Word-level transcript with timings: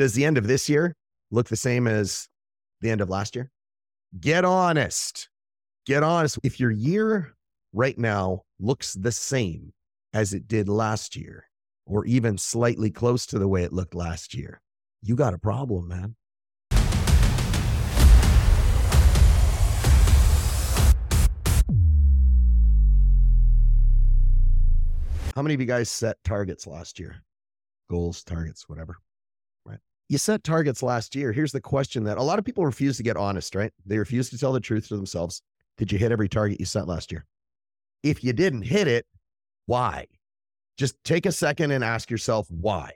Does 0.00 0.14
the 0.14 0.24
end 0.24 0.38
of 0.38 0.46
this 0.46 0.66
year 0.66 0.96
look 1.30 1.50
the 1.50 1.58
same 1.58 1.86
as 1.86 2.26
the 2.80 2.88
end 2.88 3.02
of 3.02 3.10
last 3.10 3.36
year? 3.36 3.50
Get 4.18 4.46
honest. 4.46 5.28
Get 5.84 6.02
honest. 6.02 6.38
If 6.42 6.58
your 6.58 6.70
year 6.70 7.34
right 7.74 7.98
now 7.98 8.44
looks 8.58 8.94
the 8.94 9.12
same 9.12 9.74
as 10.14 10.32
it 10.32 10.48
did 10.48 10.70
last 10.70 11.16
year, 11.16 11.44
or 11.84 12.06
even 12.06 12.38
slightly 12.38 12.90
close 12.90 13.26
to 13.26 13.38
the 13.38 13.46
way 13.46 13.62
it 13.62 13.74
looked 13.74 13.94
last 13.94 14.32
year, 14.32 14.62
you 15.02 15.16
got 15.16 15.34
a 15.34 15.38
problem, 15.38 15.88
man. 15.88 16.16
How 25.36 25.42
many 25.42 25.52
of 25.52 25.60
you 25.60 25.66
guys 25.66 25.90
set 25.90 26.16
targets 26.24 26.66
last 26.66 26.98
year? 26.98 27.16
Goals, 27.90 28.24
targets, 28.24 28.66
whatever. 28.66 28.96
You 30.10 30.18
set 30.18 30.42
targets 30.42 30.82
last 30.82 31.14
year. 31.14 31.30
Here's 31.30 31.52
the 31.52 31.60
question 31.60 32.02
that 32.02 32.18
a 32.18 32.22
lot 32.24 32.40
of 32.40 32.44
people 32.44 32.66
refuse 32.66 32.96
to 32.96 33.04
get 33.04 33.16
honest, 33.16 33.54
right? 33.54 33.72
They 33.86 33.96
refuse 33.96 34.28
to 34.30 34.38
tell 34.38 34.52
the 34.52 34.58
truth 34.58 34.88
to 34.88 34.96
themselves. 34.96 35.40
Did 35.78 35.92
you 35.92 35.98
hit 35.98 36.10
every 36.10 36.28
target 36.28 36.58
you 36.58 36.66
set 36.66 36.88
last 36.88 37.12
year? 37.12 37.24
If 38.02 38.24
you 38.24 38.32
didn't 38.32 38.62
hit 38.62 38.88
it, 38.88 39.06
why? 39.66 40.06
Just 40.76 40.96
take 41.04 41.26
a 41.26 41.32
second 41.32 41.70
and 41.70 41.84
ask 41.84 42.10
yourself 42.10 42.48
why. 42.50 42.90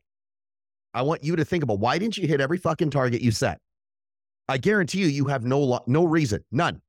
I 0.92 1.02
want 1.02 1.22
you 1.22 1.36
to 1.36 1.44
think 1.44 1.62
about 1.62 1.78
why 1.78 1.98
didn't 1.98 2.18
you 2.18 2.26
hit 2.26 2.40
every 2.40 2.58
fucking 2.58 2.90
target 2.90 3.22
you 3.22 3.30
set? 3.30 3.60
I 4.48 4.58
guarantee 4.58 4.98
you, 4.98 5.06
you 5.06 5.26
have 5.26 5.44
no 5.44 5.60
lo- 5.60 5.84
no 5.86 6.04
reason, 6.04 6.44
none. 6.50 6.82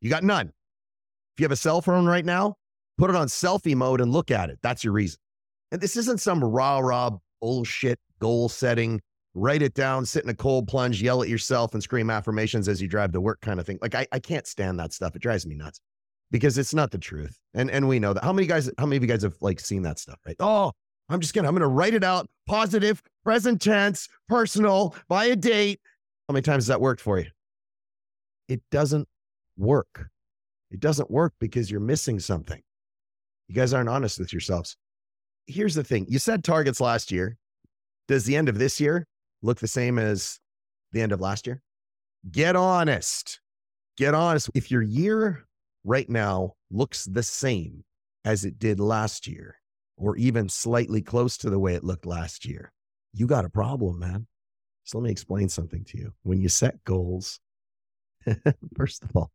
You 0.00 0.10
got 0.10 0.24
none. 0.24 0.48
If 0.48 1.40
you 1.40 1.44
have 1.44 1.52
a 1.52 1.56
cell 1.56 1.80
phone 1.80 2.06
right 2.06 2.24
now, 2.24 2.56
put 2.98 3.10
it 3.10 3.16
on 3.16 3.28
selfie 3.28 3.76
mode 3.76 4.00
and 4.00 4.10
look 4.10 4.32
at 4.32 4.50
it. 4.50 4.58
That's 4.60 4.82
your 4.82 4.92
reason. 4.92 5.20
And 5.70 5.80
this 5.80 5.96
isn't 5.96 6.20
some 6.20 6.42
rah 6.42 6.80
rah 6.80 7.10
bullshit 7.40 8.00
goal 8.18 8.48
setting. 8.48 9.00
Write 9.34 9.62
it 9.62 9.72
down, 9.72 10.04
sit 10.04 10.24
in 10.24 10.30
a 10.30 10.34
cold 10.34 10.68
plunge, 10.68 11.00
yell 11.00 11.22
at 11.22 11.28
yourself, 11.28 11.72
and 11.72 11.82
scream 11.82 12.10
affirmations 12.10 12.68
as 12.68 12.82
you 12.82 12.88
drive 12.88 13.12
to 13.12 13.20
work 13.20 13.40
kind 13.40 13.58
of 13.58 13.66
thing. 13.66 13.78
Like 13.80 13.94
I, 13.94 14.06
I 14.12 14.18
can't 14.18 14.46
stand 14.46 14.78
that 14.78 14.92
stuff. 14.92 15.16
It 15.16 15.22
drives 15.22 15.46
me 15.46 15.54
nuts 15.54 15.80
because 16.30 16.58
it's 16.58 16.74
not 16.74 16.90
the 16.90 16.98
truth. 16.98 17.38
And 17.54 17.70
and 17.70 17.88
we 17.88 17.98
know 17.98 18.12
that. 18.12 18.24
How 18.24 18.32
many 18.32 18.46
guys, 18.46 18.70
how 18.76 18.84
many 18.84 18.96
of 18.98 19.02
you 19.02 19.08
guys 19.08 19.22
have 19.22 19.36
like 19.40 19.58
seen 19.58 19.82
that 19.82 19.98
stuff, 19.98 20.18
right? 20.26 20.36
Oh, 20.38 20.72
I'm 21.08 21.20
just 21.20 21.32
gonna, 21.34 21.48
I'm 21.48 21.54
gonna 21.54 21.68
write 21.68 21.94
it 21.94 22.04
out, 22.04 22.28
positive, 22.46 23.02
present 23.24 23.60
tense, 23.62 24.08
personal, 24.28 24.94
by 25.08 25.26
a 25.26 25.36
date. 25.36 25.80
How 26.28 26.32
many 26.32 26.42
times 26.42 26.64
has 26.64 26.68
that 26.68 26.80
worked 26.80 27.00
for 27.00 27.18
you? 27.18 27.26
It 28.48 28.62
doesn't 28.70 29.08
work. 29.56 30.08
It 30.70 30.80
doesn't 30.80 31.10
work 31.10 31.32
because 31.38 31.70
you're 31.70 31.80
missing 31.80 32.20
something. 32.20 32.60
You 33.48 33.54
guys 33.54 33.72
aren't 33.72 33.88
honest 33.88 34.18
with 34.18 34.32
yourselves. 34.32 34.76
Here's 35.46 35.74
the 35.74 35.84
thing 35.84 36.06
you 36.08 36.18
set 36.18 36.44
targets 36.44 36.80
last 36.80 37.10
year. 37.10 37.36
Does 38.08 38.24
the 38.24 38.36
end 38.36 38.48
of 38.48 38.58
this 38.58 38.80
year 38.80 39.06
look 39.42 39.60
the 39.60 39.68
same 39.68 39.98
as 39.98 40.40
the 40.92 41.02
end 41.02 41.12
of 41.12 41.20
last 41.20 41.46
year? 41.46 41.60
Get 42.30 42.56
honest. 42.56 43.40
Get 43.96 44.14
honest. 44.14 44.50
If 44.54 44.70
your 44.70 44.82
year 44.82 45.46
right 45.84 46.08
now 46.08 46.54
looks 46.70 47.04
the 47.04 47.22
same 47.22 47.84
as 48.24 48.44
it 48.44 48.58
did 48.58 48.78
last 48.78 49.26
year, 49.26 49.56
or 49.96 50.16
even 50.16 50.48
slightly 50.48 51.02
close 51.02 51.36
to 51.38 51.50
the 51.50 51.58
way 51.58 51.74
it 51.74 51.84
looked 51.84 52.06
last 52.06 52.44
year, 52.44 52.72
you 53.12 53.26
got 53.26 53.44
a 53.44 53.50
problem, 53.50 53.98
man. 53.98 54.26
So 54.84 54.98
let 54.98 55.04
me 55.04 55.10
explain 55.10 55.48
something 55.48 55.84
to 55.84 55.98
you. 55.98 56.12
When 56.22 56.40
you 56.40 56.48
set 56.48 56.82
goals, 56.84 57.40
first 58.76 59.04
of 59.04 59.10
all, 59.14 59.30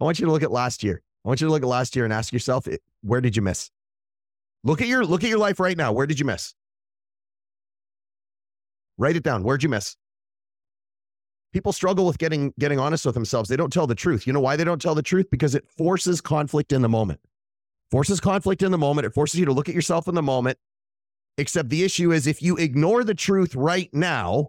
I 0.00 0.04
want 0.04 0.18
you 0.18 0.26
to 0.26 0.32
look 0.32 0.42
at 0.42 0.50
last 0.50 0.82
year. 0.82 1.02
I 1.24 1.28
want 1.28 1.40
you 1.40 1.46
to 1.46 1.50
look 1.50 1.62
at 1.62 1.68
last 1.68 1.96
year 1.96 2.04
and 2.04 2.12
ask 2.12 2.32
yourself, 2.32 2.66
where 3.02 3.20
did 3.20 3.36
you 3.36 3.42
miss? 3.42 3.70
Look 4.64 4.82
at 4.82 4.88
your 4.88 5.04
look 5.04 5.24
at 5.24 5.30
your 5.30 5.38
life 5.38 5.58
right 5.58 5.76
now. 5.76 5.92
Where 5.92 6.06
did 6.06 6.18
you 6.18 6.26
miss? 6.26 6.54
Write 9.00 9.16
it 9.16 9.22
down. 9.22 9.42
Where'd 9.42 9.62
you 9.62 9.70
miss? 9.70 9.96
People 11.54 11.72
struggle 11.72 12.04
with 12.04 12.18
getting 12.18 12.52
getting 12.60 12.78
honest 12.78 13.06
with 13.06 13.14
themselves. 13.14 13.48
They 13.48 13.56
don't 13.56 13.72
tell 13.72 13.86
the 13.86 13.94
truth. 13.94 14.26
You 14.26 14.34
know 14.34 14.40
why 14.40 14.56
they 14.56 14.62
don't 14.62 14.80
tell 14.80 14.94
the 14.94 15.02
truth? 15.02 15.26
Because 15.30 15.54
it 15.54 15.66
forces 15.66 16.20
conflict 16.20 16.70
in 16.70 16.82
the 16.82 16.88
moment. 16.88 17.18
Forces 17.90 18.20
conflict 18.20 18.62
in 18.62 18.70
the 18.70 18.78
moment. 18.78 19.06
It 19.06 19.14
forces 19.14 19.40
you 19.40 19.46
to 19.46 19.52
look 19.52 19.70
at 19.70 19.74
yourself 19.74 20.06
in 20.06 20.14
the 20.14 20.22
moment. 20.22 20.58
Except 21.38 21.70
the 21.70 21.82
issue 21.82 22.12
is 22.12 22.26
if 22.26 22.42
you 22.42 22.56
ignore 22.58 23.02
the 23.02 23.14
truth 23.14 23.54
right 23.54 23.88
now, 23.94 24.48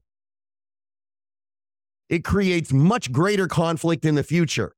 it 2.09 2.25
creates 2.25 2.73
much 2.73 3.09
greater 3.13 3.47
conflict 3.47 4.03
in 4.03 4.16
the 4.16 4.23
future. 4.23 4.75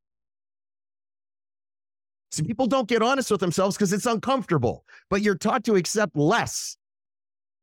See, 2.32 2.44
people 2.44 2.68
don't 2.68 2.88
get 2.88 3.02
honest 3.02 3.32
with 3.32 3.40
themselves 3.40 3.76
because 3.76 3.92
it's 3.92 4.06
uncomfortable, 4.06 4.86
but 5.10 5.24
you're 5.24 5.36
taught 5.36 5.64
to 5.64 5.76
accept 5.76 6.16
less. 6.16 6.78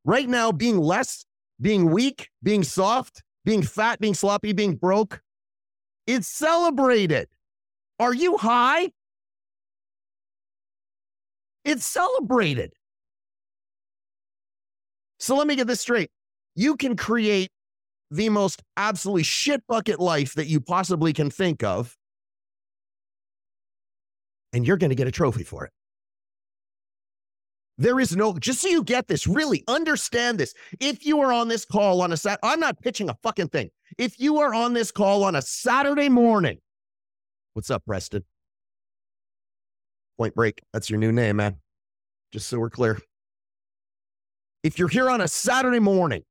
Right 0.05 0.29
now, 0.29 0.51
being 0.51 0.79
less, 0.79 1.25
being 1.61 1.91
weak, 1.91 2.31
being 2.43 2.63
soft, 2.63 3.23
being 3.45 3.63
fat, 3.63 4.01
being 4.01 4.15
sloppy, 4.15 4.53
being 4.53 4.77
broke, 4.77 5.23
it's 6.07 6.29
celebrated. 6.29 7.29
Are 7.99 8.15
you 8.15 8.37
high? 8.37 8.91
It's 11.65 11.87
celebrated. 11.87 12.73
So 15.19 15.37
let 15.37 15.47
me 15.47 15.55
get 15.55 15.67
this 15.67 15.81
straight. 15.81 16.11
You 16.55 16.77
can 16.77 16.97
create 16.97 17.51
the 18.11 18.29
most 18.29 18.63
absolutely 18.77 19.23
shit 19.23 19.63
bucket 19.69 20.01
life 20.01 20.35
that 20.35 20.47
you 20.47 20.61
possibly 20.61 21.13
can 21.13 21.31
think 21.31 21.63
of 21.63 21.97
and 24.53 24.67
you're 24.67 24.77
going 24.77 24.91
to 24.91 24.97
get 24.97 25.07
a 25.07 25.13
trophy 25.13 25.45
for 25.45 25.65
it. 25.65 25.73
There 27.81 27.99
is 27.99 28.15
no, 28.15 28.35
just 28.35 28.61
so 28.61 28.69
you 28.69 28.85
get 28.85 29.09
this, 29.09 29.27
really 29.27 29.65
understand 29.67 30.37
this. 30.37 30.53
If 30.81 31.07
you 31.07 31.19
are 31.23 31.33
on 31.33 31.49
this 31.49 31.65
call 31.65 32.03
on 32.03 32.13
a 32.13 32.17
Saturday, 32.19 32.41
I'm 32.43 32.61
not 32.61 32.79
pitching 32.83 33.09
a 33.09 33.17
fucking 33.23 33.49
thing. 33.49 33.71
If 33.97 34.21
you 34.21 34.39
are 34.41 34.53
on 34.53 34.75
this 34.75 34.91
call 34.91 35.25
on 35.25 35.35
a 35.35 35.41
Saturday 35.41 36.11
morning, 36.11 36.59
what's 37.55 37.71
up, 37.71 37.83
Preston? 37.87 38.23
Point 40.19 40.35
Break. 40.35 40.61
That's 40.75 40.91
your 40.91 40.99
new 40.99 41.11
name, 41.11 41.37
man. 41.37 41.57
Just 42.33 42.49
so 42.49 42.59
we're 42.59 42.69
clear. 42.69 43.01
If 44.63 44.79
you're 44.79 44.89
here 44.89 45.09
on 45.09 45.23
a 45.23 45.29
Saturday 45.29 45.81
morning, 45.81 46.25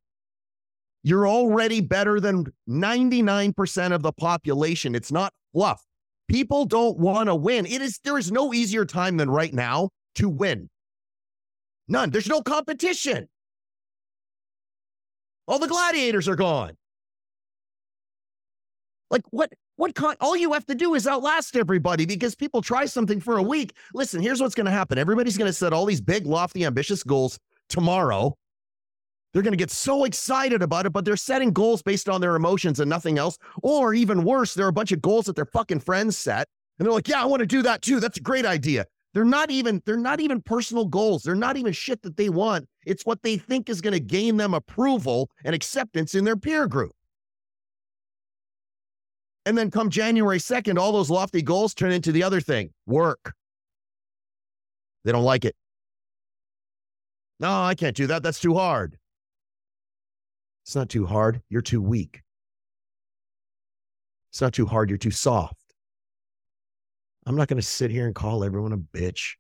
you're 1.01 1.27
already 1.27 1.81
better 1.81 2.19
than 2.19 2.45
99% 2.69 3.91
of 3.91 4.03
the 4.03 4.11
population. 4.11 4.93
It's 4.93 5.11
not 5.11 5.33
fluff. 5.51 5.83
People 6.27 6.65
don't 6.65 6.99
want 6.99 7.25
to 7.27 7.33
win. 7.33 7.65
It 7.65 7.81
is 7.81 7.99
there 8.03 8.19
is 8.19 8.31
no 8.31 8.53
easier 8.53 8.85
time 8.85 9.17
than 9.17 9.31
right 9.31 9.51
now 9.51 9.89
to 10.13 10.29
win. 10.29 10.69
None. 11.89 12.11
There's 12.11 12.27
no 12.27 12.41
competition. 12.41 13.27
All 15.47 15.59
the 15.59 15.67
gladiators 15.67 16.27
are 16.27 16.35
gone. 16.35 16.77
Like 19.09 19.23
what 19.31 19.51
what 19.75 19.95
con- 19.95 20.17
all 20.21 20.37
you 20.37 20.53
have 20.53 20.65
to 20.67 20.75
do 20.75 20.93
is 20.93 21.07
outlast 21.07 21.55
everybody 21.55 22.05
because 22.05 22.35
people 22.35 22.61
try 22.61 22.85
something 22.85 23.19
for 23.19 23.37
a 23.37 23.43
week. 23.43 23.73
Listen, 23.93 24.21
here's 24.21 24.39
what's 24.39 24.53
going 24.55 24.65
to 24.65 24.71
happen. 24.71 24.97
Everybody's 24.97 25.37
going 25.37 25.49
to 25.49 25.53
set 25.53 25.73
all 25.73 25.85
these 25.85 26.01
big 26.01 26.25
lofty 26.27 26.65
ambitious 26.65 27.01
goals 27.01 27.39
tomorrow 27.69 28.35
they're 29.33 29.43
going 29.43 29.53
to 29.53 29.57
get 29.57 29.71
so 29.71 30.05
excited 30.05 30.61
about 30.61 30.85
it, 30.85 30.93
but 30.93 31.05
they're 31.05 31.15
setting 31.15 31.51
goals 31.51 31.81
based 31.81 32.09
on 32.09 32.19
their 32.21 32.35
emotions 32.35 32.79
and 32.79 32.89
nothing 32.89 33.17
else. 33.17 33.37
Or 33.61 33.93
even 33.93 34.23
worse, 34.23 34.53
there 34.53 34.65
are 34.65 34.69
a 34.69 34.73
bunch 34.73 34.91
of 34.91 35.01
goals 35.01 35.25
that 35.25 35.35
their 35.35 35.45
fucking 35.45 35.81
friends 35.81 36.17
set. 36.17 36.47
And 36.77 36.85
they're 36.85 36.93
like, 36.93 37.07
yeah, 37.07 37.21
I 37.21 37.25
want 37.25 37.41
to 37.41 37.45
do 37.45 37.61
that 37.63 37.81
too. 37.81 37.99
That's 37.99 38.17
a 38.17 38.21
great 38.21 38.45
idea. 38.45 38.85
They're 39.13 39.25
not 39.25 39.49
even, 39.49 39.81
they're 39.85 39.97
not 39.97 40.19
even 40.19 40.41
personal 40.41 40.85
goals. 40.85 41.23
They're 41.23 41.35
not 41.35 41.57
even 41.57 41.73
shit 41.73 42.01
that 42.03 42.15
they 42.15 42.29
want. 42.29 42.67
It's 42.85 43.05
what 43.05 43.23
they 43.23 43.37
think 43.37 43.69
is 43.69 43.81
going 43.81 43.93
to 43.93 43.99
gain 43.99 44.37
them 44.37 44.53
approval 44.53 45.29
and 45.43 45.55
acceptance 45.55 46.13
in 46.13 46.25
their 46.25 46.37
peer 46.37 46.67
group. 46.67 46.91
And 49.45 49.57
then 49.57 49.71
come 49.71 49.89
January 49.89 50.37
2nd, 50.37 50.77
all 50.77 50.91
those 50.91 51.09
lofty 51.09 51.41
goals 51.41 51.73
turn 51.73 51.91
into 51.91 52.11
the 52.11 52.21
other 52.21 52.39
thing 52.39 52.71
work. 52.85 53.33
They 55.03 55.11
don't 55.11 55.23
like 55.23 55.45
it. 55.45 55.55
No, 57.39 57.63
I 57.63 57.73
can't 57.73 57.95
do 57.95 58.07
that. 58.07 58.21
That's 58.21 58.39
too 58.39 58.53
hard. 58.53 58.97
It's 60.65 60.75
not 60.75 60.89
too 60.89 61.05
hard. 61.05 61.41
You're 61.49 61.61
too 61.61 61.81
weak. 61.81 62.21
It's 64.31 64.41
not 64.41 64.53
too 64.53 64.67
hard. 64.67 64.89
You're 64.89 64.97
too 64.97 65.09
soft. 65.09 65.58
I'm 67.29 67.35
not 67.35 67.47
going 67.47 67.61
to 67.61 67.65
sit 67.65 67.91
here 67.91 68.07
and 68.07 68.15
call 68.15 68.43
everyone 68.43 68.73
a 68.73 68.77
bitch. 68.77 69.35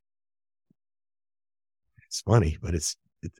It's 2.05 2.21
funny, 2.21 2.55
but 2.61 2.75
it's, 2.75 2.95
it's 3.23 3.39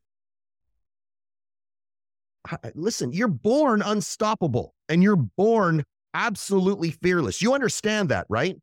listen, 2.73 3.13
you're 3.13 3.27
born 3.27 3.83
unstoppable 3.83 4.73
and 4.89 5.03
you're 5.03 5.15
born 5.15 5.83
absolutely 6.15 6.89
fearless. 6.89 7.43
You 7.43 7.53
understand 7.53 8.09
that, 8.09 8.25
right? 8.27 8.55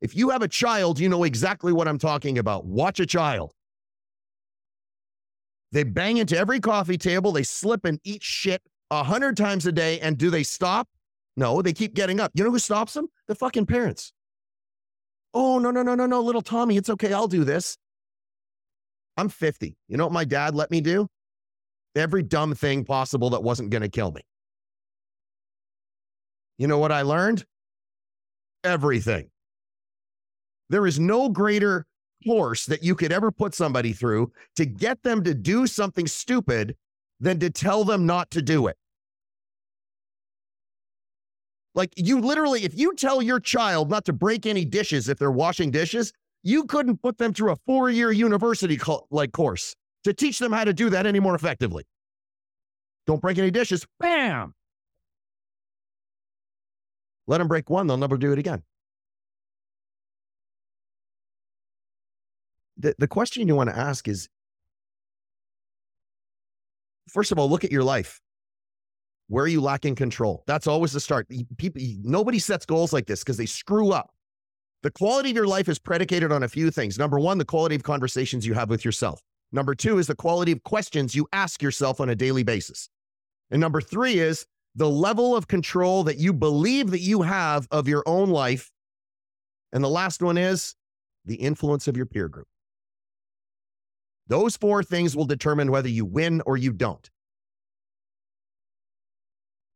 If 0.00 0.14
you 0.14 0.30
have 0.30 0.42
a 0.42 0.48
child, 0.48 1.00
you 1.00 1.08
know 1.08 1.24
exactly 1.24 1.72
what 1.72 1.88
I'm 1.88 1.98
talking 1.98 2.38
about. 2.38 2.64
Watch 2.64 3.00
a 3.00 3.06
child. 3.06 3.52
They 5.72 5.82
bang 5.82 6.18
into 6.18 6.38
every 6.38 6.60
coffee 6.60 6.98
table, 6.98 7.32
they 7.32 7.42
slip 7.42 7.84
and 7.84 7.98
eat 8.04 8.22
shit 8.22 8.62
a 8.92 9.02
hundred 9.02 9.36
times 9.36 9.66
a 9.66 9.72
day. 9.72 9.98
And 9.98 10.16
do 10.16 10.30
they 10.30 10.44
stop? 10.44 10.86
No, 11.36 11.62
they 11.62 11.72
keep 11.72 11.94
getting 11.94 12.20
up. 12.20 12.30
You 12.34 12.44
know 12.44 12.52
who 12.52 12.60
stops 12.60 12.94
them? 12.94 13.08
The 13.26 13.34
fucking 13.34 13.66
parents. 13.66 14.12
Oh, 15.34 15.58
no, 15.58 15.70
no, 15.70 15.82
no, 15.82 15.94
no, 15.94 16.06
no, 16.06 16.20
little 16.20 16.42
Tommy, 16.42 16.76
it's 16.76 16.90
okay. 16.90 17.12
I'll 17.12 17.28
do 17.28 17.44
this. 17.44 17.78
I'm 19.16 19.28
50. 19.28 19.76
You 19.88 19.96
know 19.96 20.04
what 20.04 20.12
my 20.12 20.24
dad 20.24 20.54
let 20.54 20.70
me 20.70 20.80
do? 20.80 21.06
Every 21.94 22.22
dumb 22.22 22.54
thing 22.54 22.84
possible 22.84 23.30
that 23.30 23.42
wasn't 23.42 23.70
going 23.70 23.82
to 23.82 23.88
kill 23.88 24.12
me. 24.12 24.22
You 26.58 26.66
know 26.66 26.78
what 26.78 26.92
I 26.92 27.02
learned? 27.02 27.44
Everything. 28.64 29.30
There 30.70 30.86
is 30.86 30.98
no 30.98 31.28
greater 31.28 31.86
course 32.24 32.66
that 32.66 32.82
you 32.82 32.94
could 32.94 33.12
ever 33.12 33.30
put 33.30 33.54
somebody 33.54 33.92
through 33.92 34.32
to 34.56 34.64
get 34.64 35.02
them 35.02 35.24
to 35.24 35.34
do 35.34 35.66
something 35.66 36.06
stupid 36.06 36.76
than 37.20 37.38
to 37.40 37.50
tell 37.50 37.84
them 37.84 38.06
not 38.06 38.30
to 38.30 38.42
do 38.42 38.66
it. 38.68 38.76
Like 41.74 41.92
you 41.96 42.20
literally, 42.20 42.64
if 42.64 42.78
you 42.78 42.94
tell 42.94 43.22
your 43.22 43.40
child 43.40 43.90
not 43.90 44.04
to 44.06 44.12
break 44.12 44.46
any 44.46 44.64
dishes 44.64 45.08
if 45.08 45.18
they're 45.18 45.30
washing 45.30 45.70
dishes, 45.70 46.12
you 46.42 46.64
couldn't 46.64 47.00
put 47.02 47.18
them 47.18 47.32
through 47.32 47.52
a 47.52 47.56
four 47.66 47.90
year 47.90 48.12
university 48.12 48.76
co- 48.76 49.06
like 49.10 49.32
course 49.32 49.74
to 50.04 50.12
teach 50.12 50.38
them 50.38 50.52
how 50.52 50.64
to 50.64 50.72
do 50.72 50.90
that 50.90 51.06
any 51.06 51.20
more 51.20 51.34
effectively. 51.34 51.84
Don't 53.06 53.20
break 53.20 53.38
any 53.38 53.50
dishes. 53.50 53.86
Bam. 54.00 54.54
Let 57.26 57.38
them 57.38 57.48
break 57.48 57.70
one, 57.70 57.86
they'll 57.86 57.96
never 57.96 58.16
do 58.16 58.32
it 58.32 58.38
again. 58.38 58.62
The, 62.76 62.94
the 62.98 63.06
question 63.06 63.46
you 63.46 63.54
want 63.54 63.70
to 63.70 63.78
ask 63.78 64.08
is 64.08 64.28
first 67.08 67.30
of 67.32 67.38
all, 67.38 67.48
look 67.48 67.64
at 67.64 67.70
your 67.70 67.84
life. 67.84 68.21
Where 69.32 69.46
are 69.46 69.48
you 69.48 69.62
lacking 69.62 69.94
control? 69.94 70.44
That's 70.46 70.66
always 70.66 70.92
the 70.92 71.00
start. 71.00 71.26
People, 71.56 71.80
nobody 72.02 72.38
sets 72.38 72.66
goals 72.66 72.92
like 72.92 73.06
this 73.06 73.20
because 73.20 73.38
they 73.38 73.46
screw 73.46 73.90
up. 73.90 74.10
The 74.82 74.90
quality 74.90 75.30
of 75.30 75.36
your 75.36 75.46
life 75.46 75.70
is 75.70 75.78
predicated 75.78 76.30
on 76.30 76.42
a 76.42 76.48
few 76.48 76.70
things. 76.70 76.98
Number 76.98 77.18
one, 77.18 77.38
the 77.38 77.46
quality 77.46 77.74
of 77.74 77.82
conversations 77.82 78.46
you 78.46 78.52
have 78.52 78.68
with 78.68 78.84
yourself. 78.84 79.22
Number 79.50 79.74
two 79.74 79.96
is 79.96 80.06
the 80.06 80.14
quality 80.14 80.52
of 80.52 80.62
questions 80.64 81.14
you 81.14 81.26
ask 81.32 81.62
yourself 81.62 81.98
on 81.98 82.10
a 82.10 82.14
daily 82.14 82.42
basis. 82.42 82.90
And 83.50 83.58
number 83.58 83.80
three 83.80 84.18
is 84.18 84.44
the 84.74 84.90
level 84.90 85.34
of 85.34 85.48
control 85.48 86.04
that 86.04 86.18
you 86.18 86.34
believe 86.34 86.90
that 86.90 87.00
you 87.00 87.22
have 87.22 87.66
of 87.70 87.88
your 87.88 88.02
own 88.04 88.28
life. 88.28 88.70
And 89.72 89.82
the 89.82 89.88
last 89.88 90.22
one 90.22 90.36
is 90.36 90.74
the 91.24 91.36
influence 91.36 91.88
of 91.88 91.96
your 91.96 92.04
peer 92.04 92.28
group. 92.28 92.48
Those 94.26 94.58
four 94.58 94.82
things 94.82 95.16
will 95.16 95.24
determine 95.24 95.70
whether 95.70 95.88
you 95.88 96.04
win 96.04 96.42
or 96.44 96.58
you 96.58 96.74
don't. 96.74 97.08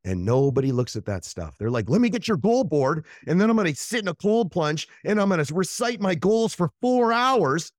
And 0.06 0.24
nobody 0.24 0.70
looks 0.70 0.94
at 0.94 1.04
that 1.06 1.24
stuff. 1.24 1.56
They're 1.58 1.68
like, 1.68 1.90
let 1.90 2.00
me 2.00 2.08
get 2.08 2.28
your 2.28 2.36
goal 2.36 2.62
board. 2.62 3.04
And 3.26 3.40
then 3.40 3.50
I'm 3.50 3.56
going 3.56 3.66
to 3.66 3.74
sit 3.74 4.00
in 4.00 4.08
a 4.08 4.14
cold 4.14 4.52
plunge 4.52 4.86
and 5.04 5.20
I'm 5.20 5.28
going 5.28 5.44
to 5.44 5.54
recite 5.54 6.00
my 6.00 6.14
goals 6.14 6.54
for 6.54 6.70
four 6.80 7.12
hours. 7.12 7.72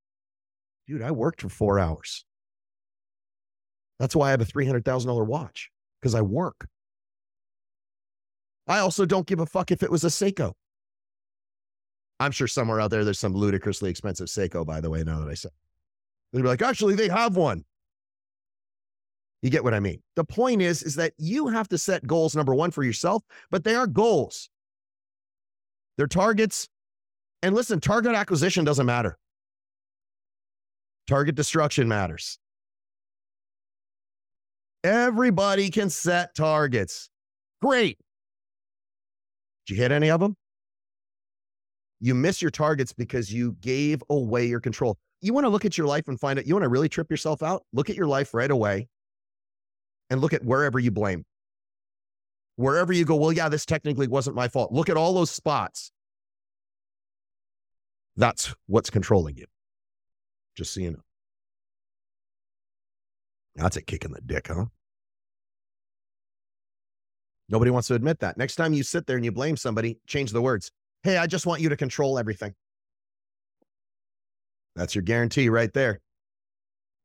Dude, 0.88 1.02
I 1.02 1.12
worked 1.12 1.42
for 1.42 1.48
four 1.48 1.80
hours. 1.80 2.26
That's 3.98 4.14
why 4.14 4.28
I 4.28 4.32
have 4.32 4.42
a 4.42 4.46
$300,000 4.46 5.26
watch 5.26 5.72
because 6.02 6.14
I 6.14 6.22
work. 6.22 6.68
I 8.68 8.80
also 8.80 9.06
don't 9.06 9.26
give 9.26 9.40
a 9.40 9.46
fuck 9.46 9.72
if 9.72 9.82
it 9.82 9.90
was 9.90 10.04
a 10.04 10.08
Seiko. 10.08 10.52
I'm 12.20 12.32
sure 12.32 12.48
somewhere 12.48 12.82
out 12.82 12.92
there 12.92 13.06
there's 13.06 13.20
some 13.20 13.34
ludicrously 13.34 13.90
expensive 13.90 14.28
Seiko, 14.28 14.66
by 14.66 14.82
the 14.82 14.90
way, 14.90 15.02
now 15.04 15.20
that 15.22 15.30
I 15.30 15.34
said. 15.34 15.52
They'd 16.34 16.42
be 16.42 16.48
like, 16.48 16.62
actually, 16.62 16.96
they 16.96 17.08
have 17.08 17.38
one. 17.38 17.64
You 19.42 19.50
get 19.50 19.64
what 19.64 19.74
I 19.74 19.80
mean? 19.80 20.02
The 20.16 20.24
point 20.24 20.62
is, 20.62 20.82
is 20.82 20.96
that 20.96 21.14
you 21.18 21.48
have 21.48 21.68
to 21.70 21.78
set 21.78 22.06
goals, 22.08 22.36
number 22.36 22.56
one, 22.56 22.72
for 22.72 22.84
yourself, 22.84 23.24
but 23.52 23.64
they 23.64 23.76
are 23.76 23.86
goals. 23.86 24.50
They're 25.98 26.08
targets. 26.08 26.68
And 27.44 27.54
listen, 27.54 27.80
target 27.80 28.16
acquisition 28.16 28.66
doesn't 28.66 28.86
matter. 28.86 29.18
Target 31.08 31.36
destruction 31.36 31.88
matters. 31.88 32.40
Everybody 34.84 35.70
can 35.70 35.90
set 35.90 36.34
targets. 36.36 37.10
Great. 37.62 37.98
Did 39.66 39.76
you 39.76 39.82
hit 39.82 39.92
any 39.92 40.10
of 40.10 40.20
them? 40.20 40.36
You 42.00 42.16
miss 42.16 42.42
your 42.42 42.52
targets 42.52 42.94
because 42.94 43.32
you 43.34 43.54
gave 43.62 44.04
away 44.10 44.46
your 44.46 44.60
control. 44.60 44.98
You 45.22 45.34
want 45.34 45.46
to 45.46 45.50
look 45.50 45.66
at 45.66 45.78
your 45.78 45.88
life 45.88 46.08
and 46.08 46.20
find 46.20 46.38
out, 46.38 46.46
you 46.46 46.54
want 46.54 46.64
to 46.64 46.70
really 46.70 46.90
trip 46.90 47.10
yourself 47.10 47.42
out? 47.42 47.64
Look 47.74 47.90
at 47.90 47.96
your 47.96 48.06
life 48.06 48.34
right 48.34 48.52
away 48.52 48.88
and 50.10 50.22
look 50.22 50.34
at 50.34 50.44
wherever 50.44 50.80
you 50.80 50.92
blame. 50.92 51.26
Wherever 52.56 52.92
you 52.92 53.06
go, 53.06 53.16
well, 53.16 53.32
yeah, 53.32 53.50
this 53.50 53.66
technically 53.66 54.08
wasn't 54.08 54.36
my 54.36 54.48
fault. 54.48 54.72
Look 54.72 54.90
at 54.90 54.98
all 54.98 55.14
those 55.14 55.30
spots. 55.30 55.92
That's 58.16 58.54
what's 58.66 58.90
controlling 58.90 59.38
you. 59.38 59.46
Just 60.56 60.74
so 60.74 60.80
you 60.80 60.92
know. 60.92 61.04
That's 63.56 63.78
a 63.78 63.82
kick 63.82 64.06
in 64.06 64.12
the 64.12 64.22
dick, 64.22 64.48
huh? 64.48 64.66
Nobody 67.50 67.72
wants 67.72 67.88
to 67.90 67.96
admit 67.96 68.20
that. 68.20 68.38
Next 68.38 68.56
time 68.56 68.74
you 68.74 68.84
sit 68.84 69.08
there 69.08 69.16
and 69.16 69.26
you 69.26 69.32
blame 69.32 69.56
somebody, 69.56 70.00
change 70.08 70.32
the 70.32 70.42
words. 70.42 70.72
Hey, 71.04 71.18
I 71.18 71.28
just 71.28 71.46
want 71.46 71.62
you 71.62 71.70
to 71.70 71.78
control 71.78 72.20
everything. 72.20 72.54
That's 74.76 74.96
your 74.96 75.04
guarantee 75.04 75.50
right 75.50 75.72
there. 75.74 76.02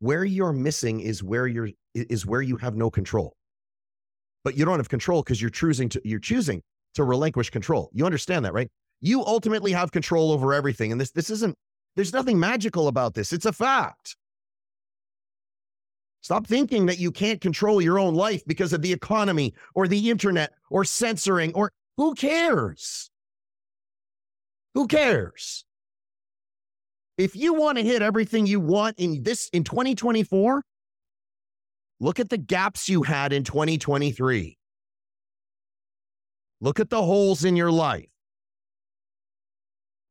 Where 0.01 0.25
you're 0.25 0.53
missing 0.53 1.01
is 1.01 1.23
where 1.23 1.47
you're 1.47 1.71
is 1.95 2.27
where 2.27 2.43
you 2.43 2.57
have 2.57 2.77
no 2.77 2.91
control. 2.91 3.35
But 4.45 4.57
you 4.57 4.65
don't 4.65 4.79
have 4.79 4.89
control 4.89 5.23
because 5.23 5.41
you're 5.41 5.51
choosing 5.51 5.89
to 5.91 6.01
you're 6.05 6.19
choosing 6.19 6.63
to 6.95 7.05
relinquish 7.05 7.51
control. 7.51 7.91
You 7.93 8.07
understand 8.07 8.45
that, 8.45 8.53
right? 8.53 8.71
You 9.01 9.25
ultimately 9.25 9.73
have 9.73 9.93
control 9.93 10.33
over 10.33 10.53
everything. 10.53 10.93
And 10.93 11.01
this 11.01 11.11
this 11.13 11.31
isn't 11.31 11.57
there's 11.97 12.13
nothing 12.13 12.39
magical 12.39 12.89
about 12.89 13.15
this. 13.15 13.33
It's 13.33 13.47
a 13.47 13.53
fact. 13.53 14.17
Stop 16.23 16.47
thinking 16.47 16.87
that 16.87 16.99
you 16.99 17.11
can't 17.11 17.41
control 17.41 17.83
your 17.83 17.99
own 17.99 18.15
life 18.15 18.43
because 18.47 18.73
of 18.73 18.81
the 18.81 18.93
economy 18.93 19.55
or 19.75 19.89
the 19.89 20.09
internet 20.09 20.53
or 20.71 20.85
censoring 20.85 21.53
or 21.55 21.73
who 21.97 22.15
cares? 22.15 23.11
Who 24.75 24.87
cares? 24.87 25.65
If 27.19 27.37
you 27.37 27.55
want 27.55 27.79
to 27.79 27.85
hit 27.85 28.03
everything 28.03 28.47
you 28.47 28.61
want 28.61 28.99
in 28.99 29.23
this 29.23 29.49
in 29.53 29.65
2024, 29.65 30.63
Look 32.03 32.19
at 32.19 32.31
the 32.31 32.37
gaps 32.37 32.89
you 32.89 33.05
had 33.05 33.33
in 33.33 33.45
2023. 33.45 34.59
Look 36.61 36.81
at 36.81 36.91
the 36.91 37.01
holes 37.01 37.45
in 37.45 37.55
your 37.55 37.71
life. 37.71 38.09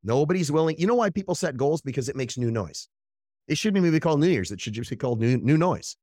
Nobody's 0.02 0.50
willing. 0.50 0.78
You 0.80 0.88
know 0.88 0.96
why 0.96 1.10
people 1.10 1.36
set 1.36 1.58
goals? 1.58 1.82
Because 1.82 2.08
it 2.08 2.16
makes 2.16 2.38
new 2.38 2.50
noise. 2.50 2.88
It 3.50 3.58
shouldn't 3.58 3.80
even 3.80 3.92
be 3.92 4.00
called 4.00 4.22
New 4.22 4.30
Year's. 4.30 4.52
It 4.52 4.62
should 4.62 4.72
just 4.72 4.90
be 4.90 4.96
called 4.96 5.20
new, 5.20 5.36
new 5.36 5.58
noise. 5.58 5.98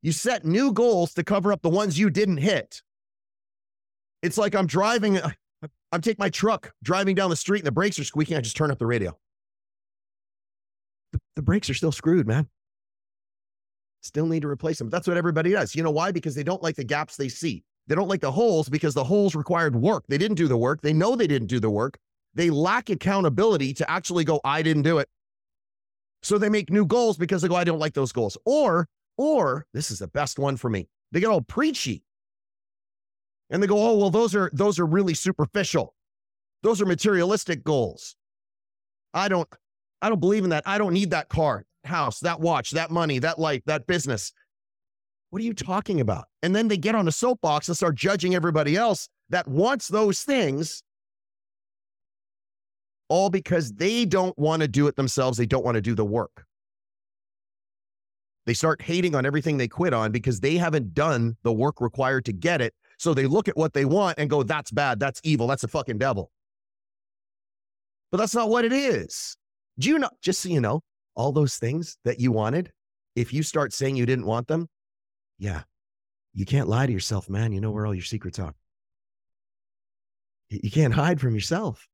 You 0.00 0.10
set 0.10 0.42
new 0.42 0.72
goals 0.72 1.12
to 1.14 1.22
cover 1.22 1.52
up 1.52 1.60
the 1.60 1.68
ones 1.68 1.98
you 1.98 2.08
didn't 2.08 2.38
hit. 2.38 2.80
It's 4.22 4.38
like 4.38 4.54
I'm 4.54 4.66
driving, 4.66 5.20
I'm 5.92 6.00
taking 6.00 6.22
my 6.22 6.30
truck, 6.30 6.72
driving 6.82 7.14
down 7.14 7.28
the 7.28 7.36
street, 7.36 7.58
and 7.58 7.66
the 7.66 7.72
brakes 7.72 7.98
are 7.98 8.04
squeaking. 8.04 8.38
I 8.38 8.40
just 8.40 8.56
turn 8.56 8.70
up 8.70 8.78
the 8.78 8.86
radio. 8.86 9.18
The, 11.12 11.20
the 11.36 11.42
brakes 11.42 11.68
are 11.68 11.74
still 11.74 11.92
screwed, 11.92 12.26
man 12.26 12.48
still 14.04 14.26
need 14.26 14.42
to 14.42 14.48
replace 14.48 14.78
them. 14.78 14.90
That's 14.90 15.08
what 15.08 15.16
everybody 15.16 15.50
does. 15.50 15.74
You 15.74 15.82
know 15.82 15.90
why? 15.90 16.12
Because 16.12 16.34
they 16.34 16.42
don't 16.42 16.62
like 16.62 16.76
the 16.76 16.84
gaps 16.84 17.16
they 17.16 17.28
see. 17.28 17.64
They 17.86 17.94
don't 17.94 18.08
like 18.08 18.20
the 18.20 18.30
holes 18.30 18.68
because 18.68 18.94
the 18.94 19.04
holes 19.04 19.34
required 19.34 19.76
work. 19.76 20.04
They 20.08 20.18
didn't 20.18 20.36
do 20.36 20.48
the 20.48 20.56
work. 20.56 20.82
They 20.82 20.92
know 20.92 21.16
they 21.16 21.26
didn't 21.26 21.48
do 21.48 21.60
the 21.60 21.70
work. 21.70 21.98
They 22.34 22.50
lack 22.50 22.90
accountability 22.90 23.74
to 23.74 23.90
actually 23.90 24.24
go, 24.24 24.40
I 24.44 24.62
didn't 24.62 24.82
do 24.82 24.98
it. 24.98 25.08
So 26.22 26.38
they 26.38 26.48
make 26.48 26.70
new 26.70 26.86
goals 26.86 27.16
because 27.16 27.42
they 27.42 27.48
go, 27.48 27.56
I 27.56 27.64
don't 27.64 27.78
like 27.78 27.94
those 27.94 28.12
goals. 28.12 28.36
Or, 28.44 28.88
or 29.16 29.66
this 29.74 29.90
is 29.90 29.98
the 29.98 30.08
best 30.08 30.38
one 30.38 30.56
for 30.56 30.70
me. 30.70 30.88
They 31.12 31.20
get 31.20 31.28
all 31.28 31.42
preachy. 31.42 32.02
And 33.50 33.62
they 33.62 33.66
go, 33.66 33.78
oh, 33.78 33.96
well, 33.96 34.10
those 34.10 34.34
are 34.34 34.50
those 34.54 34.78
are 34.78 34.86
really 34.86 35.14
superficial. 35.14 35.94
Those 36.62 36.80
are 36.80 36.86
materialistic 36.86 37.62
goals. 37.62 38.16
I 39.12 39.28
don't, 39.28 39.48
I 40.00 40.08
don't 40.08 40.20
believe 40.20 40.44
in 40.44 40.50
that. 40.50 40.62
I 40.66 40.78
don't 40.78 40.94
need 40.94 41.10
that 41.10 41.28
car 41.28 41.66
house, 41.86 42.20
that 42.20 42.40
watch, 42.40 42.70
that 42.70 42.90
money, 42.90 43.18
that 43.18 43.38
life, 43.38 43.62
that 43.66 43.86
business. 43.86 44.32
What 45.30 45.42
are 45.42 45.44
you 45.44 45.54
talking 45.54 46.00
about? 46.00 46.26
And 46.42 46.54
then 46.54 46.68
they 46.68 46.76
get 46.76 46.94
on 46.94 47.08
a 47.08 47.12
soapbox 47.12 47.68
and 47.68 47.76
start 47.76 47.96
judging 47.96 48.34
everybody 48.34 48.76
else 48.76 49.08
that 49.30 49.48
wants 49.48 49.88
those 49.88 50.22
things, 50.22 50.82
all 53.08 53.30
because 53.30 53.72
they 53.72 54.04
don't 54.04 54.38
want 54.38 54.62
to 54.62 54.68
do 54.68 54.86
it 54.86 54.96
themselves. 54.96 55.36
They 55.36 55.46
don't 55.46 55.64
want 55.64 55.74
to 55.74 55.80
do 55.80 55.94
the 55.94 56.04
work. 56.04 56.44
They 58.46 58.54
start 58.54 58.82
hating 58.82 59.14
on 59.14 59.24
everything 59.24 59.56
they 59.56 59.68
quit 59.68 59.94
on 59.94 60.12
because 60.12 60.40
they 60.40 60.56
haven't 60.56 60.94
done 60.94 61.36
the 61.42 61.52
work 61.52 61.80
required 61.80 62.26
to 62.26 62.32
get 62.32 62.60
it. 62.60 62.74
So 62.98 63.14
they 63.14 63.26
look 63.26 63.48
at 63.48 63.56
what 63.56 63.72
they 63.72 63.84
want 63.84 64.18
and 64.18 64.28
go, 64.28 64.42
that's 64.42 64.70
bad. 64.70 65.00
That's 65.00 65.20
evil. 65.24 65.46
That's 65.46 65.64
a 65.64 65.68
fucking 65.68 65.98
devil. 65.98 66.30
But 68.12 68.18
that's 68.18 68.34
not 68.34 68.50
what 68.50 68.64
it 68.64 68.72
is. 68.72 69.36
Do 69.78 69.88
you 69.88 69.98
know, 69.98 70.10
just 70.22 70.40
so 70.40 70.48
you 70.48 70.60
know, 70.60 70.82
all 71.14 71.32
those 71.32 71.56
things 71.56 71.96
that 72.04 72.20
you 72.20 72.32
wanted, 72.32 72.72
if 73.16 73.32
you 73.32 73.42
start 73.42 73.72
saying 73.72 73.96
you 73.96 74.06
didn't 74.06 74.26
want 74.26 74.48
them, 74.48 74.68
yeah, 75.38 75.62
you 76.32 76.44
can't 76.44 76.68
lie 76.68 76.86
to 76.86 76.92
yourself, 76.92 77.28
man. 77.28 77.52
You 77.52 77.60
know 77.60 77.70
where 77.70 77.86
all 77.86 77.94
your 77.94 78.04
secrets 78.04 78.38
are. 78.38 78.54
You 80.50 80.70
can't 80.70 80.94
hide 80.94 81.20
from 81.20 81.34
yourself. 81.34 81.86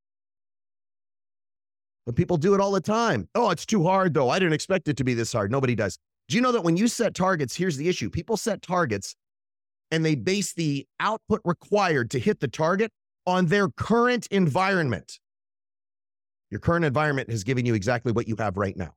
But 2.07 2.17
people 2.17 2.37
do 2.37 2.55
it 2.55 2.61
all 2.61 2.73
the 2.73 2.81
time. 2.81 3.29
Oh, 3.35 3.51
it's 3.51 3.67
too 3.67 3.85
hard, 3.85 4.15
though. 4.15 4.31
I 4.31 4.39
didn't 4.39 4.55
expect 4.55 4.89
it 4.89 4.97
to 4.97 5.05
be 5.05 5.15
this 5.15 5.33
hard. 5.33 5.51
Nobody 5.51 5.75
does. 5.75 5.99
Do 6.29 6.37
you 6.37 6.43
know 6.43 6.53
that 6.53 6.63
when 6.63 6.77
you 6.77 6.89
set 6.89 7.15
targets, 7.15 7.57
here's 7.57 7.77
the 7.77 7.89
issue 7.89 8.09
people 8.11 8.37
set 8.37 8.63
targets 8.63 9.15
and 9.91 10.05
they 10.05 10.15
base 10.15 10.55
the 10.55 10.87
output 11.01 11.41
required 11.45 12.11
to 12.13 12.19
hit 12.19 12.41
the 12.41 12.49
target 12.49 12.93
on 13.27 13.47
their 13.47 13.69
current 13.69 14.27
environment. 14.31 15.19
Your 16.51 16.61
current 16.61 16.85
environment 16.85 17.31
has 17.31 17.45
given 17.45 17.67
you 17.67 17.75
exactly 17.75 18.13
what 18.13 18.29
you 18.29 18.37
have 18.37 18.57
right 18.57 18.77
now. 18.77 18.95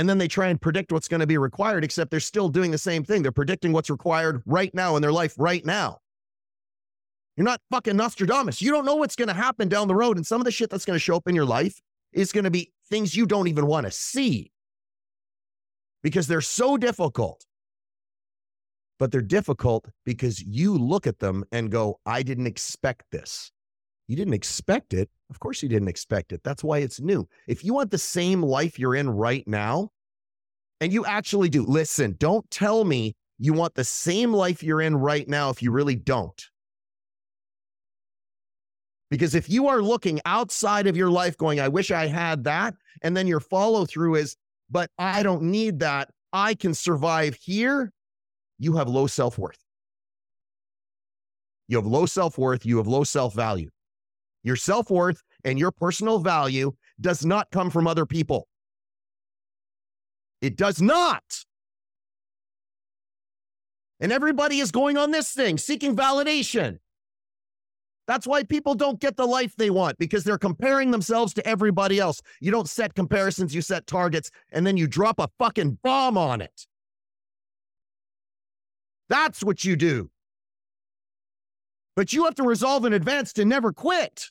And 0.00 0.08
then 0.08 0.16
they 0.16 0.28
try 0.28 0.48
and 0.48 0.58
predict 0.58 0.92
what's 0.92 1.08
going 1.08 1.20
to 1.20 1.26
be 1.26 1.36
required, 1.36 1.84
except 1.84 2.10
they're 2.10 2.20
still 2.20 2.48
doing 2.48 2.70
the 2.70 2.78
same 2.78 3.04
thing. 3.04 3.20
They're 3.20 3.30
predicting 3.30 3.70
what's 3.70 3.90
required 3.90 4.42
right 4.46 4.74
now 4.74 4.96
in 4.96 5.02
their 5.02 5.12
life 5.12 5.34
right 5.36 5.62
now. 5.62 5.98
You're 7.36 7.44
not 7.44 7.60
fucking 7.70 7.98
Nostradamus. 7.98 8.62
You 8.62 8.70
don't 8.70 8.86
know 8.86 8.94
what's 8.94 9.14
going 9.14 9.28
to 9.28 9.34
happen 9.34 9.68
down 9.68 9.88
the 9.88 9.94
road. 9.94 10.16
And 10.16 10.26
some 10.26 10.40
of 10.40 10.46
the 10.46 10.50
shit 10.50 10.70
that's 10.70 10.86
going 10.86 10.94
to 10.94 11.00
show 11.00 11.16
up 11.16 11.28
in 11.28 11.34
your 11.34 11.44
life 11.44 11.82
is 12.14 12.32
going 12.32 12.44
to 12.44 12.50
be 12.50 12.72
things 12.88 13.14
you 13.14 13.26
don't 13.26 13.46
even 13.46 13.66
want 13.66 13.84
to 13.84 13.92
see 13.92 14.52
because 16.02 16.26
they're 16.26 16.40
so 16.40 16.78
difficult. 16.78 17.44
But 18.98 19.12
they're 19.12 19.20
difficult 19.20 19.86
because 20.06 20.40
you 20.40 20.78
look 20.78 21.06
at 21.06 21.18
them 21.18 21.44
and 21.52 21.70
go, 21.70 22.00
I 22.06 22.22
didn't 22.22 22.46
expect 22.46 23.02
this. 23.12 23.52
You 24.10 24.16
didn't 24.16 24.34
expect 24.34 24.92
it. 24.92 25.08
Of 25.30 25.38
course, 25.38 25.62
you 25.62 25.68
didn't 25.68 25.86
expect 25.86 26.32
it. 26.32 26.42
That's 26.42 26.64
why 26.64 26.78
it's 26.78 27.00
new. 27.00 27.28
If 27.46 27.62
you 27.62 27.72
want 27.72 27.92
the 27.92 27.98
same 27.98 28.42
life 28.42 28.76
you're 28.76 28.96
in 28.96 29.08
right 29.08 29.46
now, 29.46 29.90
and 30.80 30.92
you 30.92 31.04
actually 31.04 31.48
do, 31.48 31.64
listen, 31.64 32.16
don't 32.18 32.50
tell 32.50 32.84
me 32.84 33.14
you 33.38 33.52
want 33.52 33.76
the 33.76 33.84
same 33.84 34.32
life 34.32 34.64
you're 34.64 34.80
in 34.80 34.96
right 34.96 35.28
now 35.28 35.48
if 35.50 35.62
you 35.62 35.70
really 35.70 35.94
don't. 35.94 36.44
Because 39.12 39.36
if 39.36 39.48
you 39.48 39.68
are 39.68 39.80
looking 39.80 40.20
outside 40.24 40.88
of 40.88 40.96
your 40.96 41.10
life 41.10 41.36
going, 41.36 41.60
I 41.60 41.68
wish 41.68 41.92
I 41.92 42.08
had 42.08 42.42
that, 42.42 42.74
and 43.02 43.16
then 43.16 43.28
your 43.28 43.38
follow 43.38 43.86
through 43.86 44.16
is, 44.16 44.34
but 44.68 44.90
I 44.98 45.22
don't 45.22 45.42
need 45.42 45.78
that, 45.78 46.08
I 46.32 46.54
can 46.54 46.74
survive 46.74 47.36
here, 47.40 47.92
you 48.58 48.72
have 48.72 48.88
low 48.88 49.06
self 49.06 49.38
worth. 49.38 49.64
You 51.68 51.76
have 51.76 51.86
low 51.86 52.06
self 52.06 52.38
worth, 52.38 52.66
you 52.66 52.78
have 52.78 52.88
low 52.88 53.04
self 53.04 53.34
value. 53.34 53.70
Your 54.42 54.56
self 54.56 54.90
worth 54.90 55.22
and 55.44 55.58
your 55.58 55.70
personal 55.70 56.18
value 56.18 56.72
does 57.00 57.24
not 57.24 57.50
come 57.50 57.70
from 57.70 57.86
other 57.86 58.06
people. 58.06 58.48
It 60.40 60.56
does 60.56 60.80
not. 60.80 61.22
And 64.00 64.12
everybody 64.12 64.60
is 64.60 64.70
going 64.70 64.96
on 64.96 65.10
this 65.10 65.32
thing, 65.32 65.58
seeking 65.58 65.94
validation. 65.94 66.78
That's 68.06 68.26
why 68.26 68.42
people 68.42 68.74
don't 68.74 68.98
get 68.98 69.16
the 69.16 69.26
life 69.26 69.54
they 69.56 69.70
want 69.70 69.98
because 69.98 70.24
they're 70.24 70.38
comparing 70.38 70.90
themselves 70.90 71.34
to 71.34 71.46
everybody 71.46 72.00
else. 72.00 72.20
You 72.40 72.50
don't 72.50 72.68
set 72.68 72.94
comparisons, 72.94 73.54
you 73.54 73.62
set 73.62 73.86
targets, 73.86 74.30
and 74.50 74.66
then 74.66 74.76
you 74.76 74.88
drop 74.88 75.20
a 75.20 75.28
fucking 75.38 75.78
bomb 75.84 76.18
on 76.18 76.40
it. 76.40 76.66
That's 79.08 79.44
what 79.44 79.64
you 79.64 79.76
do. 79.76 80.10
But 81.96 82.12
you 82.12 82.24
have 82.24 82.34
to 82.36 82.42
resolve 82.42 82.84
in 82.84 82.92
advance 82.92 83.32
to 83.34 83.44
never 83.44 83.72
quit. 83.72 84.30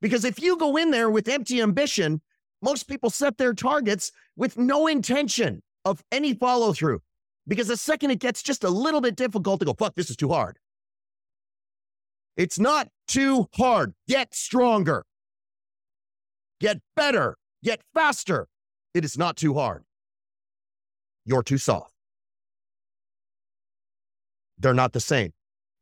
Because 0.00 0.24
if 0.24 0.40
you 0.40 0.56
go 0.56 0.76
in 0.76 0.90
there 0.90 1.10
with 1.10 1.28
empty 1.28 1.60
ambition, 1.60 2.20
most 2.62 2.88
people 2.88 3.10
set 3.10 3.38
their 3.38 3.54
targets 3.54 4.12
with 4.36 4.58
no 4.58 4.86
intention 4.86 5.62
of 5.84 6.02
any 6.10 6.34
follow 6.34 6.72
through. 6.72 7.00
Because 7.48 7.68
the 7.68 7.76
second 7.76 8.10
it 8.10 8.18
gets 8.18 8.42
just 8.42 8.64
a 8.64 8.70
little 8.70 9.00
bit 9.00 9.16
difficult 9.16 9.60
to 9.60 9.66
go, 9.66 9.74
fuck, 9.74 9.94
this 9.94 10.10
is 10.10 10.16
too 10.16 10.28
hard. 10.28 10.58
It's 12.36 12.58
not 12.58 12.88
too 13.08 13.48
hard. 13.56 13.94
Get 14.08 14.34
stronger. 14.34 15.04
Get 16.60 16.80
better. 16.94 17.36
Get 17.62 17.80
faster. 17.94 18.48
It 18.94 19.04
is 19.04 19.16
not 19.16 19.36
too 19.36 19.54
hard. 19.54 19.84
You're 21.24 21.42
too 21.42 21.58
soft. 21.58 21.95
They're 24.58 24.74
not 24.74 24.92
the 24.92 25.00
same. 25.00 25.32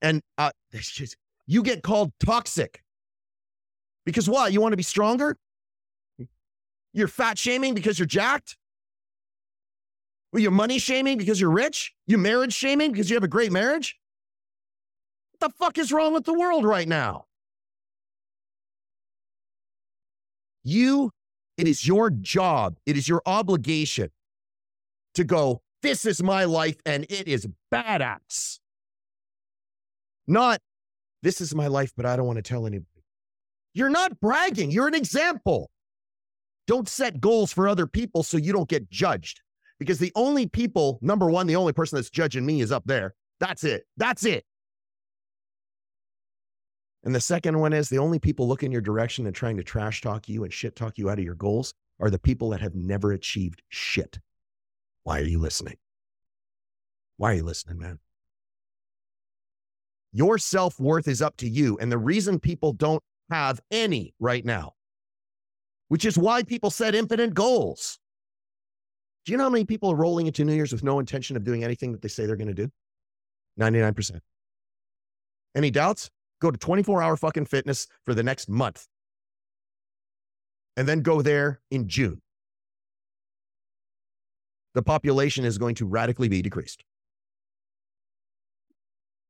And 0.02 0.23
uh, 0.38 0.50
you 1.47 1.62
get 1.62 1.83
called 1.83 2.12
toxic 2.25 2.83
because 4.04 4.28
what? 4.28 4.52
You 4.52 4.61
want 4.61 4.73
to 4.73 4.76
be 4.76 4.83
stronger? 4.83 5.37
You're 6.93 7.09
fat 7.09 7.38
shaming 7.38 7.75
because 7.75 7.99
you're 7.99 8.07
jacked? 8.07 8.57
Well, 10.33 10.43
you're 10.43 10.52
money 10.52 10.78
shaming 10.78 11.19
because 11.19 11.40
you're 11.40 11.50
rich? 11.50 11.93
You 12.07 12.19
marriage 12.19 12.52
shaming 12.52 12.93
because 12.93 13.11
you 13.11 13.16
have 13.16 13.25
a 13.25 13.28
great 13.28 13.52
marriage? 13.52 13.97
What 15.33 15.50
the 15.50 15.57
fuck 15.57 15.78
is 15.78 15.93
wrong 15.93 16.12
with 16.12 16.25
the 16.25 16.35
world 16.35 16.64
right 16.64 16.88
now? 16.88 17.26
You, 20.62 21.11
it 21.57 21.69
is 21.69 21.87
your 21.87 22.11
job, 22.11 22.78
it 22.87 22.97
is 22.97 23.09
your 23.09 23.23
obligation 23.26 24.11
to 25.14 25.25
go, 25.25 25.62
this 25.83 26.07
is 26.07 26.23
my 26.23 26.45
life 26.45 26.76
and 26.87 27.04
it 27.11 27.28
is 27.28 27.47
badass. 27.73 28.59
Not, 30.26 30.61
this 31.23 31.40
is 31.40 31.54
my 31.54 31.66
life, 31.66 31.93
but 31.97 32.07
I 32.07 32.16
don't 32.16 32.26
want 32.26 32.38
to 32.38 32.43
tell 32.43 32.66
anybody. 32.66 32.88
You're 33.73 33.90
not 33.90 34.21
bragging, 34.21 34.71
you're 34.71 34.88
an 34.88 34.95
example. 34.95 35.71
Don't 36.66 36.88
set 36.88 37.21
goals 37.21 37.52
for 37.52 37.69
other 37.69 37.87
people 37.87 38.23
so 38.23 38.37
you 38.37 38.52
don't 38.52 38.69
get 38.69 38.88
judged. 38.90 39.40
Because 39.78 39.99
the 39.99 40.12
only 40.14 40.47
people, 40.47 40.99
number 41.02 41.28
one, 41.28 41.47
the 41.47 41.57
only 41.57 41.73
person 41.73 41.97
that's 41.97 42.09
judging 42.09 42.47
me 42.47 42.61
is 42.61 42.73
up 42.73 42.85
there. 42.87 43.14
That's 43.40 43.64
it. 43.64 43.85
That's 43.97 44.25
it. 44.25 44.45
And 47.02 47.14
the 47.14 47.21
second 47.21 47.59
one 47.59 47.75
is 47.75 47.90
the 47.90 47.99
only 47.99 48.19
people 48.19 48.49
looking 48.49 48.73
your 48.73 48.81
direction 48.81 49.26
and 49.26 49.37
trying 49.37 49.59
to 49.59 49.62
trash 49.62 50.00
talk 50.00 50.28
you 50.28 50.45
and 50.45 50.52
shit 50.52 50.75
talk 50.75 50.97
you 50.97 51.11
out 51.11 51.19
of 51.19 51.25
your 51.25 51.35
goals 51.35 51.75
are 52.00 52.09
the 52.09 52.19
people 52.19 52.50
that 52.50 52.61
have 52.61 52.75
never 52.75 53.12
achieved 53.12 53.62
shit. 53.69 54.19
Why 55.02 55.21
are 55.21 55.25
you 55.25 55.38
listening? 55.38 55.76
Why 57.19 57.33
are 57.33 57.35
you 57.35 57.45
listening, 57.45 57.78
man? 57.78 57.99
Your 60.14 60.38
self 60.38 60.78
worth 60.80 61.09
is 61.09 61.21
up 61.21 61.37
to 61.38 61.49
you. 61.49 61.76
And 61.78 61.92
the 61.92 61.99
reason 61.99 62.38
people 62.38 62.73
don't 62.73 63.02
have 63.30 63.61
any 63.71 64.14
right 64.21 64.44
now, 64.44 64.73
which 65.88 66.04
is 66.04 66.16
why 66.16 66.44
people 66.44 66.71
set 66.71 66.94
infinite 66.94 67.35
goals. 67.35 67.99
Do 69.26 69.33
you 69.33 69.38
know 69.38 69.44
how 69.44 69.50
many 69.50 69.64
people 69.64 69.90
are 69.90 69.97
rolling 69.97 70.26
into 70.28 70.44
New 70.44 70.54
Year's 70.54 70.73
with 70.73 70.85
no 70.85 71.00
intention 71.00 71.37
of 71.37 71.44
doing 71.44 71.64
anything 71.64 71.92
that 71.92 72.00
they 72.00 72.09
say 72.09 72.26
they're 72.26 72.37
going 72.37 72.49
to 72.49 72.54
do? 72.54 72.71
99%. 73.59 74.21
Any 75.56 75.71
doubts? 75.71 76.11
Go 76.40 76.50
to 76.50 76.59
24 76.59 77.02
hour 77.02 77.16
fucking 77.16 77.47
fitness 77.47 77.88
for 78.04 78.14
the 78.14 78.23
next 78.23 78.49
month 78.49 78.87
and 80.76 80.87
then 80.87 81.00
go 81.00 81.23
there 81.23 81.61
in 81.71 81.88
June. 81.88 82.21
The 84.75 84.83
population 84.83 85.44
is 85.44 85.59
going 85.59 85.76
to 85.76 85.87
radically 85.87 86.28
be 86.28 86.42
decreased. 86.42 86.85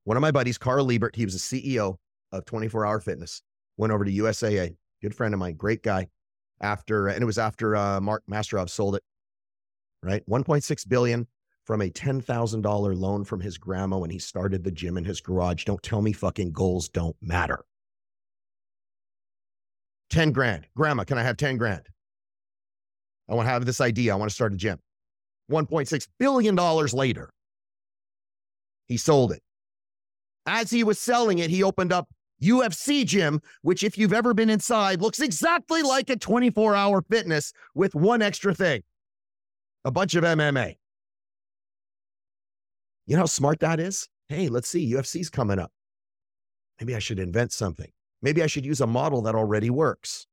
One 0.05 0.17
of 0.17 0.21
my 0.21 0.31
buddies, 0.31 0.59
Carl 0.59 0.87
Liebert, 0.87 1.17
he 1.17 1.25
was 1.25 1.49
the 1.49 1.75
CEO 1.75 1.97
of 2.31 2.45
24 2.45 2.87
Hour 2.87 3.01
Fitness, 3.01 3.43
went 3.77 3.93
over 3.93 4.05
to 4.05 4.13
USAA. 4.13 4.77
Good 5.03 5.15
friend 5.15 5.35
of 5.35 5.41
mine, 5.41 5.55
great 5.57 5.83
guy. 5.83 6.09
After 6.61 7.09
and 7.09 7.21
it 7.21 7.27
was 7.27 7.39
after 7.39 7.75
uh, 7.75 8.01
Mark 8.01 8.23
Mastrov 8.31 8.71
sold 8.71 8.95
it, 8.97 9.03
right? 10.03 10.23
1.6 10.29 10.89
billion 10.89 11.27
from 11.65 11.81
a 11.81 11.91
$10,000 11.91 12.97
loan 12.97 13.25
from 13.25 13.41
his 13.41 13.59
grandma 13.59 13.99
when 13.99 14.11
he 14.11 14.19
started 14.19 14.63
the 14.63 14.71
gym 14.71 14.97
in 14.97 15.05
his 15.05 15.21
garage. 15.21 15.65
Don't 15.65 15.83
tell 15.83 16.01
me 16.01 16.13
fucking 16.13 16.53
goals 16.53 16.89
don't 16.89 17.17
matter. 17.21 17.65
10 20.11 20.33
grand. 20.33 20.67
Grandma, 20.77 21.05
can 21.05 21.19
I 21.19 21.23
have 21.23 21.37
10 21.37 21.57
grand? 21.57 21.89
I 23.29 23.35
want 23.35 23.47
to 23.47 23.51
have 23.51 23.65
this 23.65 23.81
idea. 23.81 24.13
I 24.13 24.17
want 24.17 24.31
to 24.31 24.35
start 24.35 24.53
a 24.53 24.57
gym. 24.57 24.79
$1.6 25.51 26.09
billion 26.19 26.57
later, 26.57 27.31
he 28.87 28.97
sold 28.97 29.33
it. 29.33 29.43
As 30.47 30.71
he 30.71 30.85
was 30.85 30.99
selling 30.99 31.39
it, 31.39 31.51
he 31.51 31.63
opened 31.63 31.93
up 31.93 32.09
UFC 32.43 33.07
gym, 33.07 33.41
which 33.63 33.83
if 33.83 33.97
you've 33.97 34.13
ever 34.13 34.35
been 34.35 34.51
inside, 34.51 35.01
looks 35.01 35.21
exactly 35.21 35.83
like 35.83 36.11
a 36.11 36.17
24 36.17 36.75
hour 36.75 37.03
fitness 37.03 37.53
with 37.75 37.95
one 37.95 38.23
extra 38.23 38.55
thing 38.55 38.83
a 39.85 39.91
bunch 39.91 40.15
of 40.15 40.25
MMA. 40.25 40.77
You 43.07 43.17
know 43.17 43.23
how 43.23 43.27
smart 43.27 43.61
that 43.61 43.81
is? 43.81 44.09
Hey, 44.29 44.49
let's 44.49 44.69
see, 44.69 44.93
UFC's 44.95 45.29
coming 45.29 45.59
up. 45.59 45.71
Maybe 46.81 46.95
I 46.95 46.99
should 46.99 47.19
invent 47.19 47.53
something. 47.53 47.91
Maybe 48.23 48.43
I 48.43 48.47
should 48.47 48.65
use 48.65 48.81
a 48.81 48.87
model 48.87 49.21
that 49.23 49.35
already 49.35 49.69
works. 49.69 50.27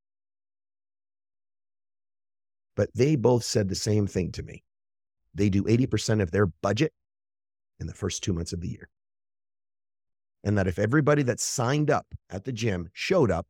But 2.78 2.90
they 2.96 3.18
both 3.18 3.44
said 3.44 3.68
the 3.68 3.76
same 3.76 4.08
thing 4.08 4.32
to 4.32 4.44
me. 4.44 4.64
They 5.36 5.50
do 5.50 5.64
80% 5.64 6.22
of 6.22 6.32
their 6.32 6.46
budget 6.46 6.94
in 7.80 7.88
the 7.88 7.94
first 7.94 8.24
two 8.24 8.32
months 8.32 8.54
of 8.54 8.62
the 8.62 8.70
year. 8.70 8.90
And 10.44 10.58
that 10.58 10.68
if 10.68 10.80
everybody 10.80 11.24
that 11.24 11.40
signed 11.40 11.92
up 11.92 12.08
at 12.30 12.46
the 12.46 12.52
gym 12.52 12.90
showed 12.94 13.30
up, 13.30 13.48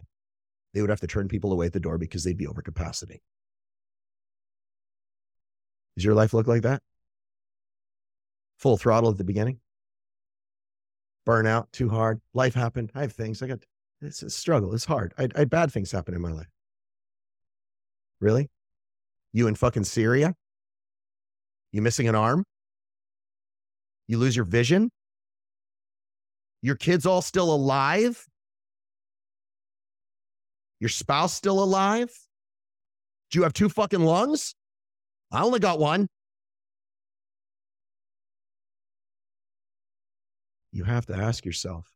they 0.74 0.82
would 0.82 0.90
have 0.90 1.00
to 1.02 1.08
turn 1.08 1.28
people 1.28 1.54
away 1.54 1.68
at 1.68 1.74
the 1.74 1.80
door 1.80 1.98
because 1.98 2.24
they'd 2.24 2.38
be 2.38 2.48
over 2.48 2.62
capacity. 2.62 3.22
Does 5.96 6.06
your 6.06 6.16
life 6.16 6.34
look 6.34 6.48
like 6.48 6.64
that? 6.64 6.82
full 8.62 8.78
throttle 8.78 9.10
at 9.10 9.18
the 9.18 9.24
beginning. 9.24 9.60
Burnout, 11.28 11.72
too 11.72 11.90
hard. 11.90 12.22
Life 12.34 12.54
happened. 12.54 12.92
I 12.94 13.02
have 13.02 13.14
things. 13.14 13.42
I 13.42 13.48
got 13.48 13.60
it's 14.02 14.22
a 14.22 14.30
struggle. 14.30 14.74
It's 14.74 14.86
hard. 14.86 15.14
I, 15.18 15.28
I 15.36 15.46
bad 15.46 15.72
things 15.72 15.92
happen 15.92 16.14
in 16.14 16.22
my 16.22 16.32
life. 16.32 16.50
Really? 18.20 18.50
You 19.34 19.48
in 19.48 19.56
fucking 19.56 19.84
Syria? 19.84 20.36
You 21.72 21.82
missing 21.82 22.08
an 22.08 22.16
arm? 22.16 22.44
You 24.08 24.20
lose 24.20 24.36
your 24.36 24.46
vision? 24.46 24.92
Your 26.62 26.76
kids 26.76 27.06
all 27.06 27.22
still 27.22 27.54
alive? 27.54 28.28
Your 30.80 30.90
spouse 30.90 31.34
still 31.34 31.64
alive? 31.64 32.10
Do 33.30 33.40
you 33.40 33.44
have 33.44 33.54
two 33.54 33.70
fucking 33.70 34.02
lungs? 34.02 34.56
I 35.32 35.44
only 35.44 35.60
got 35.60 35.80
one. 35.80 36.08
You 40.72 40.84
have 40.84 41.06
to 41.08 41.16
ask 41.16 41.46
yourself 41.46 41.88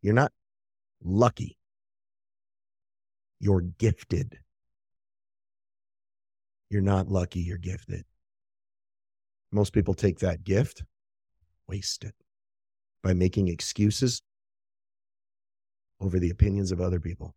you're 0.00 0.14
not 0.14 0.32
lucky, 1.02 1.56
you're 3.38 3.60
gifted. 3.60 4.38
You're 6.70 6.80
not 6.80 7.08
lucky, 7.08 7.40
you're 7.40 7.58
gifted. 7.58 8.04
Most 9.50 9.74
people 9.74 9.92
take 9.92 10.20
that 10.20 10.42
gift, 10.42 10.82
waste 11.68 12.04
it 12.04 12.14
by 13.02 13.14
making 13.14 13.48
excuses 13.48 14.22
over 16.00 16.18
the 16.18 16.30
opinions 16.30 16.72
of 16.72 16.80
other 16.80 17.00
people. 17.00 17.34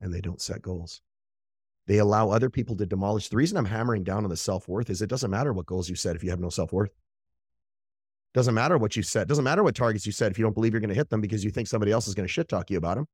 And 0.00 0.12
they 0.12 0.20
don't 0.20 0.40
set 0.40 0.62
goals. 0.62 1.02
They 1.86 1.98
allow 1.98 2.30
other 2.30 2.50
people 2.50 2.76
to 2.76 2.86
demolish. 2.86 3.28
The 3.28 3.36
reason 3.36 3.56
I'm 3.56 3.64
hammering 3.64 4.04
down 4.04 4.24
on 4.24 4.30
the 4.30 4.36
self 4.36 4.68
worth 4.68 4.90
is 4.90 5.02
it 5.02 5.10
doesn't 5.10 5.30
matter 5.30 5.52
what 5.52 5.66
goals 5.66 5.88
you 5.88 5.96
set 5.96 6.16
if 6.16 6.22
you 6.22 6.30
have 6.30 6.40
no 6.40 6.50
self 6.50 6.72
worth. 6.72 6.92
Doesn't 8.32 8.54
matter 8.54 8.78
what 8.78 8.94
you 8.96 9.02
set. 9.02 9.26
Doesn't 9.26 9.44
matter 9.44 9.64
what 9.64 9.74
targets 9.74 10.06
you 10.06 10.12
set 10.12 10.30
if 10.30 10.38
you 10.38 10.44
don't 10.44 10.54
believe 10.54 10.72
you're 10.72 10.80
going 10.80 10.90
to 10.90 10.94
hit 10.94 11.10
them 11.10 11.20
because 11.20 11.44
you 11.44 11.50
think 11.50 11.66
somebody 11.66 11.90
else 11.90 12.06
is 12.06 12.14
going 12.14 12.26
to 12.26 12.32
shit 12.32 12.48
talk 12.48 12.70
you 12.70 12.78
about 12.78 12.96
them. 12.96 13.06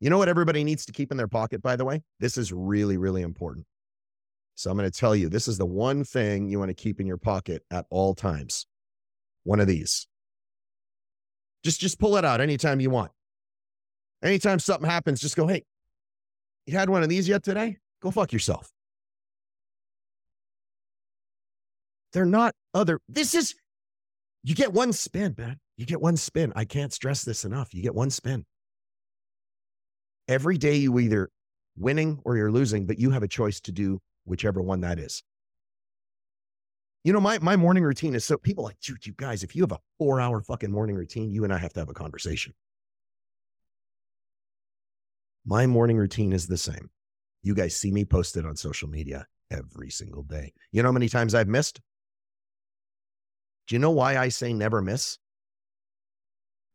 You 0.00 0.10
know 0.10 0.18
what 0.18 0.28
everybody 0.28 0.64
needs 0.64 0.86
to 0.86 0.92
keep 0.92 1.10
in 1.10 1.16
their 1.16 1.28
pocket, 1.28 1.62
by 1.62 1.76
the 1.76 1.84
way? 1.84 2.02
This 2.18 2.36
is 2.38 2.52
really, 2.52 2.96
really 2.96 3.22
important. 3.22 3.66
So 4.60 4.70
I'm 4.70 4.76
going 4.76 4.90
to 4.90 4.94
tell 4.94 5.16
you 5.16 5.30
this 5.30 5.48
is 5.48 5.56
the 5.56 5.64
one 5.64 6.04
thing 6.04 6.50
you 6.50 6.58
want 6.58 6.68
to 6.68 6.74
keep 6.74 7.00
in 7.00 7.06
your 7.06 7.16
pocket 7.16 7.62
at 7.70 7.86
all 7.88 8.14
times. 8.14 8.66
One 9.44 9.58
of 9.58 9.66
these. 9.66 10.06
Just 11.64 11.80
just 11.80 11.98
pull 11.98 12.18
it 12.18 12.26
out 12.26 12.42
anytime 12.42 12.78
you 12.78 12.90
want. 12.90 13.10
Anytime 14.22 14.58
something 14.58 14.86
happens, 14.86 15.18
just 15.18 15.34
go, 15.34 15.46
hey, 15.46 15.64
you 16.66 16.76
had 16.76 16.90
one 16.90 17.02
of 17.02 17.08
these 17.08 17.26
yet 17.26 17.42
today? 17.42 17.78
Go 18.02 18.10
fuck 18.10 18.34
yourself. 18.34 18.70
They're 22.12 22.26
not 22.26 22.54
other. 22.74 23.00
This 23.08 23.34
is, 23.34 23.54
you 24.42 24.54
get 24.54 24.74
one 24.74 24.92
spin, 24.92 25.34
man. 25.38 25.58
You 25.78 25.86
get 25.86 26.02
one 26.02 26.18
spin. 26.18 26.52
I 26.54 26.66
can't 26.66 26.92
stress 26.92 27.24
this 27.24 27.46
enough. 27.46 27.72
You 27.72 27.82
get 27.82 27.94
one 27.94 28.10
spin. 28.10 28.44
Every 30.28 30.58
day 30.58 30.76
you 30.76 30.98
either 30.98 31.30
winning 31.78 32.20
or 32.26 32.36
you're 32.36 32.52
losing, 32.52 32.84
but 32.84 32.98
you 32.98 33.08
have 33.12 33.22
a 33.22 33.28
choice 33.28 33.58
to 33.62 33.72
do 33.72 34.00
whichever 34.30 34.62
one 34.62 34.80
that 34.80 34.98
is. 34.98 35.22
You 37.02 37.12
know, 37.12 37.20
my, 37.20 37.38
my 37.38 37.56
morning 37.56 37.82
routine 37.82 38.14
is 38.14 38.24
so 38.24 38.36
people 38.36 38.64
like, 38.64 38.78
dude, 38.80 39.06
you 39.06 39.12
guys, 39.16 39.42
if 39.42 39.56
you 39.56 39.62
have 39.62 39.72
a 39.72 39.80
four 39.98 40.20
hour 40.20 40.40
fucking 40.40 40.70
morning 40.70 40.96
routine, 40.96 41.30
you 41.30 41.44
and 41.44 41.52
I 41.52 41.58
have 41.58 41.72
to 41.74 41.80
have 41.80 41.88
a 41.88 41.94
conversation. 41.94 42.54
My 45.44 45.66
morning 45.66 45.96
routine 45.96 46.32
is 46.32 46.46
the 46.46 46.58
same. 46.58 46.90
You 47.42 47.54
guys 47.54 47.74
see 47.74 47.90
me 47.90 48.04
posted 48.04 48.44
on 48.44 48.54
social 48.56 48.88
media 48.88 49.26
every 49.50 49.90
single 49.90 50.22
day. 50.22 50.52
You 50.72 50.82
know 50.82 50.88
how 50.88 50.92
many 50.92 51.08
times 51.08 51.34
I've 51.34 51.48
missed? 51.48 51.80
Do 53.66 53.74
you 53.74 53.78
know 53.78 53.90
why 53.90 54.16
I 54.16 54.28
say 54.28 54.52
never 54.52 54.82
miss? 54.82 55.18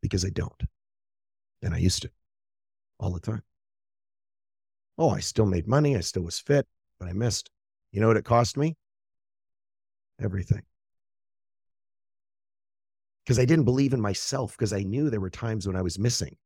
Because 0.01 0.25
I 0.25 0.29
don't. 0.29 0.63
And 1.61 1.73
I 1.73 1.77
used 1.77 2.01
to 2.01 2.11
all 2.99 3.11
the 3.11 3.19
time. 3.19 3.43
Oh, 4.97 5.09
I 5.09 5.19
still 5.19 5.45
made 5.45 5.67
money. 5.67 5.95
I 5.95 5.99
still 5.99 6.23
was 6.23 6.39
fit, 6.39 6.67
but 6.99 7.07
I 7.07 7.13
missed. 7.13 7.49
You 7.91 8.01
know 8.01 8.07
what 8.07 8.17
it 8.17 8.25
cost 8.25 8.57
me? 8.57 8.75
Everything. 10.21 10.63
Because 13.23 13.39
I 13.39 13.45
didn't 13.45 13.65
believe 13.65 13.93
in 13.93 14.01
myself, 14.01 14.51
because 14.51 14.73
I 14.73 14.83
knew 14.83 15.09
there 15.09 15.19
were 15.19 15.29
times 15.29 15.65
when 15.65 15.75
I 15.75 15.81
was 15.81 15.97
missing. 15.97 16.37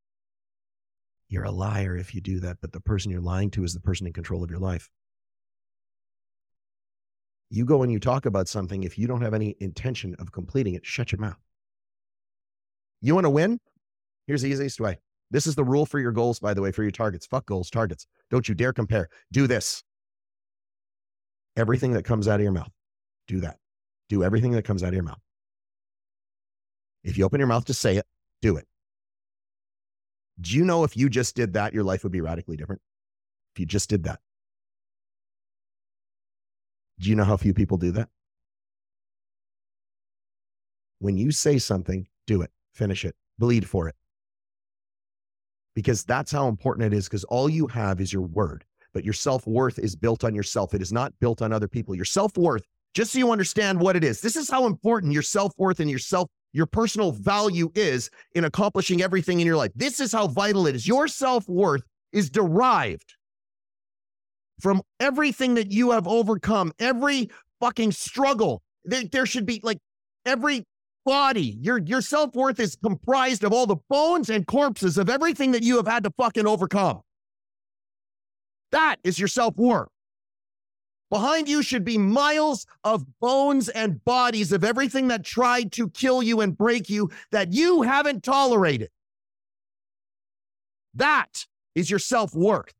You're 1.28 1.44
a 1.44 1.50
liar 1.50 1.96
if 1.96 2.14
you 2.14 2.20
do 2.20 2.40
that, 2.40 2.58
but 2.60 2.72
the 2.72 2.80
person 2.80 3.10
you're 3.10 3.20
lying 3.20 3.50
to 3.52 3.64
is 3.64 3.74
the 3.74 3.80
person 3.80 4.06
in 4.06 4.12
control 4.12 4.42
of 4.42 4.50
your 4.50 4.58
life 4.58 4.90
you 7.50 7.64
go 7.64 7.82
and 7.82 7.92
you 7.92 7.98
talk 7.98 8.26
about 8.26 8.48
something, 8.48 8.84
if 8.84 8.96
you 8.96 9.06
don't 9.06 9.22
have 9.22 9.34
any 9.34 9.56
intention 9.58 10.14
of 10.20 10.32
completing 10.32 10.74
it, 10.74 10.86
shut 10.86 11.10
your 11.10 11.20
mouth. 11.20 11.38
You 13.02 13.14
want 13.14 13.24
to 13.24 13.30
win? 13.30 13.58
Here's 14.26 14.42
the 14.42 14.48
easiest 14.48 14.80
way. 14.80 14.98
This 15.32 15.46
is 15.46 15.56
the 15.56 15.64
rule 15.64 15.84
for 15.84 15.98
your 15.98 16.12
goals, 16.12 16.38
by 16.38 16.54
the 16.54 16.62
way, 16.62 16.70
for 16.70 16.82
your 16.82 16.92
targets. 16.92 17.26
Fuck 17.26 17.46
goals, 17.46 17.70
targets. 17.70 18.06
Don't 18.30 18.48
you 18.48 18.54
dare 18.54 18.72
compare. 18.72 19.08
Do 19.32 19.46
this. 19.46 19.82
Everything 21.56 21.92
that 21.92 22.04
comes 22.04 22.28
out 22.28 22.36
of 22.36 22.42
your 22.42 22.52
mouth, 22.52 22.70
do 23.26 23.40
that. 23.40 23.58
Do 24.08 24.24
everything 24.24 24.52
that 24.52 24.64
comes 24.64 24.82
out 24.82 24.88
of 24.88 24.94
your 24.94 25.02
mouth. 25.02 25.20
If 27.04 27.16
you 27.16 27.24
open 27.24 27.40
your 27.40 27.46
mouth 27.46 27.64
to 27.66 27.74
say 27.74 27.96
it, 27.96 28.06
do 28.42 28.56
it. 28.56 28.66
Do 30.40 30.56
you 30.56 30.64
know 30.64 30.84
if 30.84 30.96
you 30.96 31.08
just 31.08 31.36
did 31.36 31.52
that, 31.54 31.74
your 31.74 31.84
life 31.84 32.02
would 32.02 32.12
be 32.12 32.20
radically 32.20 32.56
different? 32.56 32.82
If 33.54 33.60
you 33.60 33.66
just 33.66 33.90
did 33.90 34.04
that. 34.04 34.20
Do 36.98 37.08
you 37.08 37.16
know 37.16 37.24
how 37.24 37.36
few 37.36 37.54
people 37.54 37.78
do 37.78 37.92
that? 37.92 38.08
When 40.98 41.16
you 41.16 41.30
say 41.30 41.58
something, 41.58 42.06
do 42.26 42.42
it, 42.42 42.50
finish 42.74 43.04
it, 43.04 43.16
bleed 43.38 43.66
for 43.66 43.88
it. 43.88 43.94
Because 45.74 46.04
that's 46.04 46.30
how 46.30 46.48
important 46.48 46.92
it 46.92 46.96
is, 46.96 47.06
because 47.06 47.24
all 47.24 47.48
you 47.48 47.66
have 47.68 48.00
is 48.00 48.12
your 48.12 48.22
word, 48.22 48.64
but 48.92 49.04
your 49.04 49.12
self 49.12 49.46
worth 49.46 49.78
is 49.78 49.96
built 49.96 50.24
on 50.24 50.34
yourself. 50.34 50.74
It 50.74 50.82
is 50.82 50.92
not 50.92 51.12
built 51.20 51.42
on 51.42 51.52
other 51.52 51.68
people. 51.68 51.94
Your 51.94 52.04
self 52.04 52.36
worth, 52.36 52.62
just 52.94 53.12
so 53.12 53.18
you 53.18 53.30
understand 53.30 53.80
what 53.80 53.96
it 53.96 54.04
is, 54.04 54.20
this 54.20 54.36
is 54.36 54.50
how 54.50 54.66
important 54.66 55.12
your 55.12 55.22
self 55.22 55.52
worth 55.56 55.80
and 55.80 55.90
your 55.90 55.98
self, 55.98 56.28
your 56.52 56.66
personal 56.66 57.12
value 57.12 57.70
is 57.74 58.10
in 58.34 58.44
accomplishing 58.44 59.02
everything 59.02 59.40
in 59.40 59.46
your 59.46 59.56
life. 59.56 59.70
This 59.74 60.00
is 60.00 60.12
how 60.12 60.26
vital 60.26 60.66
it 60.66 60.74
is. 60.74 60.86
Your 60.86 61.08
self 61.08 61.48
worth 61.48 61.82
is 62.12 62.30
derived 62.30 63.14
from 64.60 64.82
everything 64.98 65.54
that 65.54 65.70
you 65.70 65.90
have 65.92 66.06
overcome, 66.06 66.72
every 66.78 67.30
fucking 67.60 67.92
struggle. 67.92 68.62
There, 68.84 69.04
there 69.10 69.26
should 69.26 69.46
be 69.46 69.60
like 69.62 69.78
every 70.26 70.64
body, 71.04 71.58
your 71.60 71.78
your 71.78 72.00
self-worth 72.00 72.60
is 72.60 72.76
comprised 72.82 73.44
of 73.44 73.52
all 73.52 73.66
the 73.66 73.76
bones 73.88 74.30
and 74.30 74.46
corpses 74.46 74.98
of 74.98 75.08
everything 75.08 75.52
that 75.52 75.62
you 75.62 75.76
have 75.76 75.86
had 75.86 76.04
to 76.04 76.10
fucking 76.16 76.46
overcome. 76.46 77.00
That 78.72 78.96
is 79.04 79.18
your 79.18 79.28
self-worth. 79.28 79.88
Behind 81.10 81.48
you 81.48 81.62
should 81.62 81.84
be 81.84 81.98
miles 81.98 82.66
of 82.84 83.04
bones 83.18 83.68
and 83.68 84.04
bodies 84.04 84.52
of 84.52 84.62
everything 84.62 85.08
that 85.08 85.24
tried 85.24 85.72
to 85.72 85.90
kill 85.90 86.22
you 86.22 86.40
and 86.40 86.56
break 86.56 86.88
you 86.88 87.10
that 87.32 87.52
you 87.52 87.82
haven't 87.82 88.22
tolerated. 88.22 88.90
That 90.94 91.46
is 91.74 91.90
your 91.90 91.98
self 91.98 92.32
worth. 92.34 92.72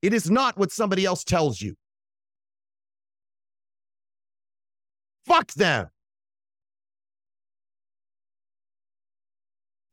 It 0.00 0.14
is 0.14 0.30
not 0.30 0.56
what 0.56 0.72
somebody 0.72 1.04
else 1.04 1.24
tells 1.24 1.60
you. 1.60 1.76
Fuck 5.26 5.52
them. 5.52 5.88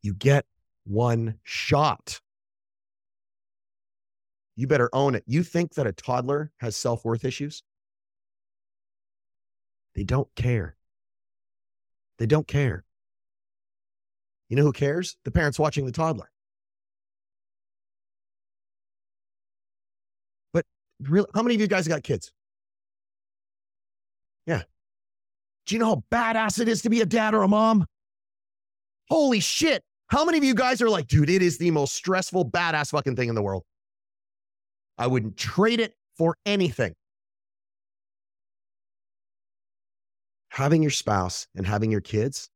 You 0.02 0.14
get 0.14 0.46
one 0.86 1.36
shot. 1.44 2.20
You 4.56 4.68
better 4.68 4.90
own 4.94 5.16
it. 5.16 5.24
You 5.26 5.44
think 5.44 5.74
that 5.76 5.88
a 5.88 5.92
toddler 5.92 6.52
has 6.60 6.76
self 6.76 7.06
worth 7.06 7.26
issues? 7.26 7.64
They 9.96 10.04
don't 10.04 10.28
care. 10.36 10.76
They 12.18 12.26
don't 12.26 12.48
care. 12.48 12.86
You 14.50 14.58
know 14.58 14.64
who 14.64 14.74
cares? 14.74 15.18
The 15.24 15.32
parents 15.32 15.58
watching 15.58 15.86
the 15.86 15.92
toddler. 15.92 16.30
But 20.54 20.66
really, 21.00 21.28
how 21.34 21.42
many 21.42 21.56
of 21.56 21.62
you 21.62 21.68
guys 21.68 21.88
got 21.88 22.04
kids? 22.04 22.32
Yeah. 24.46 24.64
Do 25.66 25.76
you 25.76 25.80
know 25.80 25.86
how 25.88 26.04
badass 26.12 26.60
it 26.60 26.68
is 26.68 26.82
to 26.82 26.90
be 26.90 27.02
a 27.02 27.06
dad 27.06 27.34
or 27.34 27.44
a 27.44 27.48
mom? 27.48 27.86
Holy 29.10 29.40
shit. 29.40 29.84
How 30.08 30.26
many 30.26 30.38
of 30.38 30.44
you 30.44 30.54
guys 30.54 30.82
are 30.82 30.90
like, 30.90 31.08
dude, 31.08 31.30
it 31.30 31.42
is 31.42 31.58
the 31.58 31.72
most 31.72 31.96
stressful, 31.96 32.50
badass 32.52 32.90
fucking 32.90 33.16
thing 33.16 33.30
in 33.30 33.36
the 33.36 33.42
world? 33.42 33.64
I 34.98 35.08
wouldn't 35.08 35.38
trade 35.38 35.80
it 35.80 35.96
for 36.18 36.36
anything. 36.46 36.94
Having 40.50 40.82
your 40.82 40.92
spouse 40.92 41.48
and 41.56 41.66
having 41.66 41.92
your 41.92 42.02
kids, 42.02 42.50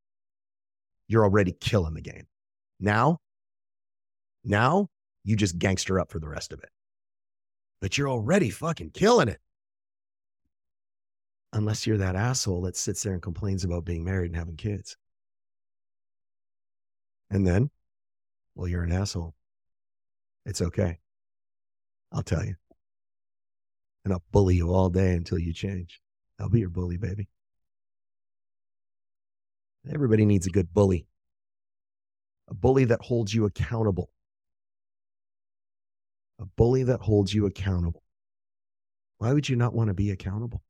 you're 1.07 1.23
already 1.23 1.53
killing 1.53 1.93
the 1.93 2.01
game. 2.01 2.27
Now, 2.79 3.19
now 4.43 4.89
you 5.23 5.35
just 5.35 5.57
gangster 5.57 5.99
up 5.99 6.11
for 6.11 6.19
the 6.19 6.29
rest 6.29 6.51
of 6.51 6.59
it 6.61 6.69
but 7.85 7.99
you're 7.99 8.09
already 8.09 8.49
fucking 8.49 8.89
killing 8.89 9.27
it. 9.27 9.39
Unless 11.53 11.85
you're 11.85 11.99
that 11.99 12.15
asshole 12.15 12.61
that 12.63 12.75
sits 12.75 13.03
there 13.03 13.13
and 13.13 13.21
complains 13.21 13.63
about 13.63 13.85
being 13.85 14.03
married 14.03 14.31
and 14.31 14.35
having 14.35 14.57
kids. 14.57 14.97
And 17.29 17.45
then, 17.45 17.69
well, 18.55 18.67
you're 18.67 18.81
an 18.81 18.91
asshole. 18.91 19.35
It's 20.47 20.63
okay. 20.63 20.97
I'll 22.11 22.23
tell 22.23 22.45
you. 22.45 22.55
and 24.05 24.13
I'll 24.13 24.23
bully 24.31 24.55
you 24.55 24.71
all 24.71 24.89
day 24.89 25.13
until 25.13 25.39
you 25.39 25.51
change. 25.51 25.99
I'll 26.39 26.49
be 26.49 26.59
your 26.59 26.69
bully, 26.69 26.97
baby. 26.97 27.27
Everybody 29.91 30.25
needs 30.25 30.47
a 30.47 30.51
good 30.51 30.73
bully, 30.73 31.07
a 32.47 32.53
bully 32.53 32.85
that 32.85 33.01
holds 33.01 33.33
you 33.33 33.45
accountable. 33.45 34.09
A 36.39 36.45
bully 36.45 36.83
that 36.83 37.01
holds 37.01 37.33
you 37.33 37.45
accountable. 37.45 38.03
Why 39.17 39.33
would 39.33 39.47
you 39.47 39.55
not 39.55 39.73
want 39.73 39.87
to 39.87 39.93
be 39.93 40.11
accountable? 40.11 40.61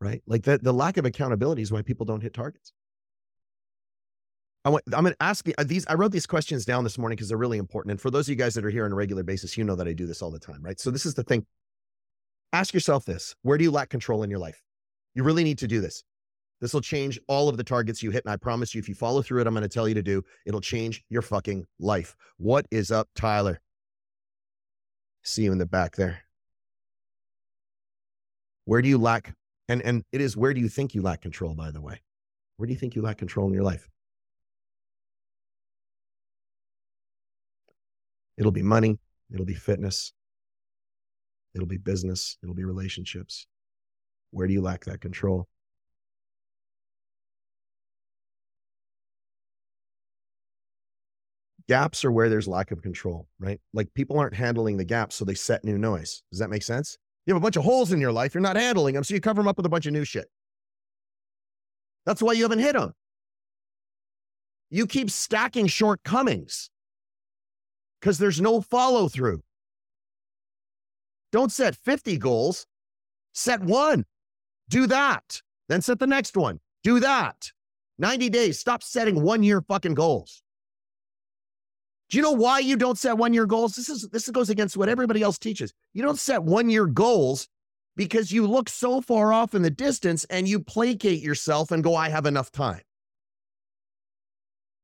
Right? 0.00 0.22
Like 0.26 0.44
that, 0.44 0.64
the 0.64 0.72
lack 0.72 0.96
of 0.96 1.04
accountability 1.04 1.62
is 1.62 1.70
why 1.70 1.82
people 1.82 2.06
don't 2.06 2.22
hit 2.22 2.34
targets. 2.34 2.72
I 4.64 4.70
want, 4.70 4.84
I'm 4.92 5.02
going 5.02 5.14
to 5.14 5.22
ask 5.22 5.46
uh, 5.58 5.64
these. 5.64 5.86
I 5.88 5.94
wrote 5.94 6.12
these 6.12 6.26
questions 6.26 6.64
down 6.64 6.84
this 6.84 6.96
morning 6.96 7.16
because 7.16 7.28
they're 7.28 7.38
really 7.38 7.58
important. 7.58 7.90
And 7.90 8.00
for 8.00 8.10
those 8.10 8.26
of 8.26 8.30
you 8.30 8.36
guys 8.36 8.54
that 8.54 8.64
are 8.64 8.70
here 8.70 8.84
on 8.84 8.92
a 8.92 8.94
regular 8.94 9.24
basis, 9.24 9.56
you 9.56 9.64
know 9.64 9.74
that 9.74 9.88
I 9.88 9.92
do 9.92 10.06
this 10.06 10.22
all 10.22 10.30
the 10.30 10.38
time, 10.38 10.62
right? 10.62 10.78
So 10.78 10.90
this 10.90 11.04
is 11.04 11.14
the 11.14 11.24
thing. 11.24 11.44
Ask 12.52 12.72
yourself 12.72 13.04
this: 13.04 13.34
Where 13.42 13.58
do 13.58 13.64
you 13.64 13.70
lack 13.70 13.88
control 13.88 14.22
in 14.22 14.30
your 14.30 14.38
life? 14.38 14.62
You 15.14 15.24
really 15.24 15.44
need 15.44 15.58
to 15.58 15.66
do 15.66 15.80
this. 15.80 16.04
This 16.60 16.72
will 16.72 16.80
change 16.80 17.18
all 17.26 17.48
of 17.48 17.56
the 17.56 17.64
targets 17.64 18.04
you 18.04 18.12
hit. 18.12 18.24
And 18.24 18.32
I 18.32 18.36
promise 18.36 18.72
you, 18.72 18.78
if 18.78 18.88
you 18.88 18.94
follow 18.94 19.20
through 19.20 19.40
it, 19.40 19.48
I'm 19.48 19.52
going 19.52 19.62
to 19.62 19.68
tell 19.68 19.88
you 19.88 19.94
to 19.94 20.02
do, 20.02 20.22
it'll 20.46 20.60
change 20.60 21.02
your 21.10 21.22
fucking 21.22 21.66
life. 21.80 22.14
What 22.36 22.66
is 22.70 22.92
up, 22.92 23.08
Tyler? 23.16 23.60
See 25.24 25.42
you 25.42 25.50
in 25.50 25.58
the 25.58 25.66
back 25.66 25.96
there. 25.96 26.20
Where 28.64 28.80
do 28.80 28.88
you 28.88 28.96
lack? 28.96 29.34
And, 29.68 29.82
and 29.82 30.04
it 30.12 30.20
is 30.20 30.36
where 30.36 30.54
do 30.54 30.60
you 30.60 30.68
think 30.68 30.94
you 30.94 31.02
lack 31.02 31.20
control, 31.20 31.54
by 31.54 31.72
the 31.72 31.80
way? 31.80 32.00
Where 32.58 32.68
do 32.68 32.72
you 32.72 32.78
think 32.78 32.94
you 32.94 33.02
lack 33.02 33.18
control 33.18 33.48
in 33.48 33.54
your 33.54 33.64
life? 33.64 33.88
It'll 38.36 38.52
be 38.52 38.62
money, 38.62 38.98
it'll 39.32 39.46
be 39.46 39.54
fitness, 39.54 40.12
it'll 41.54 41.66
be 41.66 41.78
business, 41.78 42.38
it'll 42.42 42.54
be 42.54 42.64
relationships. 42.64 43.46
Where 44.30 44.46
do 44.46 44.52
you 44.52 44.62
lack 44.62 44.84
that 44.84 45.00
control? 45.00 45.48
gaps 51.68 52.04
are 52.04 52.12
where 52.12 52.28
there's 52.28 52.48
lack 52.48 52.70
of 52.70 52.82
control, 52.82 53.26
right? 53.38 53.60
Like 53.72 53.92
people 53.94 54.18
aren't 54.18 54.34
handling 54.34 54.76
the 54.76 54.84
gaps, 54.84 55.16
so 55.16 55.24
they 55.24 55.34
set 55.34 55.64
new 55.64 55.78
noise. 55.78 56.22
Does 56.30 56.38
that 56.38 56.50
make 56.50 56.62
sense? 56.62 56.98
You 57.24 57.32
have 57.32 57.42
a 57.42 57.44
bunch 57.44 57.56
of 57.56 57.64
holes 57.64 57.92
in 57.92 58.00
your 58.00 58.12
life, 58.12 58.34
you're 58.34 58.42
not 58.42 58.56
handling 58.56 58.94
them, 58.94 59.04
so 59.04 59.14
you 59.14 59.20
cover 59.20 59.40
them 59.40 59.48
up 59.48 59.56
with 59.56 59.66
a 59.66 59.70
bunch 59.70 59.86
of 59.86 59.92
new 59.92 60.04
shit. 60.04 60.26
That's 62.04 62.22
why 62.22 62.32
you 62.32 62.42
haven't 62.42 62.58
hit 62.58 62.74
them. 62.74 62.92
You 64.70 64.86
keep 64.86 65.10
stacking 65.10 65.66
shortcomings 65.66 66.68
because 68.02 68.18
there's 68.18 68.40
no 68.40 68.60
follow 68.60 69.08
through. 69.08 69.42
Don't 71.30 71.52
set 71.52 71.76
50 71.76 72.18
goals, 72.18 72.66
set 73.32 73.62
one. 73.62 74.04
Do 74.68 74.86
that. 74.88 75.40
Then 75.68 75.82
set 75.82 76.00
the 76.00 76.06
next 76.06 76.36
one. 76.36 76.58
Do 76.82 76.98
that. 77.00 77.52
90 77.98 78.28
days. 78.28 78.58
Stop 78.58 78.82
setting 78.82 79.22
one 79.22 79.42
year 79.42 79.60
fucking 79.60 79.94
goals. 79.94 80.42
Do 82.10 82.18
you 82.18 82.22
know 82.22 82.32
why 82.32 82.58
you 82.58 82.76
don't 82.76 82.98
set 82.98 83.16
one 83.16 83.32
year 83.32 83.46
goals? 83.46 83.76
This 83.76 83.88
is 83.88 84.08
this 84.08 84.28
goes 84.28 84.50
against 84.50 84.76
what 84.76 84.88
everybody 84.90 85.22
else 85.22 85.38
teaches. 85.38 85.72
You 85.94 86.02
don't 86.02 86.18
set 86.18 86.42
one 86.42 86.68
year 86.68 86.86
goals 86.86 87.48
because 87.96 88.32
you 88.32 88.46
look 88.46 88.68
so 88.68 89.00
far 89.00 89.32
off 89.32 89.54
in 89.54 89.62
the 89.62 89.70
distance 89.70 90.24
and 90.24 90.46
you 90.46 90.60
placate 90.60 91.22
yourself 91.22 91.70
and 91.70 91.82
go, 91.82 91.94
I 91.94 92.10
have 92.10 92.26
enough 92.26 92.50
time. 92.50 92.82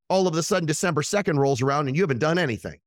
All 0.09 0.27
of 0.27 0.35
a 0.35 0.41
sudden, 0.41 0.65
December 0.65 1.01
2nd 1.03 1.37
rolls 1.37 1.61
around 1.61 1.87
and 1.87 1.95
you 1.95 2.01
haven't 2.01 2.19
done 2.19 2.39
anything. 2.39 2.79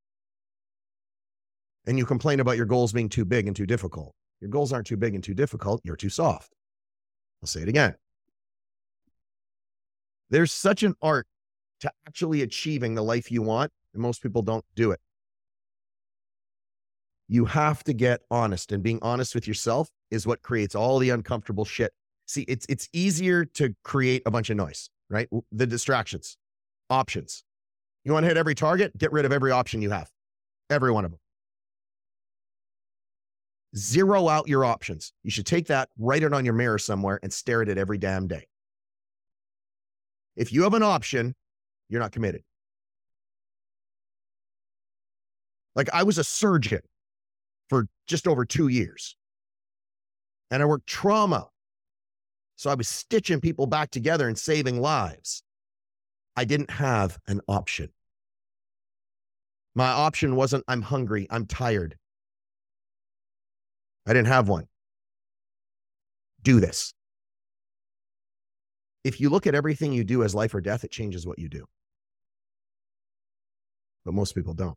And 1.87 1.99
you 1.99 2.07
complain 2.07 2.41
about 2.41 2.57
your 2.57 2.67
goals 2.67 2.93
being 2.93 3.09
too 3.09 3.25
big 3.25 3.47
and 3.47 3.57
too 3.57 3.67
difficult. 3.67 4.15
Your 4.41 4.51
goals 4.51 4.73
aren't 4.73 4.87
too 4.87 4.97
big 4.97 5.15
and 5.15 5.23
too 5.23 5.35
difficult, 5.35 5.81
you're 5.85 5.97
too 5.97 6.09
soft. 6.09 6.53
I'll 7.43 7.49
say 7.49 7.63
it 7.63 7.69
again. 7.69 7.95
There's 10.31 10.53
such 10.53 10.83
an 10.83 10.95
art 11.03 11.27
to 11.81 11.93
actually 12.07 12.43
achieving 12.43 12.95
the 12.95 13.03
life 13.03 13.31
you 13.31 13.43
want 13.43 13.73
and 13.93 14.03
most 14.03 14.23
people 14.23 14.43
don't 14.43 14.65
do 14.75 14.91
it. 14.93 15.01
You 17.29 17.45
have 17.47 17.83
to 17.85 17.93
get 17.93 18.21
honest, 18.31 18.73
and 18.73 18.83
being 18.83 18.99
honest 19.01 19.35
with 19.35 19.47
yourself 19.47 19.89
is 20.11 20.27
what 20.27 20.43
creates 20.43 20.75
all 20.75 20.99
the 20.99 21.11
uncomfortable 21.11 21.65
shit. 21.65 21.93
See, 22.27 22.43
it's 22.43 22.67
it's 22.69 22.89
easier 22.93 23.45
to 23.45 23.75
create 23.85 24.23
a 24.27 24.31
bunch 24.31 24.51
of 24.51 24.57
noise, 24.57 24.91
right? 25.09 25.29
The 25.51 25.67
distractions, 25.67 26.37
options. 26.91 27.45
You 28.05 28.13
want 28.13 28.25
to 28.25 28.29
hit 28.29 28.37
every 28.37 28.55
target, 28.55 28.97
get 28.99 29.13
rid 29.13 29.25
of 29.25 29.33
every 29.33 29.51
option 29.51 29.81
you 29.81 29.91
have. 29.91 30.11
Every 30.69 30.91
one 30.91 31.05
of 31.05 31.11
them. 31.13 31.21
Zero 33.77 34.29
out 34.29 34.49
your 34.49 34.65
options. 34.65 35.13
You 35.23 35.31
should 35.31 35.47
take 35.47 35.69
that, 35.69 35.89
write 35.99 36.23
it 36.23 36.35
on 36.35 36.45
your 36.45 36.55
mirror 36.55 36.79
somewhere, 36.79 37.19
and 37.23 37.33
stare 37.33 37.63
at 37.63 37.69
it 37.69 37.79
every 37.79 37.99
damn 37.99 38.27
day. 38.27 38.47
If 40.37 40.53
you 40.53 40.63
have 40.65 40.75
an 40.75 40.83
option, 40.83 41.35
you're 41.89 42.01
not 42.01 42.13
committed. 42.13 42.43
Like 45.75 45.89
I 45.93 46.03
was 46.03 46.19
a 46.19 46.25
surgeon 46.25 46.83
for 47.69 47.87
just 48.07 48.27
over 48.27 48.45
two 48.45 48.69
years. 48.69 49.17
And 50.51 50.63
I 50.63 50.67
worked 50.67 50.87
trauma. 50.87 51.49
So 52.57 52.71
I 52.71 52.75
was 52.75 52.89
stitching 52.89 53.41
people 53.41 53.67
back 53.67 53.91
together 53.91 54.29
and 54.29 54.39
saving 54.39 54.81
lives. 54.81 55.43
I 56.37 56.45
didn't 56.45 56.71
have 56.71 57.19
an 57.27 57.41
option. 57.49 57.89
My 59.75 59.89
option 59.89 60.37
wasn't, 60.37 60.65
I'm 60.69 60.83
hungry, 60.83 61.27
I'm 61.31 61.47
tired. 61.47 61.97
I 64.07 64.13
didn't 64.13 64.29
have 64.29 64.49
one. 64.49 64.67
Do 66.43 66.61
this. 66.61 66.93
If 69.05 69.21
you 69.21 69.31
look 69.31 69.47
at 69.47 69.55
everything 69.55 69.93
you 69.93 70.05
do 70.05 70.23
as 70.23 70.35
life 70.35 70.55
or 70.55 70.61
death, 70.61 70.85
it 70.85 70.91
changes 70.91 71.27
what 71.27 71.39
you 71.39 71.49
do. 71.49 71.65
But 74.05 74.15
most 74.15 74.35
people 74.35 74.55
don't. 74.55 74.77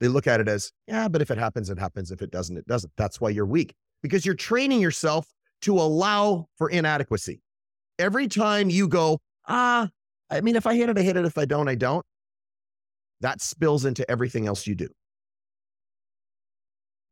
They 0.00 0.08
look 0.08 0.26
at 0.26 0.40
it 0.40 0.48
as, 0.48 0.72
yeah, 0.86 1.08
but 1.08 1.20
if 1.20 1.30
it 1.30 1.38
happens, 1.38 1.70
it 1.70 1.78
happens. 1.78 2.10
If 2.10 2.22
it 2.22 2.30
doesn't, 2.30 2.56
it 2.56 2.66
doesn't. 2.66 2.92
That's 2.96 3.20
why 3.20 3.30
you're 3.30 3.46
weak 3.46 3.74
because 4.02 4.24
you're 4.24 4.34
training 4.34 4.80
yourself 4.80 5.26
to 5.62 5.78
allow 5.78 6.46
for 6.56 6.70
inadequacy. 6.70 7.42
Every 7.98 8.28
time 8.28 8.70
you 8.70 8.88
go, 8.88 9.20
ah, 9.46 9.90
I 10.30 10.40
mean, 10.40 10.56
if 10.56 10.66
I 10.66 10.74
hit 10.74 10.88
it, 10.88 10.96
I 10.96 11.02
hit 11.02 11.16
it. 11.16 11.26
If 11.26 11.36
I 11.36 11.44
don't, 11.44 11.68
I 11.68 11.74
don't. 11.74 12.04
That 13.20 13.42
spills 13.42 13.84
into 13.84 14.08
everything 14.10 14.46
else 14.46 14.66
you 14.66 14.74
do. 14.74 14.88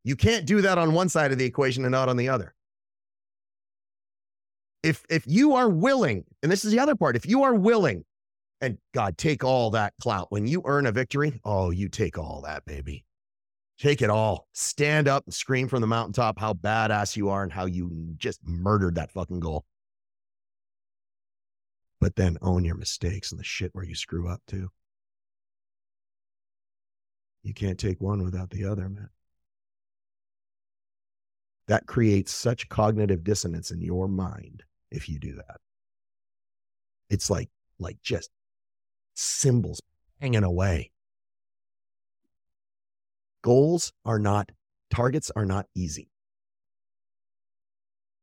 You 0.09 0.17
can't 0.17 0.47
do 0.47 0.63
that 0.63 0.79
on 0.79 0.95
one 0.95 1.11
side 1.11 1.33
of 1.33 1.39
the 1.39 1.45
equation 1.45 1.85
and 1.85 1.93
not 1.93 2.09
on 2.09 2.17
the 2.17 2.31
other. 2.31 2.55
If 4.83 5.05
if 5.11 5.25
you 5.27 5.55
are 5.55 5.69
willing, 5.69 6.25
and 6.43 6.51
this 6.51 6.65
is 6.65 6.73
the 6.73 6.79
other 6.79 6.97
part, 6.97 7.15
if 7.15 7.27
you 7.27 7.43
are 7.43 7.53
willing 7.53 8.07
and 8.63 8.79
God, 8.95 9.19
take 9.19 9.45
all 9.45 9.69
that 9.73 9.93
clout. 10.01 10.29
When 10.31 10.47
you 10.47 10.63
earn 10.65 10.87
a 10.87 10.93
victory, 10.93 11.43
oh, 11.45 11.69
you 11.69 11.91
take 11.91 12.17
all 12.17 12.41
that, 12.47 12.65
baby. 12.65 13.05
Take 13.79 14.01
it 14.01 14.09
all. 14.09 14.49
Stand 14.55 15.09
up 15.09 15.27
and 15.27 15.35
scream 15.35 15.69
from 15.69 15.83
the 15.83 15.87
mountaintop 15.87 16.39
how 16.39 16.55
badass 16.55 17.15
you 17.15 17.29
are 17.29 17.43
and 17.43 17.53
how 17.53 17.67
you 17.67 18.15
just 18.17 18.41
murdered 18.43 18.95
that 18.95 19.13
fucking 19.13 19.41
goal. 19.41 19.67
But 22.01 22.17
then 22.17 22.39
own 22.41 22.65
your 22.65 22.77
mistakes 22.77 23.31
and 23.31 23.39
the 23.39 23.45
shit 23.45 23.75
where 23.75 23.85
you 23.85 23.95
screw 23.95 24.27
up 24.27 24.41
too. 24.47 24.71
You 27.43 27.53
can't 27.53 27.79
take 27.79 28.01
one 28.01 28.25
without 28.25 28.49
the 28.49 28.65
other, 28.65 28.89
man. 28.89 29.11
That 31.69 31.87
creates 31.87 32.33
such 32.33 32.69
cognitive 32.69 33.23
dissonance 33.23 33.71
in 33.71 33.81
your 33.81 34.09
mind 34.09 34.63
if 34.91 35.09
you 35.09 35.19
do 35.19 35.35
that. 35.35 35.61
It's 37.11 37.31
like, 37.31 37.51
like 37.79 37.99
just 38.03 38.31
cymbals 39.15 39.81
hanging 40.21 40.45
away. 40.45 40.91
Goals 43.43 43.93
are 44.05 44.19
not, 44.19 44.51
targets 44.91 45.31
are 45.37 45.45
not 45.45 45.67
easy. 45.75 46.11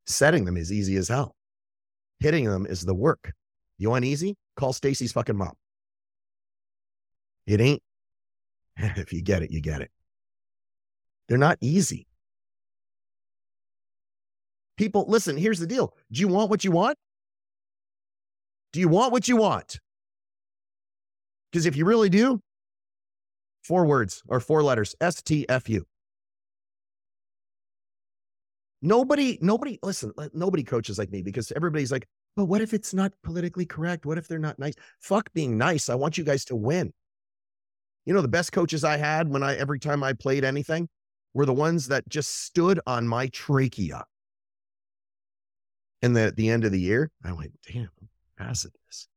Setting 0.08 0.46
them 0.46 0.58
is 0.58 0.72
easy 0.72 0.96
as 0.98 1.08
hell. 1.08 1.36
Hitting 2.20 2.46
them 2.46 2.66
is 2.66 2.82
the 2.82 2.96
work. 2.96 3.34
You 3.78 3.92
want 3.92 4.06
easy? 4.06 4.38
Call 4.56 4.74
Stacy's 4.74 5.12
fucking 5.12 5.38
mom. 5.38 5.54
It 7.46 7.62
ain't. 7.62 7.84
if 8.78 9.14
you 9.14 9.22
get 9.22 9.44
it, 9.44 9.52
you 9.52 9.62
get 9.62 9.82
it. 9.82 9.92
They're 11.28 11.38
not 11.38 11.58
easy. 11.62 12.08
People, 14.78 15.06
listen, 15.08 15.38
here's 15.38 15.60
the 15.60 15.68
deal. 15.68 15.94
Do 16.12 16.20
you 16.22 16.28
want 16.28 16.50
what 16.50 16.64
you 16.64 16.72
want? 16.72 16.98
Do 18.74 18.80
you 18.80 18.90
want 18.90 19.12
what 19.12 19.28
you 19.28 19.38
want? 19.38 19.80
Because 21.52 21.66
if 21.66 21.78
you 21.78 21.86
really 21.86 22.10
do, 22.10 22.42
four 23.64 23.86
words 23.86 24.22
or 24.28 24.40
four 24.40 24.62
letters 24.62 24.96
STFU. 25.02 25.82
Nobody, 28.82 29.40
nobody, 29.42 29.80
listen, 29.82 30.12
nobody 30.34 30.64
coaches 30.64 31.00
like 31.00 31.12
me 31.12 31.22
because 31.22 31.52
everybody's 31.54 31.92
like, 31.92 32.06
but 32.36 32.46
what 32.46 32.62
if 32.62 32.74
it's 32.74 32.94
not 32.94 33.14
politically 33.24 33.66
correct? 33.66 34.06
What 34.06 34.18
if 34.18 34.28
they're 34.28 34.38
not 34.38 34.60
nice? 34.60 34.74
Fuck 35.00 35.32
being 35.34 35.58
nice. 35.58 35.90
I 35.90 35.96
want 35.96 36.18
you 36.18 36.24
guys 36.24 36.46
to 36.46 36.56
win. 36.56 36.92
You 38.06 38.14
know, 38.14 38.22
the 38.22 38.28
best 38.28 38.52
coaches 38.52 38.84
I 38.84 38.98
had 38.98 39.30
when 39.30 39.42
I, 39.42 39.56
every 39.56 39.80
time 39.80 40.04
I 40.04 40.14
played 40.14 40.44
anything, 40.44 40.88
were 41.34 41.46
the 41.46 41.54
ones 41.54 41.88
that 41.88 42.08
just 42.10 42.44
stood 42.46 42.80
on 42.86 43.08
my 43.08 43.28
trachea. 43.28 44.04
And 46.06 46.16
the, 46.16 46.22
at 46.26 46.36
the 46.36 46.52
end 46.52 46.66
of 46.66 46.72
the 46.72 46.80
year, 46.80 47.10
I 47.24 47.34
went, 47.34 47.52
damn, 47.68 47.90
I'm 48.00 48.10
passing 48.38 48.70
this 48.86 49.08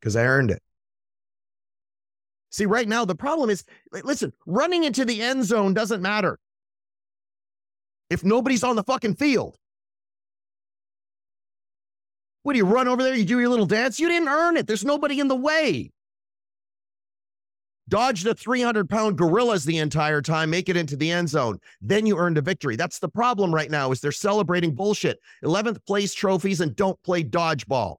because 0.00 0.16
I 0.16 0.24
earned 0.24 0.50
it. 0.50 0.62
See, 2.48 2.64
right 2.64 2.88
now, 2.88 3.04
the 3.04 3.14
problem 3.14 3.50
is 3.50 3.64
listen, 3.92 4.32
running 4.46 4.84
into 4.84 5.04
the 5.04 5.20
end 5.20 5.44
zone 5.44 5.74
doesn't 5.74 6.00
matter 6.00 6.38
if 8.08 8.24
nobody's 8.24 8.64
on 8.64 8.76
the 8.76 8.82
fucking 8.82 9.16
field. 9.16 9.58
What 12.44 12.54
do 12.54 12.56
you 12.56 12.64
run 12.64 12.88
over 12.88 13.02
there? 13.02 13.14
You 13.14 13.26
do 13.26 13.38
your 13.38 13.50
little 13.50 13.66
dance? 13.66 14.00
You 14.00 14.08
didn't 14.08 14.28
earn 14.28 14.56
it. 14.56 14.66
There's 14.66 14.86
nobody 14.86 15.20
in 15.20 15.28
the 15.28 15.36
way. 15.36 15.90
Dodge 17.88 18.22
the 18.22 18.34
300 18.34 18.88
pound 18.88 19.16
gorillas 19.16 19.64
the 19.64 19.78
entire 19.78 20.20
time, 20.20 20.50
make 20.50 20.68
it 20.68 20.76
into 20.76 20.94
the 20.94 21.10
end 21.10 21.30
zone. 21.30 21.58
Then 21.80 22.04
you 22.04 22.18
earned 22.18 22.36
a 22.36 22.42
victory. 22.42 22.76
That's 22.76 22.98
the 22.98 23.08
problem 23.08 23.54
right 23.54 23.70
now 23.70 23.90
is 23.92 24.00
they're 24.00 24.12
celebrating 24.12 24.74
bullshit. 24.74 25.18
11th 25.42 25.84
place 25.86 26.12
trophies 26.12 26.60
and 26.60 26.76
don't 26.76 27.02
play 27.02 27.24
dodgeball. 27.24 27.96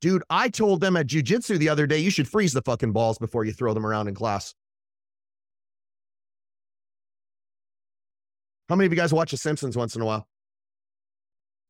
Dude, 0.00 0.22
I 0.28 0.48
told 0.48 0.80
them 0.80 0.96
at 0.96 1.06
jujitsu 1.06 1.58
the 1.58 1.68
other 1.68 1.86
day, 1.86 1.98
you 1.98 2.10
should 2.10 2.28
freeze 2.28 2.52
the 2.52 2.62
fucking 2.62 2.92
balls 2.92 3.18
before 3.18 3.44
you 3.44 3.52
throw 3.52 3.74
them 3.74 3.86
around 3.86 4.08
in 4.08 4.14
class. 4.14 4.54
How 8.68 8.76
many 8.76 8.86
of 8.86 8.92
you 8.92 8.98
guys 8.98 9.12
watch 9.12 9.30
The 9.30 9.36
Simpsons 9.36 9.76
once 9.76 9.94
in 9.94 10.02
a 10.02 10.06
while? 10.06 10.26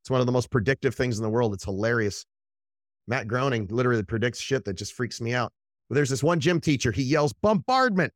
It's 0.02 0.10
one 0.10 0.20
of 0.20 0.26
the 0.26 0.32
most 0.32 0.50
predictive 0.50 0.94
things 0.94 1.16
in 1.16 1.22
the 1.22 1.30
world. 1.30 1.54
It's 1.54 1.64
hilarious. 1.64 2.24
Matt 3.06 3.28
Groening 3.28 3.66
literally 3.70 4.02
predicts 4.02 4.40
shit 4.40 4.64
that 4.64 4.74
just 4.74 4.92
freaks 4.92 5.20
me 5.20 5.34
out. 5.34 5.52
But 5.88 5.96
there's 5.96 6.10
this 6.10 6.22
one 6.22 6.40
gym 6.40 6.60
teacher, 6.60 6.92
he 6.92 7.02
yells 7.02 7.32
bombardment 7.32 8.12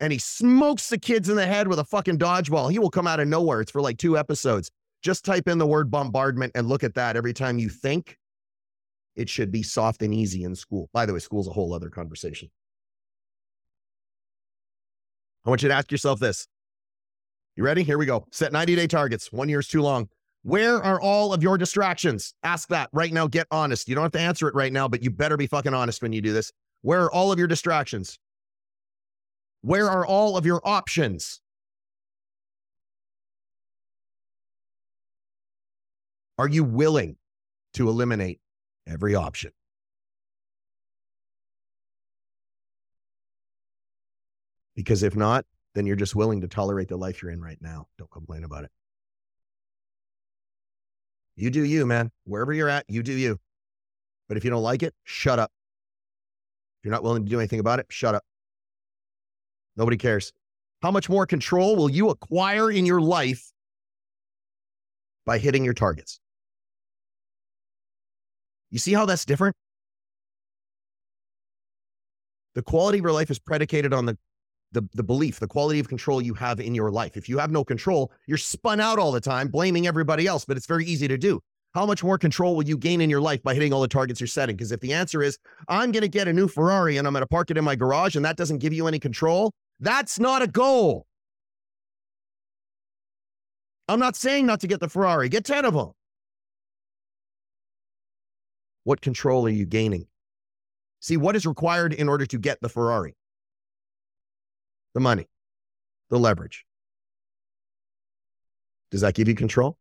and 0.00 0.12
he 0.12 0.18
smokes 0.18 0.88
the 0.88 0.98
kids 0.98 1.28
in 1.28 1.36
the 1.36 1.46
head 1.46 1.68
with 1.68 1.78
a 1.78 1.84
fucking 1.84 2.18
dodgeball. 2.18 2.70
He 2.70 2.78
will 2.78 2.90
come 2.90 3.06
out 3.06 3.20
of 3.20 3.28
nowhere. 3.28 3.60
It's 3.60 3.70
for 3.70 3.80
like 3.80 3.98
two 3.98 4.18
episodes. 4.18 4.70
Just 5.02 5.24
type 5.24 5.48
in 5.48 5.58
the 5.58 5.66
word 5.66 5.90
bombardment 5.90 6.52
and 6.54 6.68
look 6.68 6.82
at 6.82 6.94
that 6.94 7.16
every 7.16 7.32
time 7.32 7.58
you 7.58 7.68
think 7.68 8.18
it 9.16 9.28
should 9.28 9.52
be 9.52 9.62
soft 9.62 10.02
and 10.02 10.12
easy 10.12 10.42
in 10.42 10.54
school. 10.54 10.88
By 10.92 11.06
the 11.06 11.12
way, 11.12 11.20
school's 11.20 11.46
a 11.46 11.52
whole 11.52 11.72
other 11.72 11.90
conversation. 11.90 12.50
I 15.44 15.50
want 15.50 15.62
you 15.62 15.68
to 15.68 15.74
ask 15.74 15.92
yourself 15.92 16.20
this. 16.20 16.48
You 17.54 17.64
ready? 17.64 17.84
Here 17.84 17.98
we 17.98 18.06
go. 18.06 18.26
Set 18.32 18.52
90 18.52 18.74
day 18.74 18.86
targets. 18.86 19.30
One 19.30 19.48
year 19.48 19.60
is 19.60 19.68
too 19.68 19.82
long. 19.82 20.08
Where 20.44 20.82
are 20.82 21.00
all 21.00 21.32
of 21.32 21.42
your 21.42 21.56
distractions? 21.56 22.34
Ask 22.42 22.68
that 22.68 22.90
right 22.92 23.10
now. 23.10 23.26
Get 23.26 23.46
honest. 23.50 23.88
You 23.88 23.94
don't 23.94 24.04
have 24.04 24.12
to 24.12 24.20
answer 24.20 24.46
it 24.46 24.54
right 24.54 24.72
now, 24.72 24.86
but 24.86 25.02
you 25.02 25.10
better 25.10 25.38
be 25.38 25.46
fucking 25.46 25.72
honest 25.72 26.02
when 26.02 26.12
you 26.12 26.20
do 26.20 26.34
this. 26.34 26.52
Where 26.82 27.04
are 27.04 27.10
all 27.10 27.32
of 27.32 27.38
your 27.38 27.48
distractions? 27.48 28.18
Where 29.62 29.88
are 29.88 30.04
all 30.04 30.36
of 30.36 30.44
your 30.44 30.60
options? 30.62 31.40
Are 36.36 36.48
you 36.48 36.62
willing 36.62 37.16
to 37.72 37.88
eliminate 37.88 38.38
every 38.86 39.14
option? 39.14 39.52
Because 44.76 45.02
if 45.02 45.16
not, 45.16 45.46
then 45.74 45.86
you're 45.86 45.96
just 45.96 46.14
willing 46.14 46.42
to 46.42 46.48
tolerate 46.48 46.88
the 46.88 46.98
life 46.98 47.22
you're 47.22 47.32
in 47.32 47.40
right 47.40 47.58
now. 47.62 47.86
Don't 47.96 48.10
complain 48.10 48.44
about 48.44 48.64
it. 48.64 48.70
You 51.36 51.50
do 51.50 51.64
you, 51.64 51.86
man. 51.86 52.10
Wherever 52.24 52.52
you're 52.52 52.68
at, 52.68 52.84
you 52.88 53.02
do 53.02 53.12
you. 53.12 53.38
But 54.28 54.36
if 54.36 54.44
you 54.44 54.50
don't 54.50 54.62
like 54.62 54.82
it, 54.82 54.94
shut 55.04 55.38
up. 55.38 55.50
If 56.80 56.86
you're 56.86 56.92
not 56.92 57.02
willing 57.02 57.24
to 57.24 57.30
do 57.30 57.38
anything 57.38 57.60
about 57.60 57.78
it, 57.78 57.86
shut 57.88 58.14
up. 58.14 58.22
Nobody 59.76 59.96
cares. 59.96 60.32
How 60.82 60.90
much 60.90 61.08
more 61.08 61.26
control 61.26 61.76
will 61.76 61.90
you 61.90 62.10
acquire 62.10 62.70
in 62.70 62.86
your 62.86 63.00
life 63.00 63.52
by 65.24 65.38
hitting 65.38 65.64
your 65.64 65.74
targets? 65.74 66.20
You 68.70 68.78
see 68.78 68.92
how 68.92 69.06
that's 69.06 69.24
different? 69.24 69.56
The 72.54 72.62
quality 72.62 72.98
of 72.98 73.04
your 73.04 73.12
life 73.12 73.30
is 73.30 73.38
predicated 73.38 73.92
on 73.92 74.06
the 74.06 74.16
the, 74.74 74.82
the 74.92 75.02
belief, 75.02 75.40
the 75.40 75.46
quality 75.46 75.80
of 75.80 75.88
control 75.88 76.20
you 76.20 76.34
have 76.34 76.60
in 76.60 76.74
your 76.74 76.90
life. 76.90 77.16
If 77.16 77.28
you 77.28 77.38
have 77.38 77.50
no 77.50 77.64
control, 77.64 78.12
you're 78.26 78.36
spun 78.36 78.80
out 78.80 78.98
all 78.98 79.12
the 79.12 79.20
time, 79.20 79.48
blaming 79.48 79.86
everybody 79.86 80.26
else, 80.26 80.44
but 80.44 80.56
it's 80.56 80.66
very 80.66 80.84
easy 80.84 81.08
to 81.08 81.16
do. 81.16 81.40
How 81.74 81.86
much 81.86 82.04
more 82.04 82.18
control 82.18 82.54
will 82.54 82.64
you 82.64 82.78
gain 82.78 83.00
in 83.00 83.10
your 83.10 83.20
life 83.20 83.42
by 83.42 83.54
hitting 83.54 83.72
all 83.72 83.80
the 83.80 83.88
targets 83.88 84.20
you're 84.20 84.28
setting? 84.28 84.54
Because 84.54 84.70
if 84.70 84.80
the 84.80 84.92
answer 84.92 85.22
is, 85.22 85.38
I'm 85.68 85.90
going 85.90 86.02
to 86.02 86.08
get 86.08 86.28
a 86.28 86.32
new 86.32 86.46
Ferrari 86.46 86.98
and 86.98 87.06
I'm 87.06 87.12
going 87.12 87.22
to 87.22 87.26
park 87.26 87.50
it 87.50 87.56
in 87.56 87.64
my 87.64 87.74
garage 87.74 88.14
and 88.14 88.24
that 88.24 88.36
doesn't 88.36 88.58
give 88.58 88.72
you 88.72 88.86
any 88.86 89.00
control, 89.00 89.52
that's 89.80 90.20
not 90.20 90.42
a 90.42 90.46
goal. 90.46 91.06
I'm 93.88 93.98
not 93.98 94.16
saying 94.16 94.46
not 94.46 94.60
to 94.60 94.66
get 94.66 94.80
the 94.80 94.88
Ferrari, 94.88 95.28
get 95.28 95.44
10 95.44 95.64
of 95.64 95.74
them. 95.74 95.90
What 98.84 99.00
control 99.00 99.46
are 99.46 99.50
you 99.50 99.66
gaining? 99.66 100.06
See, 101.00 101.16
what 101.16 101.36
is 101.36 101.44
required 101.44 101.92
in 101.92 102.08
order 102.08 102.24
to 102.26 102.38
get 102.38 102.60
the 102.60 102.68
Ferrari? 102.68 103.14
The 104.94 105.00
money, 105.00 105.28
the 106.10 106.18
leverage. 106.18 106.64
Does 108.90 109.00
that 109.02 109.14
give 109.14 109.28
you 109.28 109.34
control? 109.34 109.76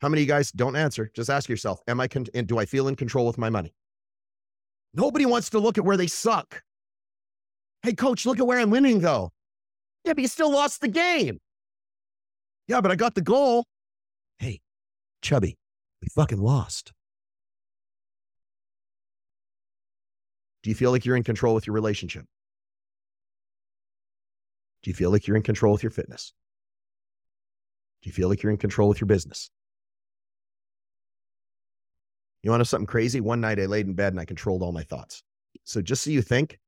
How 0.00 0.08
many 0.08 0.22
of 0.22 0.28
you 0.28 0.32
guys 0.32 0.50
don't 0.52 0.76
answer? 0.76 1.10
Just 1.14 1.28
ask 1.28 1.48
yourself, 1.48 1.80
am 1.86 2.00
I 2.00 2.08
con- 2.08 2.26
do 2.46 2.58
I 2.58 2.64
feel 2.64 2.88
in 2.88 2.96
control 2.96 3.26
with 3.26 3.36
my 3.36 3.50
money? 3.50 3.74
Nobody 4.94 5.26
wants 5.26 5.50
to 5.50 5.58
look 5.58 5.76
at 5.76 5.84
where 5.84 5.96
they 5.96 6.06
suck. 6.06 6.62
Hey 7.82 7.92
coach, 7.92 8.24
look 8.26 8.38
at 8.38 8.46
where 8.46 8.58
I'm 8.58 8.70
winning 8.70 9.00
though. 9.00 9.32
Yeah, 10.04 10.14
but 10.14 10.22
you 10.22 10.28
still 10.28 10.50
lost 10.50 10.80
the 10.80 10.88
game. 10.88 11.38
Yeah, 12.68 12.80
but 12.80 12.90
I 12.90 12.96
got 12.96 13.14
the 13.14 13.22
goal. 13.22 13.64
Hey, 14.38 14.60
chubby, 15.22 15.58
we 16.00 16.08
fucking 16.08 16.40
lost. 16.40 16.92
Do 20.62 20.70
you 20.70 20.76
feel 20.76 20.90
like 20.90 21.04
you're 21.04 21.16
in 21.16 21.24
control 21.24 21.54
with 21.54 21.66
your 21.66 21.74
relationship? 21.74 22.24
Do 24.82 24.90
you 24.90 24.94
feel 24.94 25.10
like 25.10 25.26
you're 25.26 25.36
in 25.36 25.42
control 25.42 25.72
with 25.72 25.82
your 25.82 25.90
fitness? 25.90 26.32
Do 28.02 28.08
you 28.08 28.12
feel 28.12 28.28
like 28.28 28.42
you're 28.42 28.52
in 28.52 28.58
control 28.58 28.88
with 28.88 29.00
your 29.00 29.06
business? 29.06 29.50
You 32.42 32.50
want 32.50 32.58
to 32.58 32.62
know 32.62 32.64
something 32.64 32.86
crazy? 32.86 33.20
One 33.20 33.40
night 33.40 33.60
I 33.60 33.66
laid 33.66 33.86
in 33.86 33.94
bed 33.94 34.12
and 34.12 34.20
I 34.20 34.24
controlled 34.24 34.62
all 34.62 34.72
my 34.72 34.82
thoughts. 34.82 35.22
So 35.64 35.82
just 35.82 36.02
so 36.02 36.10
you 36.10 36.22
think, 36.22 36.58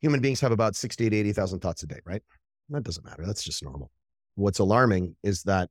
human 0.00 0.20
beings 0.20 0.40
have 0.40 0.52
about 0.52 0.76
60 0.76 1.10
to 1.10 1.16
80,000 1.16 1.60
thoughts 1.60 1.82
a 1.82 1.86
day, 1.86 1.98
right? 2.04 2.22
That 2.68 2.84
doesn't 2.84 3.04
matter. 3.04 3.24
That's 3.26 3.42
just 3.42 3.62
normal. 3.62 3.90
What's 4.36 4.60
alarming 4.60 5.16
is 5.22 5.42
that 5.44 5.68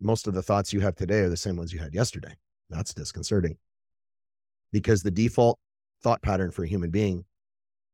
most 0.00 0.26
of 0.26 0.34
the 0.34 0.42
thoughts 0.42 0.72
you 0.72 0.80
have 0.80 0.94
today 0.94 1.20
are 1.20 1.30
the 1.30 1.36
same 1.36 1.56
ones 1.56 1.72
you 1.72 1.78
had 1.78 1.94
yesterday. 1.94 2.34
That's 2.68 2.92
disconcerting 2.92 3.56
because 4.72 5.02
the 5.02 5.10
default 5.10 5.58
thought 6.02 6.20
pattern 6.20 6.50
for 6.50 6.64
a 6.64 6.68
human 6.68 6.90
being 6.90 7.24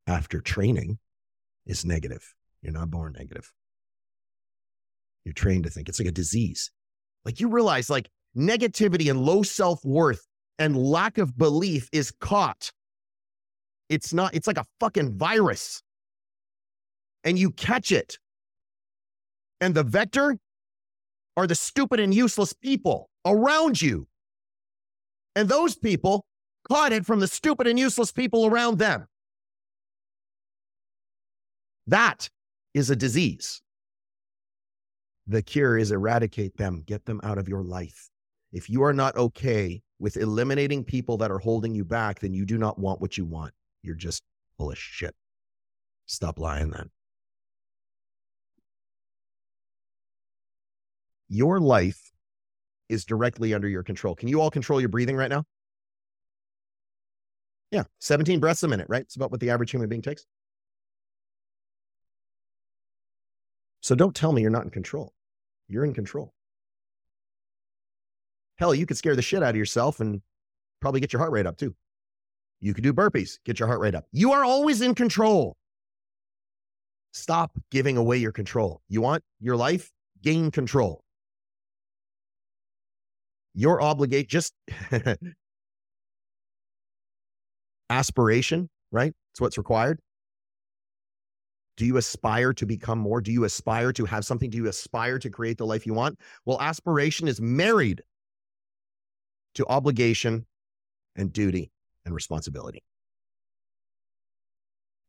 after 0.06 0.40
training 0.40 0.98
is 1.66 1.84
negative. 1.84 2.34
You're 2.62 2.72
not 2.72 2.90
born 2.90 3.14
negative. 3.18 3.52
You're 5.24 5.34
trained 5.34 5.64
to 5.64 5.70
think 5.70 5.88
it's 5.88 5.98
like 5.98 6.08
a 6.08 6.12
disease. 6.12 6.70
Like 7.24 7.40
you 7.40 7.48
realize, 7.48 7.90
like 7.90 8.08
negativity 8.36 9.10
and 9.10 9.20
low 9.20 9.42
self 9.42 9.84
worth 9.84 10.26
and 10.58 10.76
lack 10.76 11.18
of 11.18 11.36
belief 11.36 11.88
is 11.92 12.12
caught. 12.20 12.72
It's 13.88 14.12
not, 14.12 14.34
it's 14.34 14.46
like 14.46 14.58
a 14.58 14.64
fucking 14.80 15.18
virus. 15.18 15.82
And 17.24 17.38
you 17.38 17.50
catch 17.50 17.92
it. 17.92 18.18
And 19.60 19.74
the 19.74 19.84
vector 19.84 20.38
are 21.36 21.46
the 21.46 21.54
stupid 21.54 22.00
and 22.00 22.12
useless 22.12 22.52
people 22.52 23.10
around 23.24 23.80
you. 23.80 24.08
And 25.36 25.48
those 25.48 25.76
people 25.76 26.26
caught 26.68 26.92
it 26.92 27.06
from 27.06 27.20
the 27.20 27.28
stupid 27.28 27.66
and 27.66 27.78
useless 27.78 28.12
people 28.12 28.46
around 28.46 28.78
them. 28.78 29.06
That 31.86 32.28
is 32.74 32.90
a 32.90 32.96
disease. 32.96 33.60
The 35.26 35.42
cure 35.42 35.78
is 35.78 35.90
eradicate 35.90 36.56
them, 36.56 36.82
get 36.86 37.04
them 37.04 37.20
out 37.22 37.38
of 37.38 37.48
your 37.48 37.62
life. 37.62 38.10
If 38.52 38.68
you 38.68 38.82
are 38.82 38.92
not 38.92 39.16
okay 39.16 39.82
with 39.98 40.16
eliminating 40.16 40.84
people 40.84 41.16
that 41.18 41.30
are 41.30 41.38
holding 41.38 41.74
you 41.74 41.84
back, 41.84 42.20
then 42.20 42.34
you 42.34 42.44
do 42.44 42.58
not 42.58 42.78
want 42.78 43.00
what 43.00 43.16
you 43.16 43.24
want. 43.24 43.52
You're 43.82 43.94
just 43.94 44.22
full 44.58 44.70
of 44.70 44.78
shit. 44.78 45.14
Stop 46.06 46.38
lying 46.38 46.70
then. 46.70 46.90
Your 51.28 51.60
life 51.60 52.12
is 52.88 53.06
directly 53.06 53.54
under 53.54 53.68
your 53.68 53.82
control. 53.82 54.14
Can 54.14 54.28
you 54.28 54.40
all 54.40 54.50
control 54.50 54.80
your 54.80 54.90
breathing 54.90 55.16
right 55.16 55.30
now? 55.30 55.44
Yeah, 57.70 57.84
17 58.00 58.38
breaths 58.38 58.62
a 58.64 58.68
minute, 58.68 58.86
right? 58.90 59.00
It's 59.00 59.16
about 59.16 59.30
what 59.30 59.40
the 59.40 59.48
average 59.48 59.70
human 59.70 59.88
being 59.88 60.02
takes. 60.02 60.26
So 63.82 63.94
don't 63.96 64.14
tell 64.14 64.32
me 64.32 64.42
you're 64.42 64.50
not 64.50 64.64
in 64.64 64.70
control. 64.70 65.12
You're 65.68 65.84
in 65.84 65.92
control. 65.92 66.32
Hell, 68.56 68.74
you 68.74 68.86
could 68.86 68.96
scare 68.96 69.16
the 69.16 69.22
shit 69.22 69.42
out 69.42 69.50
of 69.50 69.56
yourself 69.56 69.98
and 70.00 70.22
probably 70.80 71.00
get 71.00 71.12
your 71.12 71.20
heart 71.20 71.32
rate 71.32 71.46
up 71.46 71.56
too. 71.56 71.74
You 72.60 72.74
could 72.74 72.84
do 72.84 72.92
burpees, 72.92 73.38
get 73.44 73.58
your 73.58 73.66
heart 73.66 73.80
rate 73.80 73.96
up. 73.96 74.06
You 74.12 74.32
are 74.32 74.44
always 74.44 74.80
in 74.80 74.94
control. 74.94 75.56
Stop 77.12 77.58
giving 77.70 77.96
away 77.96 78.18
your 78.18 78.30
control. 78.30 78.80
You 78.88 79.00
want 79.00 79.24
your 79.40 79.56
life? 79.56 79.90
Gain 80.22 80.52
control. 80.52 81.02
Your 83.54 83.82
obligate 83.82 84.28
just 84.28 84.54
aspiration, 87.90 88.70
right? 88.92 89.12
It's 89.32 89.40
what's 89.40 89.58
required. 89.58 89.98
Do 91.76 91.86
you 91.86 91.96
aspire 91.96 92.52
to 92.54 92.66
become 92.66 92.98
more? 92.98 93.20
Do 93.20 93.32
you 93.32 93.44
aspire 93.44 93.92
to 93.94 94.04
have 94.04 94.24
something? 94.24 94.50
Do 94.50 94.58
you 94.58 94.68
aspire 94.68 95.18
to 95.18 95.30
create 95.30 95.58
the 95.58 95.66
life 95.66 95.86
you 95.86 95.94
want? 95.94 96.18
Well, 96.44 96.60
aspiration 96.60 97.28
is 97.28 97.40
married 97.40 98.02
to 99.54 99.66
obligation 99.66 100.46
and 101.16 101.32
duty 101.32 101.70
and 102.04 102.14
responsibility. 102.14 102.82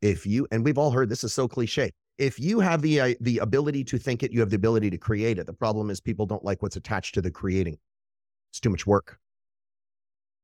If 0.01 0.25
you, 0.25 0.47
and 0.51 0.63
we've 0.65 0.77
all 0.77 0.91
heard 0.91 1.09
this 1.09 1.23
is 1.23 1.33
so 1.33 1.47
cliche, 1.47 1.91
if 2.17 2.39
you 2.39 2.59
have 2.59 2.81
the, 2.81 2.99
uh, 2.99 3.13
the 3.21 3.39
ability 3.39 3.83
to 3.85 3.97
think 3.97 4.21
it, 4.21 4.31
you 4.31 4.39
have 4.41 4.49
the 4.49 4.55
ability 4.55 4.89
to 4.89 4.97
create 4.97 5.39
it. 5.39 5.45
The 5.45 5.53
problem 5.53 5.89
is 5.89 5.99
people 5.99 6.25
don't 6.25 6.43
like 6.43 6.61
what's 6.61 6.75
attached 6.75 7.15
to 7.15 7.21
the 7.21 7.31
creating. 7.31 7.77
It's 8.51 8.59
too 8.59 8.69
much 8.69 8.85
work. 8.85 9.17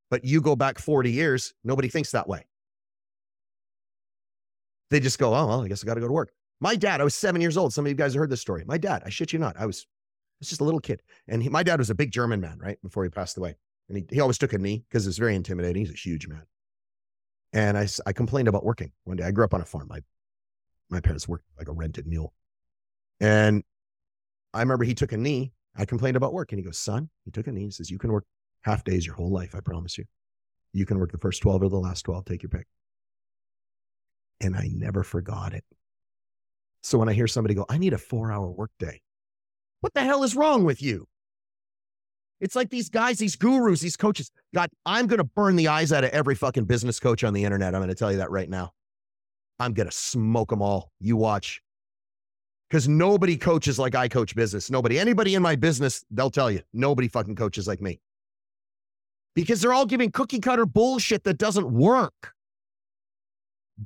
But 0.09 0.25
you 0.25 0.41
go 0.41 0.55
back 0.55 0.79
40 0.79 1.11
years, 1.11 1.53
nobody 1.63 1.87
thinks 1.87 2.11
that 2.11 2.27
way. 2.27 2.45
They 4.89 4.99
just 4.99 5.19
go, 5.19 5.33
oh, 5.33 5.47
well, 5.47 5.61
I 5.63 5.67
guess 5.67 5.83
I 5.83 5.87
got 5.87 5.95
to 5.95 6.01
go 6.01 6.07
to 6.07 6.13
work. 6.13 6.31
My 6.59 6.75
dad, 6.75 6.99
I 6.99 7.03
was 7.03 7.15
seven 7.15 7.41
years 7.41 7.57
old. 7.57 7.73
Some 7.73 7.85
of 7.85 7.89
you 7.89 7.95
guys 7.95 8.13
have 8.13 8.19
heard 8.19 8.29
this 8.29 8.41
story. 8.41 8.63
My 8.65 8.77
dad, 8.77 9.03
I 9.05 9.09
shit 9.09 9.31
you 9.31 9.39
not, 9.39 9.55
I 9.57 9.65
was, 9.65 9.85
I 9.87 10.41
was 10.41 10.49
just 10.49 10.61
a 10.61 10.63
little 10.63 10.79
kid. 10.79 11.01
And 11.27 11.41
he, 11.41 11.49
my 11.49 11.63
dad 11.63 11.79
was 11.79 11.89
a 11.89 11.95
big 11.95 12.11
German 12.11 12.41
man, 12.41 12.57
right? 12.59 12.77
Before 12.83 13.03
he 13.03 13.09
passed 13.09 13.37
away. 13.37 13.55
And 13.87 13.97
he, 13.97 14.05
he 14.09 14.19
always 14.19 14.37
took 14.37 14.53
a 14.53 14.57
knee 14.57 14.83
because 14.89 15.07
it's 15.07 15.17
very 15.17 15.35
intimidating. 15.35 15.85
He's 15.85 15.93
a 15.93 15.97
huge 15.97 16.27
man. 16.27 16.43
And 17.53 17.77
I, 17.77 17.87
I 18.05 18.13
complained 18.13 18.47
about 18.47 18.65
working 18.65 18.91
one 19.05 19.17
day. 19.17 19.23
I 19.23 19.31
grew 19.31 19.45
up 19.45 19.53
on 19.53 19.61
a 19.61 19.65
farm. 19.65 19.87
My, 19.89 20.01
my 20.89 20.99
parents 20.99 21.27
worked 21.27 21.45
like 21.57 21.67
a 21.67 21.71
rented 21.71 22.05
mule. 22.05 22.33
And 23.19 23.63
I 24.53 24.59
remember 24.59 24.83
he 24.83 24.93
took 24.93 25.11
a 25.11 25.17
knee. 25.17 25.53
I 25.75 25.85
complained 25.85 26.17
about 26.17 26.33
work. 26.33 26.51
And 26.51 26.59
he 26.59 26.65
goes, 26.65 26.77
son, 26.77 27.09
he 27.25 27.31
took 27.31 27.47
a 27.47 27.51
knee. 27.51 27.65
He 27.65 27.71
says, 27.71 27.89
you 27.89 27.97
can 27.97 28.11
work 28.11 28.25
half 28.61 28.83
days 28.83 29.05
your 29.05 29.15
whole 29.15 29.31
life. 29.31 29.55
I 29.55 29.61
promise 29.61 29.97
you. 29.97 30.05
You 30.73 30.85
can 30.85 30.99
work 30.99 31.11
the 31.11 31.17
first 31.17 31.41
12 31.41 31.63
or 31.63 31.69
the 31.69 31.79
last 31.79 32.03
12. 32.03 32.25
Take 32.25 32.43
your 32.43 32.49
pick. 32.49 32.67
And 34.41 34.55
I 34.55 34.69
never 34.73 35.03
forgot 35.03 35.53
it. 35.53 35.63
So 36.81 36.97
when 36.97 37.09
I 37.09 37.13
hear 37.13 37.27
somebody 37.27 37.55
go, 37.55 37.65
I 37.69 37.77
need 37.77 37.93
a 37.93 37.97
four 37.97 38.31
hour 38.31 38.49
workday, 38.49 39.01
what 39.81 39.93
the 39.93 40.03
hell 40.03 40.23
is 40.23 40.35
wrong 40.35 40.63
with 40.63 40.81
you? 40.81 41.07
It's 42.41 42.55
like 42.55 42.69
these 42.69 42.89
guys, 42.89 43.17
these 43.17 43.35
gurus, 43.35 43.81
these 43.81 43.97
coaches. 43.97 44.31
God, 44.53 44.69
I'm 44.85 45.07
going 45.07 45.17
to 45.17 45.25
burn 45.25 45.57
the 45.57 45.67
eyes 45.67 45.91
out 45.91 46.05
of 46.05 46.11
every 46.11 46.35
fucking 46.35 46.65
business 46.65 46.99
coach 46.99 47.23
on 47.23 47.33
the 47.33 47.43
internet. 47.43 47.75
I'm 47.75 47.81
going 47.81 47.89
to 47.89 47.95
tell 47.95 48.11
you 48.11 48.19
that 48.19 48.31
right 48.31 48.49
now. 48.49 48.71
I'm 49.59 49.73
going 49.73 49.89
to 49.89 49.95
smoke 49.95 50.49
them 50.49 50.61
all. 50.61 50.91
You 51.01 51.17
watch. 51.17 51.61
Because 52.69 52.87
nobody 52.87 53.35
coaches 53.35 53.77
like 53.77 53.95
I 53.95 54.07
coach 54.07 54.35
business. 54.35 54.69
Nobody, 54.69 54.99
anybody 54.99 55.35
in 55.35 55.41
my 55.41 55.55
business, 55.55 56.05
they'll 56.11 56.29
tell 56.29 56.49
you, 56.49 56.61
nobody 56.71 57.07
fucking 57.07 57.35
coaches 57.35 57.67
like 57.67 57.81
me. 57.81 57.99
Because 59.35 59.59
they're 59.59 59.73
all 59.73 59.85
giving 59.85 60.11
cookie 60.11 60.39
cutter 60.39 60.65
bullshit 60.65 61.23
that 61.25 61.37
doesn't 61.37 61.69
work. 61.69 62.33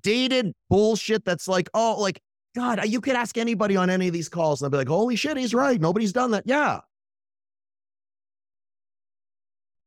Dated 0.02 0.54
bullshit 0.70 1.24
that's 1.26 1.48
like, 1.48 1.70
oh, 1.74 1.98
like, 2.00 2.22
God, 2.56 2.86
you 2.86 3.02
could 3.02 3.16
ask 3.16 3.38
anybody 3.38 3.76
on 3.76 3.90
any 3.90 4.08
of 4.08 4.14
these 4.14 4.30
calls 4.30 4.62
and 4.62 4.72
they'll 4.72 4.80
be 4.80 4.82
like, 4.82 4.88
holy 4.88 5.16
shit, 5.16 5.38
he's 5.38 5.54
right. 5.54 5.80
Nobody's 5.80 6.14
done 6.14 6.32
that. 6.32 6.44
Yeah. 6.46 6.82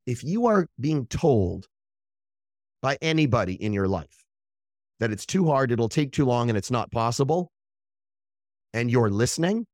if 0.07 0.23
you 0.23 0.47
are 0.47 0.67
being 0.79 1.05
told 1.05 1.67
by 2.81 2.97
anybody 3.01 3.53
in 3.61 3.73
your 3.73 3.87
life 3.87 4.25
that 4.99 5.11
it's 5.11 5.25
too 5.25 5.45
hard, 5.45 5.71
it'll 5.71 5.89
take 5.89 6.11
too 6.11 6.25
long, 6.25 6.49
and 6.49 6.57
it's 6.57 6.71
not 6.71 6.89
possible, 6.91 7.51
and 8.73 8.89
you're 8.89 9.09
listening, 9.09 9.67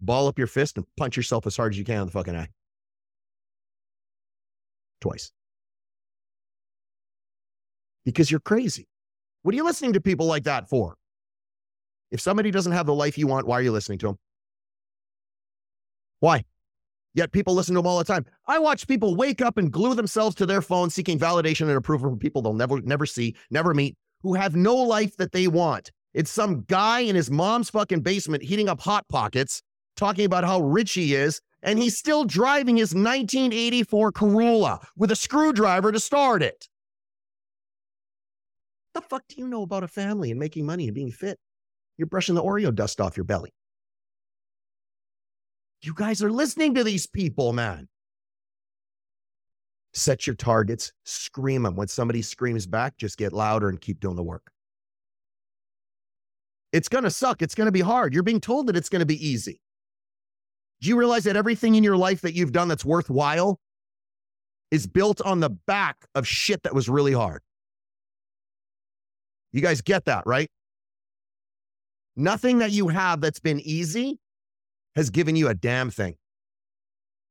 ball 0.00 0.28
up 0.28 0.38
your 0.38 0.46
fist 0.46 0.76
and 0.76 0.86
punch 0.96 1.16
yourself 1.16 1.46
as 1.46 1.56
hard 1.56 1.72
as 1.72 1.78
you 1.78 1.84
can 1.84 2.00
in 2.00 2.06
the 2.06 2.12
fucking 2.12 2.36
eye. 2.36 2.48
Twice. 5.00 5.32
Because 8.08 8.30
you're 8.30 8.40
crazy. 8.40 8.88
What 9.42 9.52
are 9.52 9.56
you 9.56 9.64
listening 9.64 9.92
to 9.92 10.00
people 10.00 10.24
like 10.24 10.44
that 10.44 10.66
for? 10.66 10.94
If 12.10 12.22
somebody 12.22 12.50
doesn't 12.50 12.72
have 12.72 12.86
the 12.86 12.94
life 12.94 13.18
you 13.18 13.26
want, 13.26 13.46
why 13.46 13.58
are 13.58 13.62
you 13.62 13.70
listening 13.70 13.98
to 13.98 14.06
them? 14.06 14.18
Why? 16.20 16.44
Yet 17.12 17.32
people 17.32 17.54
listen 17.54 17.74
to 17.74 17.80
them 17.80 17.86
all 17.86 17.98
the 17.98 18.04
time. 18.04 18.24
I 18.46 18.60
watch 18.60 18.88
people 18.88 19.14
wake 19.14 19.42
up 19.42 19.58
and 19.58 19.70
glue 19.70 19.94
themselves 19.94 20.34
to 20.36 20.46
their 20.46 20.62
phone 20.62 20.88
seeking 20.88 21.18
validation 21.18 21.68
and 21.68 21.72
approval 21.72 22.08
from 22.08 22.18
people 22.18 22.40
they'll 22.40 22.54
never 22.54 22.80
never 22.80 23.04
see, 23.04 23.36
never 23.50 23.74
meet, 23.74 23.94
who 24.22 24.32
have 24.32 24.56
no 24.56 24.74
life 24.74 25.14
that 25.18 25.32
they 25.32 25.46
want. 25.46 25.90
It's 26.14 26.30
some 26.30 26.62
guy 26.62 27.00
in 27.00 27.14
his 27.14 27.30
mom's 27.30 27.68
fucking 27.68 28.00
basement 28.00 28.42
heating 28.42 28.70
up 28.70 28.80
hot 28.80 29.06
pockets, 29.10 29.60
talking 29.96 30.24
about 30.24 30.44
how 30.44 30.62
rich 30.62 30.94
he 30.94 31.14
is, 31.14 31.42
and 31.62 31.78
he's 31.78 31.98
still 31.98 32.24
driving 32.24 32.78
his 32.78 32.94
1984 32.94 34.12
Corolla 34.12 34.80
with 34.96 35.10
a 35.10 35.16
screwdriver 35.16 35.92
to 35.92 36.00
start 36.00 36.42
it. 36.42 36.68
The 38.94 39.00
fuck 39.00 39.22
do 39.28 39.36
you 39.38 39.48
know 39.48 39.62
about 39.62 39.84
a 39.84 39.88
family 39.88 40.30
and 40.30 40.40
making 40.40 40.66
money 40.66 40.86
and 40.86 40.94
being 40.94 41.10
fit? 41.10 41.38
You're 41.96 42.06
brushing 42.06 42.34
the 42.34 42.42
Oreo 42.42 42.74
dust 42.74 43.00
off 43.00 43.16
your 43.16 43.24
belly. 43.24 43.52
You 45.82 45.94
guys 45.94 46.22
are 46.22 46.32
listening 46.32 46.74
to 46.74 46.84
these 46.84 47.06
people, 47.06 47.52
man. 47.52 47.88
Set 49.94 50.26
your 50.26 50.36
targets, 50.36 50.92
scream 51.04 51.62
them. 51.62 51.76
When 51.76 51.88
somebody 51.88 52.22
screams 52.22 52.66
back, 52.66 52.96
just 52.96 53.16
get 53.16 53.32
louder 53.32 53.68
and 53.68 53.80
keep 53.80 54.00
doing 54.00 54.16
the 54.16 54.22
work. 54.22 54.50
It's 56.72 56.88
going 56.88 57.04
to 57.04 57.10
suck. 57.10 57.42
It's 57.42 57.54
going 57.54 57.66
to 57.66 57.72
be 57.72 57.80
hard. 57.80 58.12
You're 58.12 58.22
being 58.22 58.40
told 58.40 58.66
that 58.66 58.76
it's 58.76 58.88
going 58.88 59.00
to 59.00 59.06
be 59.06 59.26
easy. 59.26 59.60
Do 60.80 60.88
you 60.88 60.96
realize 60.96 61.24
that 61.24 61.36
everything 61.36 61.74
in 61.74 61.82
your 61.82 61.96
life 61.96 62.20
that 62.20 62.34
you've 62.34 62.52
done 62.52 62.68
that's 62.68 62.84
worthwhile 62.84 63.58
is 64.70 64.86
built 64.86 65.20
on 65.22 65.40
the 65.40 65.50
back 65.50 65.96
of 66.14 66.26
shit 66.26 66.62
that 66.64 66.74
was 66.74 66.88
really 66.88 67.12
hard? 67.12 67.42
You 69.52 69.60
guys 69.60 69.80
get 69.80 70.04
that, 70.06 70.26
right? 70.26 70.48
Nothing 72.16 72.58
that 72.58 72.70
you 72.70 72.88
have 72.88 73.20
that's 73.20 73.40
been 73.40 73.60
easy 73.60 74.18
has 74.96 75.10
given 75.10 75.36
you 75.36 75.48
a 75.48 75.54
damn 75.54 75.90
thing. 75.90 76.16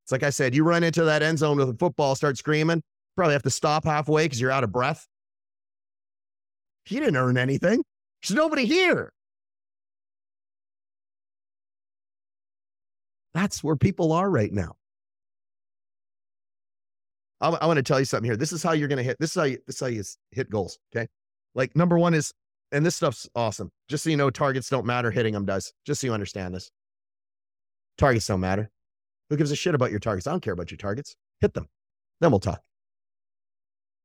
It's 0.06 0.12
like 0.12 0.24
I 0.24 0.30
said, 0.30 0.56
you 0.56 0.64
run 0.64 0.84
into 0.84 1.04
that 1.04 1.22
end 1.22 1.40
zone 1.40 1.58
with 1.58 1.70
a 1.70 1.74
football, 1.74 2.16
start 2.16 2.38
screaming, 2.38 2.82
probably 3.18 3.34
have 3.34 3.44
to 3.44 3.50
stop 3.50 3.84
halfway 3.84 4.26
because 4.26 4.40
you're 4.40 4.52
out 4.52 4.64
of 4.64 4.72
breath. 4.72 5.06
He 6.86 6.98
didn't 7.00 7.18
earn 7.18 7.38
anything. 7.38 7.84
There's 8.22 8.36
nobody 8.36 8.66
here. 8.66 9.12
That's 13.34 13.62
where 13.62 13.76
people 13.76 14.14
are 14.14 14.30
right 14.30 14.52
now. 14.52 14.76
I, 17.42 17.50
I 17.50 17.66
want 17.68 17.78
to 17.78 17.84
tell 17.84 18.00
you 18.00 18.06
something 18.06 18.26
here. 18.26 18.38
This 18.38 18.54
is 18.54 18.64
how 18.64 18.72
you're 18.72 18.88
going 18.88 18.98
to 18.98 19.04
hit. 19.04 19.18
This 19.20 19.32
is 19.32 19.36
how 19.36 19.44
you, 19.44 19.58
this 19.68 19.76
is 19.76 19.82
how 19.82 19.88
you 19.88 20.04
hit 20.32 20.50
goals. 20.50 20.80
Okay. 20.96 21.08
Like 21.56 21.76
number 21.76 21.98
one 21.98 22.14
is, 22.14 22.34
and 22.72 22.86
this 22.86 22.96
stuff's 22.96 23.28
awesome. 23.36 23.72
Just 23.88 24.04
so 24.04 24.10
you 24.10 24.18
know, 24.18 24.30
targets 24.30 24.70
don't 24.70 24.86
matter. 24.86 25.12
Hitting 25.12 25.34
them 25.34 25.46
does. 25.46 25.74
Just 25.86 26.02
so 26.02 26.08
you 26.08 26.14
understand 26.14 26.54
this. 26.54 26.72
Targets 27.98 28.28
don't 28.28 28.40
matter. 28.40 28.70
Who 29.30 29.38
gives 29.38 29.52
a 29.52 29.56
shit 29.56 29.76
about 29.76 29.92
your 29.92 30.00
targets? 30.00 30.28
I 30.28 30.32
don't 30.32 30.42
care 30.42 30.54
about 30.54 30.72
your 30.72 30.78
targets. 30.78 31.16
Hit 31.42 31.54
them. 31.54 31.68
Then 32.22 32.32
we'll 32.32 32.40
talk. 32.40 32.62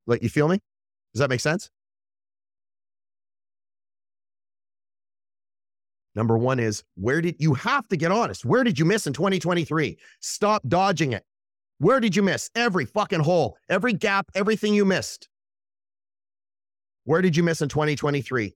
Like, 0.07 0.23
you 0.23 0.29
feel 0.29 0.49
me? 0.49 0.59
Does 1.15 1.21
that 1.21 1.31
make 1.31 1.41
sense? 1.41 1.71
Number 6.15 6.37
one 6.37 6.59
is 6.59 6.83
where 6.97 7.21
did 7.21 7.37
you 7.39 7.55
have 7.55 7.89
to 7.89 7.97
get 7.97 8.13
honest? 8.13 8.45
Where 8.45 8.65
did 8.65 8.79
you 8.79 8.85
miss 8.85 9.07
in 9.07 9.13
2023? 9.13 9.97
Stop 10.21 10.63
dodging 10.69 11.13
it. 11.13 11.25
Where 11.79 12.01
did 12.01 12.15
you 12.15 12.23
miss? 12.23 12.51
Every 12.55 12.85
fucking 12.85 13.21
hole, 13.21 13.57
every 13.69 13.93
gap, 13.93 14.27
everything 14.35 14.75
you 14.75 14.85
missed. 14.85 15.29
Where 17.05 17.23
did 17.23 17.37
you 17.37 17.43
miss 17.43 17.63
in 17.63 17.69
2023? 17.69 18.55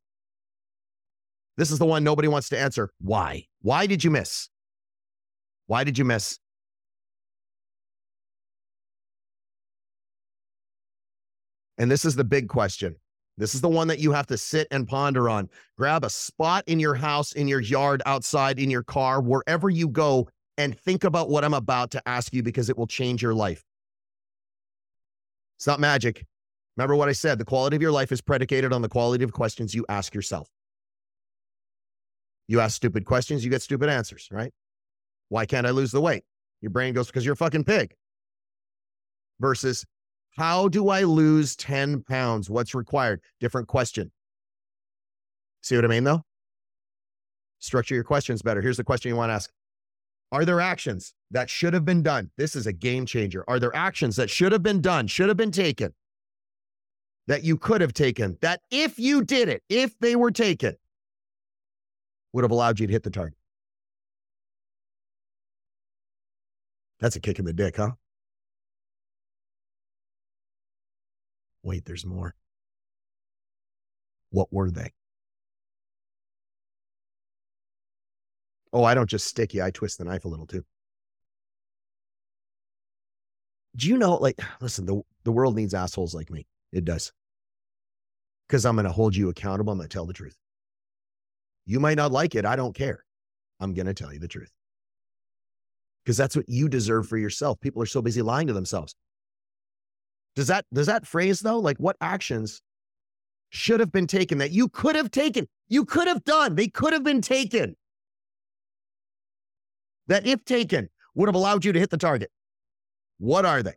This 1.57 1.71
is 1.71 1.79
the 1.79 1.87
one 1.87 2.05
nobody 2.05 2.29
wants 2.29 2.49
to 2.51 2.59
answer. 2.59 2.91
Why? 3.01 3.47
Why 3.63 3.87
did 3.87 4.05
you 4.05 4.11
miss? 4.11 4.49
Why 5.67 5.85
did 5.85 5.99
you 5.99 6.05
miss? 6.05 6.39
And 11.79 11.91
this 11.91 12.05
is 12.05 12.15
the 12.17 12.25
big 12.25 12.49
question. 12.49 12.97
This 13.39 13.55
is 13.55 13.61
the 13.61 13.69
one 13.69 13.89
that 13.89 13.99
you 13.99 14.13
have 14.13 14.27
to 14.29 14.39
sit 14.39 14.67
and 14.71 14.89
ponder 14.89 15.29
on. 15.29 15.51
Grab 15.77 16.05
a 16.05 16.11
spot 16.11 16.65
in 16.67 16.81
your 16.81 16.95
house, 16.95 17.33
in 17.33 17.49
your 17.49 17.61
yard, 17.61 18.03
outside, 18.07 18.59
in 18.59 18.71
your 18.71 18.83
car, 18.83 19.21
wherever 19.21 19.69
you 19.69 19.89
go, 19.89 20.29
and 20.57 20.79
think 20.79 21.05
about 21.05 21.29
what 21.29 21.45
I'm 21.45 21.53
about 21.53 21.91
to 21.91 22.09
ask 22.09 22.33
you 22.33 22.43
because 22.43 22.71
it 22.71 22.79
will 22.79 22.87
change 22.87 23.23
your 23.23 23.35
life. 23.35 23.63
It's 25.59 25.67
not 25.67 25.81
magic. 25.81 26.25
Remember 26.77 26.95
what 26.95 27.09
I 27.09 27.13
said 27.13 27.39
the 27.39 27.45
quality 27.45 27.77
of 27.77 27.83
your 27.83 27.93
life 27.93 28.13
is 28.13 28.21
predicated 28.21 28.73
on 28.73 28.83
the 28.83 28.89
quality 28.89 29.25
of 29.25 29.33
questions 29.33 29.75
you 29.75 29.85
ask 29.89 30.15
yourself. 30.15 30.49
You 32.49 32.61
ask 32.61 32.77
stupid 32.77 33.05
questions, 33.05 33.45
you 33.45 33.51
get 33.51 33.63
stupid 33.63 33.89
answers, 33.89 34.29
right? 34.31 34.53
Why 35.29 35.47
can't 35.47 35.67
I 35.67 35.71
lose 35.71 35.91
the 35.91 36.01
weight? 36.01 36.25
Your 36.61 36.71
brain 36.71 36.95
goes, 36.95 37.07
because 37.07 37.25
you're 37.25 37.35
a 37.35 37.37
fucking 37.37 37.65
pig. 37.65 37.95
Versus, 39.41 39.85
how 40.37 40.69
do 40.69 40.89
I 40.89 41.03
lose 41.03 41.57
10 41.57 42.03
pounds? 42.03 42.49
What's 42.49 42.75
required? 42.75 43.21
Different 43.41 43.69
question. 43.69 44.13
See 45.63 45.75
what 45.75 45.85
I 45.85 45.89
mean, 45.89 46.05
though? 46.05 46.23
Structure 47.59 47.95
your 47.95 48.05
questions 48.05 48.43
better. 48.43 48.63
Here's 48.63 48.77
the 48.77 48.85
question 48.85 49.09
you 49.09 49.17
want 49.17 49.31
to 49.31 49.35
ask 49.35 49.51
Are 50.31 50.45
there 50.45 50.61
actions 50.61 51.15
that 51.31 51.51
should 51.51 51.75
have 51.75 51.85
been 51.85 52.03
done? 52.03 52.31
This 52.37 52.55
is 52.55 52.67
a 52.67 52.73
game 52.73 53.07
changer. 53.07 53.45
Are 53.49 53.59
there 53.59 53.75
actions 53.75 54.17
that 54.17 54.31
should 54.31 54.53
have 54.53 54.63
been 54.63 54.81
done, 54.81 55.07
should 55.07 55.29
have 55.29 55.37
been 55.37 55.51
taken, 55.51 55.93
that 57.27 57.45
you 57.45 57.57
could 57.57 57.81
have 57.81 57.93
taken, 57.93 58.39
that 58.41 58.61
if 58.71 58.99
you 58.99 59.23
did 59.25 59.49
it, 59.49 59.63
if 59.69 59.99
they 59.99 60.17
were 60.17 60.31
taken, 60.31 60.77
would 62.33 62.45
have 62.45 62.51
allowed 62.51 62.79
you 62.79 62.87
to 62.87 62.93
hit 62.93 63.03
the 63.03 63.11
target? 63.11 63.39
That's 67.01 67.17
a 67.17 67.21
kick 67.21 67.39
in 67.39 67.45
the 67.45 67.53
dick, 67.53 67.77
huh? 67.77 67.93
Wait, 71.63 71.85
there's 71.85 72.07
more. 72.07 72.35
What 74.31 74.53
were 74.53 74.71
they? 74.71 74.93
Oh, 78.73 78.85
I 78.85 78.95
don't 78.95 79.09
just 79.09 79.27
stick 79.27 79.55
you, 79.55 79.63
I 79.63 79.71
twist 79.71 79.99
the 79.99 80.05
knife 80.05 80.25
a 80.25 80.29
little 80.29 80.47
too. 80.47 80.65
Do 83.75 83.89
you 83.89 83.99
know, 83.99 84.15
like, 84.17 84.41
listen, 84.61 84.87
the, 84.87 85.03
the 85.25 85.33
world 85.33 85.57
needs 85.57 85.75
assholes 85.75 86.15
like 86.15 86.31
me. 86.31 86.47
It 86.73 86.85
does. 86.85 87.13
Because 88.47 88.65
I'm 88.65 88.77
going 88.77 88.87
to 88.87 88.93
hold 88.93 89.17
you 89.17 89.29
accountable. 89.29 89.73
I'm 89.73 89.79
going 89.79 89.89
to 89.89 89.93
tell 89.93 90.07
the 90.07 90.13
truth. 90.13 90.37
You 91.65 91.81
might 91.81 91.97
not 91.97 92.13
like 92.13 92.35
it. 92.35 92.45
I 92.45 92.57
don't 92.57 92.75
care. 92.75 93.05
I'm 93.61 93.75
going 93.75 93.87
to 93.87 93.95
tell 93.95 94.13
you 94.13 94.21
the 94.21 94.29
truth. 94.29 94.53
Because 96.05 96.17
that's 96.17 96.37
what 96.37 96.49
you 96.49 96.69
deserve 96.69 97.09
for 97.09 97.19
yourself. 97.19 97.61
People 97.61 97.83
are 97.83 97.87
so 97.87 98.01
busy 98.01 98.23
lying 98.23 98.47
to 98.47 98.53
themselves. 98.53 98.95
Does 100.37 100.47
that 100.49 100.67
does 100.73 100.87
that 100.87 101.07
phrase 101.07 101.41
though? 101.41 101.59
Like 101.59 101.79
what 101.79 101.97
actions 102.01 102.61
should 103.49 103.81
have 103.81 103.91
been 103.91 104.07
taken 104.07 104.39
that 104.39 104.53
you 104.53 104.69
could 104.69 104.95
have 104.95 105.11
taken? 105.11 105.49
You 105.67 105.85
could 105.85 106.07
have 106.07 106.23
done. 106.25 106.55
They 106.55 106.69
could 106.69 106.93
have 106.93 107.03
been 107.03 107.23
taken. 107.23 107.75
That 110.09 110.27
if 110.27 110.45
taken 110.45 110.91
would 111.15 111.29
have 111.29 111.35
allowed 111.35 111.65
you 111.65 111.73
to 111.73 111.81
hit 111.81 111.91
the 111.91 111.97
target. 111.97 112.31
What 113.19 113.45
are 113.45 113.63
they? 113.63 113.75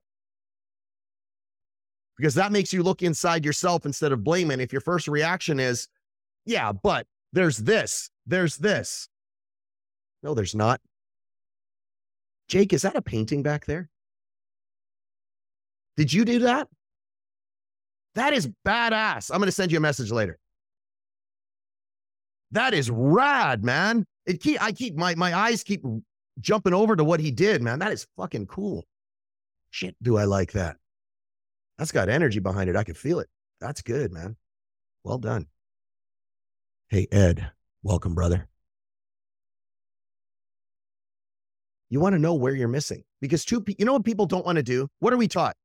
Because 2.20 2.36
that 2.36 2.52
makes 2.52 2.74
you 2.74 2.84
look 2.84 3.02
inside 3.02 3.46
yourself 3.46 3.86
instead 3.86 4.12
of 4.12 4.26
blaming. 4.26 4.60
If 4.60 4.74
your 4.74 4.82
first 4.82 5.08
reaction 5.08 5.58
is, 5.58 5.88
yeah, 6.46 6.74
but 6.74 7.08
there's 7.32 7.56
this, 7.56 8.10
there's 8.28 8.58
this. 8.58 9.08
No, 10.22 10.34
there's 10.34 10.54
not. 10.54 10.82
Jake, 12.50 12.74
is 12.74 12.82
that 12.82 12.98
a 12.98 13.02
painting 13.02 13.42
back 13.42 13.66
there? 13.66 13.90
Did 15.96 16.12
you 16.12 16.26
do 16.26 16.40
that? 16.40 16.68
That 18.16 18.34
is 18.34 18.50
badass. 18.68 19.32
I'm 19.32 19.38
going 19.38 19.48
to 19.48 19.54
send 19.54 19.72
you 19.72 19.78
a 19.78 19.82
message 19.82 20.12
later. 20.12 20.38
That 22.52 22.74
is 22.74 22.92
rad, 22.92 23.64
man. 23.64 24.06
It 24.26 24.42
keep 24.42 24.62
I 24.62 24.74
keep 24.74 24.98
my 24.98 25.16
my 25.16 25.34
eyes 25.34 25.64
keep 25.64 25.86
jumping 26.42 26.74
over 26.74 26.98
to 26.98 27.04
what 27.06 27.22
he 27.22 27.32
did, 27.32 27.62
man. 27.62 27.80
That 27.80 27.94
is 27.94 28.06
fucking 28.18 28.48
cool. 28.48 28.84
Shit, 29.70 29.96
do 30.02 30.18
I 30.18 30.26
like 30.26 30.52
that? 30.52 30.76
That's 31.80 31.94
got 31.94 32.10
energy 32.10 32.40
behind 32.40 32.70
it. 32.70 32.76
I 32.76 32.84
can 32.84 32.94
feel 32.94 33.20
it. 33.20 33.30
That's 33.62 33.82
good, 33.82 34.12
man. 34.12 34.36
Well 35.06 35.18
done. 35.18 35.48
Hey, 36.90 37.08
Ed, 37.10 37.52
welcome, 37.84 38.14
brother. 38.14 38.50
You 41.90 42.02
want 42.02 42.14
to 42.14 42.20
know 42.20 42.34
where 42.34 42.54
you're 42.54 42.68
missing 42.68 43.04
because 43.22 43.46
two, 43.46 43.64
you 43.78 43.86
know 43.86 43.94
what 43.94 44.04
people 44.04 44.26
don't 44.26 44.46
want 44.46 44.58
to 44.58 44.64
do? 44.64 44.90
What 45.00 45.14
are 45.14 45.18
we 45.18 45.30
taught? 45.30 45.56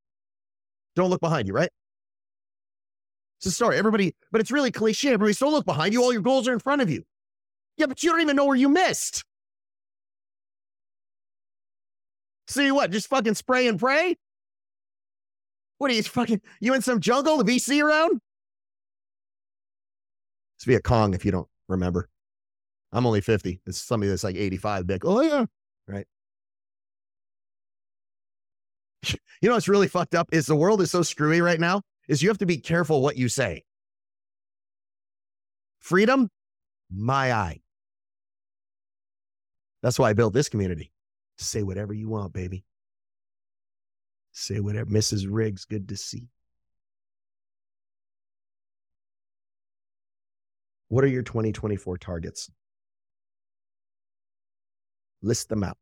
Don't 0.95 1.11
look 1.11 1.21
behind 1.21 1.49
you, 1.49 1.55
right? 1.55 1.71
It's 3.39 3.47
a 3.47 3.51
story. 3.51 3.77
Everybody, 3.77 4.15
but 4.31 4.41
it's 4.41 4.53
really 4.53 4.71
cliche. 4.71 5.09
Everybody, 5.09 5.35
don't 5.35 5.53
look 5.53 5.67
behind 5.67 5.93
you. 5.93 6.01
All 6.01 6.13
your 6.13 6.23
goals 6.23 6.47
are 6.47 6.53
in 6.53 6.61
front 6.61 6.81
of 6.81 6.89
you. 6.89 7.03
Yeah, 7.77 7.87
but 7.87 8.05
you 8.05 8.11
don't 8.11 8.21
even 8.21 8.37
know 8.37 8.47
where 8.47 8.57
you 8.57 8.69
missed. 8.69 9.25
See 12.47 12.71
what? 12.71 12.93
Just 12.93 13.09
fucking 13.09 13.35
spray 13.35 13.67
and 13.67 13.81
pray? 13.81 14.17
What 15.79 15.91
are 15.91 15.95
you 15.95 16.03
fucking, 16.05 16.41
you 16.61 16.75
in 16.75 16.83
some 16.83 17.01
jungle, 17.01 17.43
the 17.43 17.45
VC 17.45 17.83
around? 17.83 18.21
It's 20.57 20.65
Viet 20.65 20.85
Cong 20.85 21.15
if 21.15 21.25
you 21.25 21.31
don't 21.31 21.49
remember. 21.69 22.09
I'm 22.93 23.07
only 23.07 23.21
50. 23.21 23.61
It's 23.67 23.79
somebody 23.79 24.09
that's 24.09 24.25
like 24.25 24.37
85. 24.37 24.87
Big. 24.87 25.05
Oh, 25.05 25.21
yeah. 25.21 25.47
Right. 25.87 26.07
You 29.43 29.51
know 29.51 29.57
what's 29.57 29.69
really 29.69 29.89
fucked 29.89 30.15
up 30.15 30.31
is 30.33 30.47
the 30.47 30.57
world 30.57 30.81
is 30.81 30.91
so 30.91 31.03
screwy 31.03 31.43
right 31.43 31.61
now 31.61 31.83
is 32.09 32.23
you 32.23 32.31
have 32.31 32.39
to 32.39 32.47
be 32.47 32.57
careful 32.57 33.03
what 33.03 33.19
you 33.19 33.29
say. 33.29 33.63
Freedom, 35.81 36.31
my 36.91 37.31
eye. 37.31 37.61
That's 39.83 39.99
why 39.99 40.09
I 40.09 40.13
built 40.15 40.33
this 40.33 40.49
community. 40.49 40.93
Say 41.37 41.63
whatever 41.63 41.93
you 41.93 42.09
want, 42.09 42.33
baby. 42.33 42.65
Say 44.37 44.59
whatever. 44.59 44.91
Mrs. 44.91 45.27
Riggs, 45.31 45.65
good 45.65 45.89
to 45.89 45.97
see. 45.97 46.27
What 50.89 51.05
are 51.05 51.09
your 51.09 51.23
2024 51.23 51.99
targets? 51.99 52.51
List 55.23 55.49
them 55.49 55.63
out. 55.63 55.79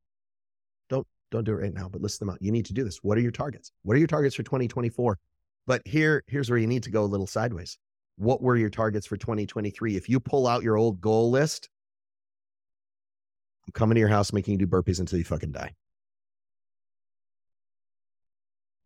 Don't 0.91 1.07
don't 1.31 1.45
do 1.45 1.53
it 1.53 1.63
right 1.63 1.73
now, 1.73 1.89
but 1.89 2.03
list 2.03 2.21
them 2.21 2.29
out. 2.29 2.43
You 2.43 2.53
need 2.53 2.67
to 2.67 2.75
do 2.75 2.85
this. 2.85 2.99
What 2.99 3.17
are 3.17 3.23
your 3.23 3.33
targets? 3.33 3.73
What 3.85 3.95
are 3.95 3.99
your 3.99 4.07
targets 4.07 4.35
for 4.35 4.43
2024? 4.43 5.19
But 5.67 5.81
here, 5.87 6.23
here's 6.27 6.51
where 6.51 6.59
you 6.59 6.67
need 6.67 6.83
to 6.83 6.91
go 6.91 7.05
a 7.05 7.07
little 7.07 7.27
sideways. 7.27 7.79
What 8.17 8.43
were 8.43 8.57
your 8.57 8.71
targets 8.71 9.07
for 9.07 9.17
2023? 9.17 9.97
If 9.97 10.11
you 10.11 10.21
pull 10.21 10.47
out 10.47 10.63
your 10.63 10.77
old 10.77 11.01
goal 11.01 11.31
list, 11.31 11.71
I'm 13.67 13.73
coming 13.73 13.95
to 13.95 14.01
your 14.01 14.11
house 14.11 14.33
making 14.33 14.53
you 14.53 14.59
do 14.59 14.67
burpees 14.67 15.01
until 15.01 15.19
you 15.19 15.25
fucking 15.25 15.53
die. 15.53 15.73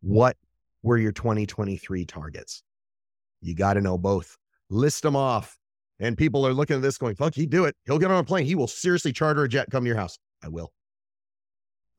What 0.01 0.37
were 0.83 0.97
your 0.97 1.11
2023 1.11 2.05
targets? 2.05 2.63
You 3.41 3.55
got 3.55 3.73
to 3.73 3.81
know 3.81 3.97
both. 3.97 4.37
List 4.69 5.03
them 5.03 5.15
off. 5.15 5.57
And 5.99 6.17
people 6.17 6.45
are 6.45 6.53
looking 6.53 6.75
at 6.75 6.81
this 6.81 6.97
going, 6.97 7.15
fuck, 7.15 7.33
he 7.33 7.47
do 7.47 7.65
it. 7.65 7.75
He'll 7.85 7.97
get 7.97 8.11
on 8.11 8.19
a 8.19 8.23
plane. 8.23 8.45
He 8.45 8.55
will 8.55 8.67
seriously 8.67 9.11
charter 9.11 9.43
a 9.43 9.49
jet, 9.49 9.69
come 9.71 9.83
to 9.83 9.87
your 9.87 9.97
house. 9.97 10.19
I 10.43 10.49
will. 10.49 10.71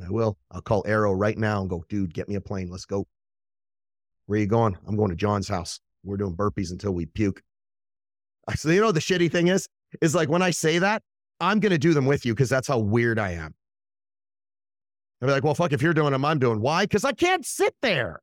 I 0.00 0.10
will. 0.10 0.38
I'll 0.52 0.60
call 0.60 0.84
Arrow 0.86 1.12
right 1.12 1.36
now 1.36 1.60
and 1.60 1.68
go, 1.68 1.84
dude, 1.88 2.14
get 2.14 2.28
me 2.28 2.36
a 2.36 2.40
plane. 2.40 2.70
Let's 2.70 2.84
go. 2.84 3.06
Where 4.26 4.36
are 4.36 4.40
you 4.40 4.46
going? 4.46 4.76
I'm 4.86 4.96
going 4.96 5.10
to 5.10 5.16
John's 5.16 5.48
house. 5.48 5.80
We're 6.04 6.16
doing 6.16 6.36
burpees 6.36 6.70
until 6.70 6.92
we 6.92 7.06
puke. 7.06 7.42
So, 8.54 8.70
you 8.70 8.80
know, 8.80 8.92
the 8.92 9.00
shitty 9.00 9.32
thing 9.32 9.48
is, 9.48 9.68
is 10.00 10.14
like 10.14 10.28
when 10.28 10.42
I 10.42 10.50
say 10.50 10.78
that, 10.78 11.02
I'm 11.40 11.60
going 11.60 11.72
to 11.72 11.78
do 11.78 11.92
them 11.92 12.06
with 12.06 12.24
you 12.24 12.34
because 12.34 12.48
that's 12.48 12.68
how 12.68 12.78
weird 12.78 13.18
I 13.18 13.32
am. 13.32 13.54
I'll 15.20 15.28
be 15.28 15.32
like, 15.32 15.44
well, 15.44 15.54
fuck, 15.54 15.72
if 15.72 15.82
you're 15.82 15.94
doing 15.94 16.12
them, 16.12 16.24
I'm 16.24 16.38
doing. 16.38 16.60
Why? 16.60 16.84
Because 16.84 17.04
I 17.04 17.12
can't 17.12 17.44
sit 17.44 17.74
there. 17.82 18.20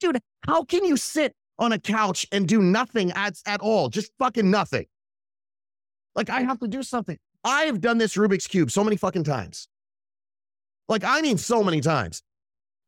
Dude, 0.00 0.18
how 0.46 0.62
can 0.62 0.84
you 0.84 0.96
sit 0.96 1.34
on 1.58 1.72
a 1.72 1.78
couch 1.78 2.26
and 2.30 2.46
do 2.46 2.62
nothing 2.62 3.10
at, 3.12 3.34
at 3.46 3.60
all? 3.60 3.88
Just 3.88 4.12
fucking 4.18 4.48
nothing. 4.50 4.86
Like, 6.14 6.30
I 6.30 6.42
have 6.42 6.60
to 6.60 6.68
do 6.68 6.82
something. 6.82 7.18
I 7.42 7.62
have 7.62 7.80
done 7.80 7.98
this 7.98 8.16
Rubik's 8.16 8.46
Cube 8.46 8.70
so 8.70 8.84
many 8.84 8.96
fucking 8.96 9.24
times. 9.24 9.68
Like, 10.88 11.04
I 11.04 11.20
mean, 11.20 11.36
so 11.36 11.62
many 11.62 11.80
times. 11.80 12.22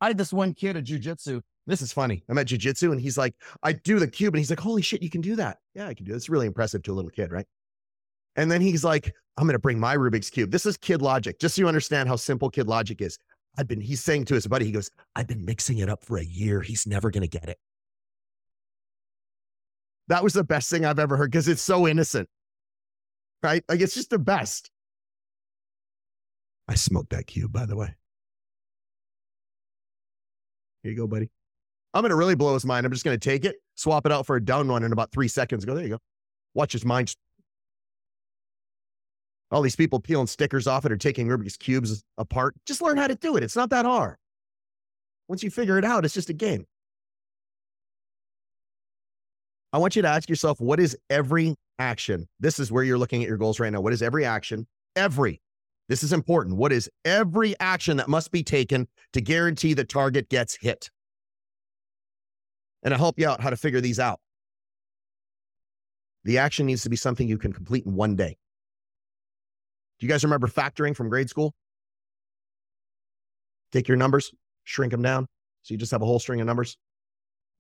I 0.01 0.09
had 0.09 0.19
this 0.19 0.33
one 0.33 0.55
kid 0.55 0.77
at 0.77 0.85
jujitsu. 0.85 1.41
This 1.67 1.83
is 1.83 1.93
funny. 1.93 2.25
I'm 2.29 2.39
at 2.39 2.47
jujitsu 2.47 2.91
and 2.91 3.01
he's 3.01 3.19
like, 3.19 3.35
I 3.63 3.73
do 3.73 3.99
the 3.99 4.09
cube. 4.09 4.35
And 4.35 4.39
he's 4.39 4.51
like, 4.51 4.61
holy 4.61 4.83
shit, 4.83 5.03
you 5.03 5.11
can 5.11 5.21
do 5.21 5.37
that. 5.37 5.59
Yeah, 5.75 5.87
I 5.87 5.95
can 5.95 6.07
do 6.07 6.13
it. 6.13 6.17
It's 6.17 6.29
really 6.29 6.47
impressive 6.47 6.83
to 6.85 6.93
a 6.93 6.95
little 6.95 7.11
kid, 7.11 7.31
right? 7.31 7.47
And 8.37 8.51
then 8.51 8.61
he's 8.61 8.85
like, 8.85 9.12
I'm 9.37 9.47
going 9.47 9.55
to 9.55 9.59
bring 9.59 9.78
my 9.78 9.97
Rubik's 9.97 10.31
Cube. 10.31 10.51
This 10.51 10.66
is 10.66 10.76
kid 10.76 11.03
logic, 11.03 11.41
just 11.41 11.57
so 11.57 11.62
you 11.62 11.68
understand 11.68 12.09
how 12.09 12.16
simple 12.16 12.51
kid 12.51 12.66
logic 12.66 13.01
is. 13.01 13.18
I've 13.59 13.66
been, 13.66 13.81
he's 13.81 14.03
saying 14.03 14.26
to 14.26 14.35
his 14.35 14.47
buddy, 14.47 14.66
he 14.66 14.72
goes, 14.72 14.91
I've 15.16 15.26
been 15.26 15.45
mixing 15.45 15.78
it 15.78 15.89
up 15.89 16.05
for 16.05 16.18
a 16.18 16.24
year. 16.24 16.61
He's 16.61 16.87
never 16.87 17.11
going 17.11 17.22
to 17.22 17.28
get 17.28 17.49
it. 17.49 17.59
That 20.09 20.22
was 20.22 20.33
the 20.33 20.45
best 20.45 20.70
thing 20.70 20.85
I've 20.85 20.99
ever 20.99 21.16
heard 21.16 21.31
because 21.31 21.49
it's 21.49 21.62
so 21.62 21.87
innocent, 21.87 22.28
right? 23.43 23.62
Like 23.68 23.81
it's 23.81 23.95
just 23.95 24.11
the 24.11 24.18
best. 24.18 24.70
I 26.68 26.74
smoked 26.74 27.11
that 27.11 27.26
cube, 27.26 27.53
by 27.53 27.66
the 27.66 27.76
way. 27.76 27.95
Here 30.83 30.93
you 30.93 30.97
go, 30.97 31.07
buddy. 31.07 31.31
I'm 31.93 32.03
going 32.03 32.11
to 32.11 32.16
really 32.16 32.37
blow 32.37 32.55
his 32.55 32.64
mind. 32.64 32.87
I'm 32.87 32.93
just 32.93 33.05
going 33.05 33.18
to 33.18 33.28
take 33.28 33.45
it, 33.45 33.57
swap 33.74 34.07
it 34.07 34.12
out 34.12 34.26
for 34.26 34.37
a 34.37 34.45
down 34.45 34.68
one 34.68 34.85
in 34.85 34.93
about 34.93 35.12
three 35.12 35.28
seconds. 35.28 35.64
Go, 35.64 35.74
there 35.74 35.85
you 35.85 35.91
go. 35.91 35.99
Watch 36.55 36.72
his 36.72 36.85
mind. 36.85 37.14
All 39.51 39.62
these 39.62 39.76
people 39.76 39.98
peeling 40.01 40.28
stickers 40.28 40.66
off 40.66 40.84
it 40.84 40.92
or 40.92 40.96
taking 40.96 41.26
Rubik's 41.26 41.57
Cubes 41.57 42.03
apart. 42.18 42.55
Just 42.66 42.82
learn 42.82 42.96
how 42.96 43.09
to 43.09 43.16
do 43.16 43.36
it. 43.36 43.42
It's 43.42 43.57
not 43.57 43.70
that 43.70 43.84
hard. 43.84 44.16
Once 45.28 45.42
you 45.42 45.51
figure 45.51 45.78
it 45.78 45.84
out, 45.84 46.05
it's 46.05 46.14
just 46.14 46.30
a 46.30 46.34
game. 46.34 46.66
I 49.72 49.78
want 49.78 49.94
you 49.96 50.03
to 50.03 50.09
ask 50.09 50.28
yourself 50.28 50.61
what 50.61 50.80
is 50.80 50.96
every 51.09 51.55
action? 51.78 52.28
This 52.40 52.59
is 52.59 52.72
where 52.72 52.82
you're 52.82 52.98
looking 52.98 53.22
at 53.22 53.28
your 53.28 53.38
goals 53.38 53.61
right 53.61 53.72
now. 53.72 53.80
What 53.80 53.92
is 53.92 54.03
every 54.03 54.24
action? 54.24 54.66
Every. 54.96 55.40
This 55.88 56.03
is 56.03 56.12
important. 56.12 56.57
What 56.57 56.72
is 56.72 56.88
every 57.05 57.59
action 57.59 57.96
that 57.96 58.09
must 58.09 58.30
be 58.30 58.42
taken 58.42 58.86
to 59.12 59.20
guarantee 59.20 59.74
the 59.74 59.84
target 59.84 60.28
gets 60.28 60.57
hit? 60.61 60.90
And 62.82 62.94
I'll 62.94 63.01
help 63.01 63.18
you 63.18 63.28
out 63.28 63.40
how 63.40 63.51
to 63.51 63.57
figure 63.57 63.80
these 63.80 63.98
out. 63.98 64.20
The 66.24 66.38
action 66.38 66.66
needs 66.66 66.82
to 66.82 66.90
be 66.90 66.96
something 66.96 67.26
you 67.26 67.38
can 67.38 67.53
complete 67.53 67.86
in 67.86 67.94
one 67.94 68.14
day. 68.14 68.36
Do 70.01 70.07
you 70.07 70.11
guys 70.11 70.24
remember 70.24 70.48
factoring 70.48 70.96
from 70.96 71.11
grade 71.11 71.28
school? 71.28 71.55
Take 73.70 73.86
your 73.86 73.98
numbers, 73.98 74.32
shrink 74.64 74.92
them 74.92 75.03
down. 75.03 75.26
So 75.62 75.74
you 75.74 75.78
just 75.78 75.92
have 75.92 76.01
a 76.01 76.07
whole 76.07 76.18
string 76.18 76.40
of 76.40 76.46
numbers. 76.46 76.78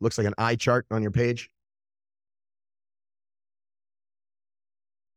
Looks 0.00 0.16
like 0.16 0.26
an 0.26 0.34
eye 0.38 0.56
chart 0.56 0.86
on 0.90 1.02
your 1.02 1.10
page. 1.10 1.50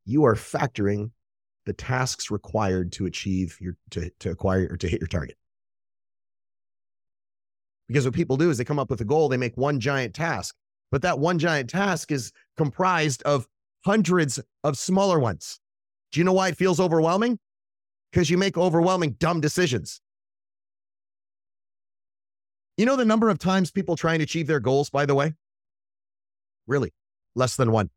You 0.06 0.26
are 0.26 0.36
factoring 0.36 1.12
the 1.66 1.72
tasks 1.72 2.30
required 2.30 2.92
to 2.94 3.06
achieve 3.06 3.58
your 3.62 3.78
to, 3.92 4.12
to 4.20 4.32
acquire 4.32 4.68
or 4.70 4.76
to 4.76 4.88
hit 4.88 5.00
your 5.00 5.08
target. 5.08 5.38
Because 7.88 8.04
what 8.04 8.14
people 8.14 8.36
do 8.36 8.50
is 8.50 8.58
they 8.58 8.66
come 8.66 8.80
up 8.80 8.90
with 8.90 9.00
a 9.00 9.06
goal, 9.06 9.30
they 9.30 9.38
make 9.38 9.56
one 9.56 9.80
giant 9.80 10.14
task, 10.14 10.56
but 10.92 11.02
that 11.04 11.20
one 11.20 11.40
giant 11.40 11.70
task 11.70 12.12
is 12.12 12.34
comprised 12.58 13.24
of 13.24 13.48
hundreds 13.86 14.42
of 14.66 14.78
smaller 14.78 15.20
ones. 15.20 15.62
Do 16.14 16.20
you 16.20 16.24
know 16.24 16.34
why 16.34 16.48
it 16.50 16.58
feels 16.58 16.80
overwhelming? 16.80 17.40
Because 18.12 18.30
you 18.30 18.38
make 18.38 18.56
overwhelming 18.56 19.14
dumb 19.20 19.42
decisions. 19.42 20.00
You 22.78 22.86
know 22.86 22.96
the 22.96 23.04
number 23.04 23.30
of 23.30 23.40
times 23.40 23.72
people 23.72 23.96
try 23.96 24.14
and 24.14 24.22
achieve 24.22 24.48
their 24.48 24.60
goals, 24.60 24.90
by 24.90 25.06
the 25.06 25.16
way? 25.16 25.34
Really, 26.68 26.94
less 27.36 27.56
than 27.56 27.72
one. 27.72 27.90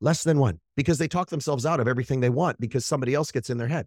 Less 0.00 0.22
than 0.22 0.38
one, 0.38 0.60
because 0.76 0.98
they 0.98 1.08
talk 1.08 1.28
themselves 1.28 1.66
out 1.66 1.80
of 1.80 1.88
everything 1.88 2.20
they 2.20 2.30
want 2.30 2.58
because 2.60 2.86
somebody 2.86 3.12
else 3.12 3.30
gets 3.30 3.50
in 3.50 3.58
their 3.58 3.68
head. 3.68 3.86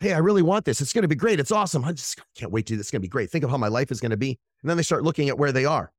Hey, 0.00 0.12
I 0.12 0.18
really 0.18 0.42
want 0.42 0.64
this. 0.64 0.80
It's 0.80 0.92
going 0.92 1.02
to 1.02 1.08
be 1.08 1.14
great. 1.14 1.40
It's 1.40 1.52
awesome. 1.52 1.84
I 1.84 1.92
just 1.92 2.20
can't 2.36 2.52
wait 2.52 2.66
to 2.66 2.74
do 2.74 2.76
this. 2.76 2.86
It's 2.86 2.90
going 2.90 3.00
to 3.00 3.06
be 3.06 3.08
great. 3.08 3.30
Think 3.30 3.44
of 3.44 3.50
how 3.50 3.56
my 3.56 3.68
life 3.68 3.90
is 3.90 4.00
going 4.00 4.10
to 4.10 4.16
be. 4.16 4.38
And 4.60 4.68
then 4.68 4.76
they 4.76 4.82
start 4.82 5.04
looking 5.04 5.28
at 5.28 5.38
where 5.38 5.52
they 5.52 5.64
are. 5.64 5.90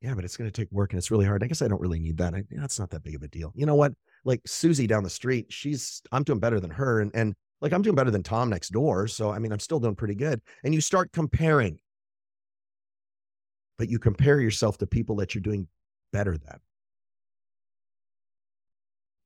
Yeah, 0.00 0.14
but 0.14 0.24
it's 0.24 0.36
going 0.36 0.50
to 0.50 0.60
take 0.60 0.72
work 0.72 0.92
and 0.92 0.98
it's 0.98 1.10
really 1.10 1.26
hard. 1.26 1.42
I 1.42 1.46
guess 1.46 1.60
I 1.60 1.68
don't 1.68 1.80
really 1.80 2.00
need 2.00 2.16
that. 2.18 2.34
I, 2.34 2.44
that's 2.50 2.78
not 2.78 2.88
that 2.90 3.02
big 3.02 3.14
of 3.14 3.22
a 3.22 3.28
deal. 3.28 3.52
You 3.54 3.66
know 3.66 3.74
what? 3.74 3.92
Like 4.24 4.40
Susie 4.46 4.86
down 4.86 5.02
the 5.02 5.10
street, 5.10 5.46
she's, 5.50 6.00
I'm 6.10 6.22
doing 6.22 6.38
better 6.38 6.58
than 6.58 6.70
her. 6.70 7.00
And, 7.00 7.10
and 7.14 7.34
like 7.60 7.72
I'm 7.72 7.82
doing 7.82 7.96
better 7.96 8.10
than 8.10 8.22
Tom 8.22 8.48
next 8.48 8.70
door. 8.70 9.06
So, 9.08 9.30
I 9.30 9.38
mean, 9.38 9.52
I'm 9.52 9.60
still 9.60 9.78
doing 9.78 9.94
pretty 9.94 10.14
good. 10.14 10.40
And 10.64 10.74
you 10.74 10.80
start 10.80 11.12
comparing, 11.12 11.78
but 13.78 13.90
you 13.90 13.98
compare 13.98 14.40
yourself 14.40 14.78
to 14.78 14.86
people 14.86 15.16
that 15.16 15.34
you're 15.34 15.42
doing 15.42 15.68
better 16.12 16.38
than. 16.38 16.60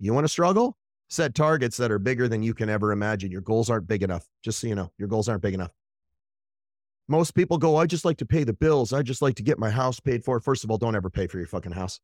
You 0.00 0.12
want 0.12 0.24
to 0.24 0.28
struggle? 0.28 0.76
Set 1.08 1.34
targets 1.36 1.76
that 1.76 1.92
are 1.92 2.00
bigger 2.00 2.26
than 2.26 2.42
you 2.42 2.52
can 2.54 2.68
ever 2.68 2.90
imagine. 2.90 3.30
Your 3.30 3.42
goals 3.42 3.70
aren't 3.70 3.86
big 3.86 4.02
enough. 4.02 4.26
Just 4.42 4.58
so 4.58 4.66
you 4.66 4.74
know, 4.74 4.90
your 4.98 5.06
goals 5.06 5.28
aren't 5.28 5.42
big 5.42 5.54
enough. 5.54 5.70
Most 7.08 7.34
people 7.34 7.58
go, 7.58 7.76
I 7.76 7.86
just 7.86 8.04
like 8.04 8.16
to 8.18 8.26
pay 8.26 8.44
the 8.44 8.52
bills. 8.54 8.92
I 8.92 9.02
just 9.02 9.20
like 9.20 9.34
to 9.36 9.42
get 9.42 9.58
my 9.58 9.70
house 9.70 10.00
paid 10.00 10.24
for. 10.24 10.40
First 10.40 10.64
of 10.64 10.70
all, 10.70 10.78
don't 10.78 10.96
ever 10.96 11.10
pay 11.10 11.26
for 11.26 11.38
your 11.38 11.46
fucking 11.46 11.72
house. 11.72 12.00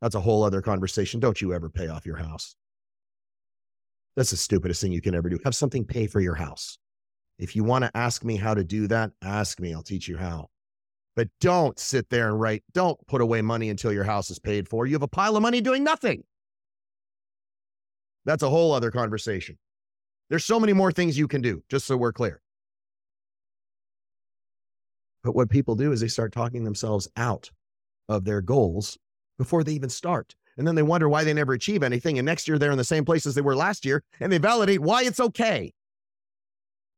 That's 0.00 0.14
a 0.14 0.20
whole 0.20 0.44
other 0.44 0.62
conversation. 0.62 1.18
Don't 1.18 1.40
you 1.40 1.52
ever 1.52 1.68
pay 1.68 1.88
off 1.88 2.06
your 2.06 2.16
house. 2.16 2.54
That's 4.16 4.30
the 4.30 4.36
stupidest 4.36 4.80
thing 4.80 4.92
you 4.92 5.00
can 5.00 5.14
ever 5.14 5.28
do. 5.28 5.38
Have 5.44 5.56
something 5.56 5.84
pay 5.84 6.06
for 6.06 6.20
your 6.20 6.36
house. 6.36 6.78
If 7.38 7.56
you 7.56 7.64
want 7.64 7.84
to 7.84 7.96
ask 7.96 8.22
me 8.22 8.36
how 8.36 8.54
to 8.54 8.62
do 8.62 8.86
that, 8.88 9.10
ask 9.22 9.58
me. 9.58 9.74
I'll 9.74 9.82
teach 9.82 10.06
you 10.06 10.16
how. 10.16 10.50
But 11.16 11.28
don't 11.40 11.78
sit 11.78 12.10
there 12.10 12.28
and 12.28 12.40
write, 12.40 12.62
don't 12.74 12.98
put 13.06 13.20
away 13.20 13.42
money 13.42 13.70
until 13.70 13.92
your 13.92 14.04
house 14.04 14.30
is 14.30 14.38
paid 14.38 14.68
for. 14.68 14.86
You 14.86 14.94
have 14.94 15.02
a 15.02 15.08
pile 15.08 15.36
of 15.36 15.42
money 15.42 15.60
doing 15.60 15.82
nothing. 15.82 16.22
That's 18.24 18.42
a 18.42 18.50
whole 18.50 18.72
other 18.72 18.90
conversation. 18.90 19.58
There's 20.30 20.44
so 20.44 20.60
many 20.60 20.72
more 20.72 20.92
things 20.92 21.18
you 21.18 21.28
can 21.28 21.40
do, 21.40 21.62
just 21.68 21.86
so 21.86 21.96
we're 21.96 22.12
clear. 22.12 22.40
But 25.24 25.34
what 25.34 25.50
people 25.50 25.74
do 25.74 25.90
is 25.90 26.00
they 26.00 26.08
start 26.08 26.32
talking 26.32 26.62
themselves 26.62 27.08
out 27.16 27.50
of 28.08 28.24
their 28.24 28.42
goals 28.42 28.98
before 29.38 29.64
they 29.64 29.72
even 29.72 29.88
start. 29.88 30.36
And 30.56 30.66
then 30.66 30.74
they 30.74 30.82
wonder 30.82 31.08
why 31.08 31.24
they 31.24 31.32
never 31.32 31.54
achieve 31.54 31.82
anything. 31.82 32.18
And 32.18 32.26
next 32.26 32.46
year 32.46 32.58
they're 32.58 32.70
in 32.70 32.78
the 32.78 32.84
same 32.84 33.04
place 33.04 33.26
as 33.26 33.34
they 33.34 33.40
were 33.40 33.56
last 33.56 33.84
year 33.84 34.04
and 34.20 34.30
they 34.30 34.38
validate 34.38 34.80
why 34.80 35.02
it's 35.02 35.18
okay. 35.18 35.72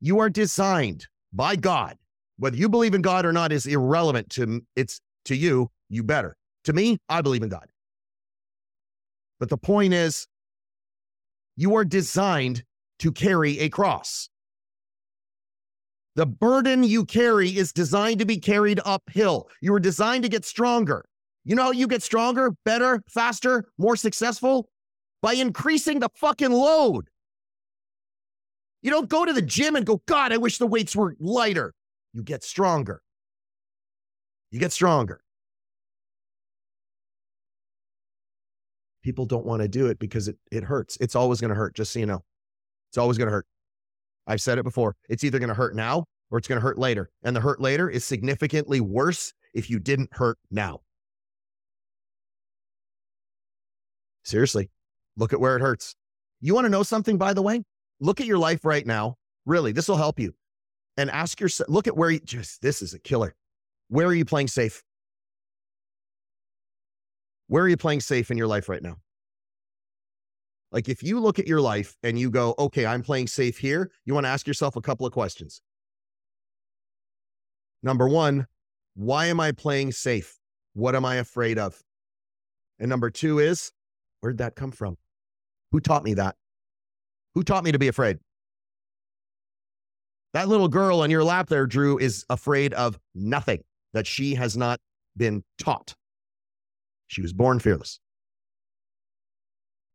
You 0.01 0.19
are 0.19 0.29
designed 0.29 1.07
by 1.33 1.57
God. 1.57 1.97
Whether 2.39 2.57
you 2.57 2.69
believe 2.69 2.93
in 2.93 3.01
God 3.01 3.25
or 3.25 3.33
not 3.33 3.53
is 3.53 3.67
irrelevant 3.67 4.29
to 4.31 4.61
it's 4.75 5.01
to 5.25 5.35
you, 5.35 5.71
you 5.89 6.03
better. 6.03 6.37
To 6.65 6.73
me, 6.73 6.99
I 7.09 7.23
believe 7.23 7.43
in 7.43 7.49
God. 7.49 7.67
But 9.39 9.49
the 9.49 9.57
point 9.57 9.95
is 9.95 10.27
you 11.57 11.77
are 11.77 11.85
designed 11.85 12.65
to 12.99 13.13
carry 13.13 13.61
a 13.61 13.69
cross. 13.69 14.29
The 16.17 16.27
burden 16.27 16.83
you 16.83 17.05
carry 17.05 17.57
is 17.57 17.73
designed 17.73 18.19
to 18.19 18.25
be 18.25 18.39
carried 18.39 18.81
uphill. 18.85 19.49
You 19.61 19.73
were 19.73 19.81
designed 19.81 20.25
to 20.25 20.29
get 20.29 20.45
stronger. 20.45 21.05
You 21.45 21.55
know 21.55 21.65
how 21.65 21.71
you 21.71 21.87
get 21.87 22.03
stronger, 22.03 22.51
better, 22.65 23.03
faster, 23.09 23.67
more 23.79 23.97
successful? 23.97 24.69
By 25.23 25.35
increasing 25.35 26.01
the 26.01 26.09
fucking 26.17 26.51
load. 26.51 27.09
You 28.83 28.91
don't 28.91 29.09
go 29.09 29.25
to 29.25 29.33
the 29.33 29.43
gym 29.43 29.77
and 29.77 29.87
go, 29.87 30.03
God, 30.07 30.33
I 30.33 30.37
wish 30.37 30.59
the 30.59 30.67
weights 30.67 30.97
were 30.97 31.15
lighter. 31.21 31.73
You 32.13 32.23
get 32.23 32.43
stronger. 32.43 33.01
You 34.51 34.59
get 34.59 34.73
stronger. 34.73 35.21
people 39.07 39.25
don't 39.25 39.47
want 39.47 39.63
to 39.63 39.69
do 39.69 39.87
it 39.87 40.01
because 40.01 40.27
it, 40.27 40.37
it 40.51 40.65
hurts. 40.65 40.99
It's 41.01 41.15
always 41.15 41.41
going 41.41 41.51
to 41.51 41.55
hurt, 41.55 41.77
just 41.77 41.93
so 41.93 42.01
you 42.01 42.07
know. 42.07 42.25
It's 42.91 42.99
always 42.99 43.17
going 43.17 43.29
to 43.29 43.33
hurt. 43.33 43.47
I've 44.27 44.41
said 44.41 44.59
it 44.59 44.65
before. 44.65 44.97
It's 45.09 45.25
either 45.25 45.39
going 45.39 45.49
to 45.49 45.55
hurt 45.55 45.75
now 45.77 46.05
or 46.31 46.39
it's 46.39 46.49
going 46.49 46.61
to 46.61 46.63
hurt 46.63 46.79
later. 46.79 47.11
And 47.23 47.35
the 47.35 47.41
hurt 47.41 47.61
later 47.61 47.89
is 47.89 48.05
significantly 48.05 48.81
worse 48.81 49.33
if 49.55 49.71
you 49.71 49.79
didn't 49.79 50.11
hurt 50.13 50.39
now. 50.51 50.81
Seriously, 54.25 54.71
look 55.17 55.33
at 55.33 55.41
where 55.41 55.57
it 55.57 55.61
hurts. 55.61 55.95
You 56.41 56.55
want 56.55 56.65
to 56.65 56.69
know 56.69 56.83
something, 56.83 57.17
by 57.17 57.33
the 57.33 57.43
way? 57.43 57.63
Look 58.01 58.21
at 58.21 58.27
your 58.27 58.39
life 58.39 58.65
right 58.65 58.85
now. 58.85 59.17
Really, 59.45 59.73
this 59.73 59.89
will 59.89 59.97
help 59.97 60.19
you. 60.19 60.35
And 60.97 61.11
ask 61.11 61.41
yourself, 61.41 61.69
look 61.69 61.87
at 61.87 61.97
where 61.97 62.11
you 62.11 62.19
just, 62.19 62.61
this 62.61 62.83
is 62.83 62.93
a 62.93 62.99
killer. 62.99 63.35
Where 63.89 64.07
are 64.07 64.15
you 64.15 64.25
playing 64.25 64.49
safe? 64.49 64.83
Where 67.47 67.63
are 67.63 67.69
you 67.69 67.77
playing 67.77 68.01
safe 68.01 68.31
in 68.33 68.37
your 68.37 68.49
life 68.49 68.69
right 68.69 68.83
now? 68.83 68.97
Like 70.77 70.91
if 70.91 71.03
you 71.03 71.21
look 71.21 71.39
at 71.39 71.47
your 71.49 71.63
life 71.63 71.97
and 72.03 72.19
you 72.19 72.31
go, 72.31 72.55
okay, 72.59 72.85
I'm 72.85 73.01
playing 73.03 73.29
safe 73.29 73.57
here, 73.57 73.91
you 74.05 74.13
want 74.13 74.27
to 74.27 74.29
ask 74.29 74.47
yourself 74.47 74.77
a 74.77 74.83
couple 74.83 75.07
of 75.07 75.13
questions. 75.15 75.63
Number 77.83 78.07
one, 78.07 78.47
why 78.95 79.25
am 79.29 79.41
I 79.41 79.53
playing 79.53 79.93
safe? 79.93 80.37
What 80.75 80.95
am 80.95 81.07
I 81.07 81.15
afraid 81.15 81.59
of? 81.59 81.81
And 82.79 82.91
number 82.91 83.09
two 83.09 83.39
is, 83.39 83.73
where'd 84.21 84.37
that 84.37 84.55
come 84.55 84.71
from? 84.71 84.99
Who 85.73 85.81
taught 85.81 86.05
me 86.05 86.13
that? 86.13 86.37
Who 87.35 87.43
taught 87.43 87.65
me 87.65 87.73
to 87.73 87.79
be 87.79 87.89
afraid? 87.89 88.19
That 90.35 90.47
little 90.47 90.69
girl 90.69 91.01
on 91.01 91.11
your 91.11 91.25
lap 91.25 91.49
there, 91.49 91.67
Drew, 91.67 91.97
is 91.97 92.27
afraid 92.29 92.75
of 92.75 92.99
nothing 93.15 93.63
that 93.95 94.07
she 94.07 94.35
has 94.35 94.59
not 94.59 94.79
been 95.17 95.43
taught. 95.59 95.95
She 97.07 97.23
was 97.23 97.33
born 97.33 97.61
fearless. 97.61 97.99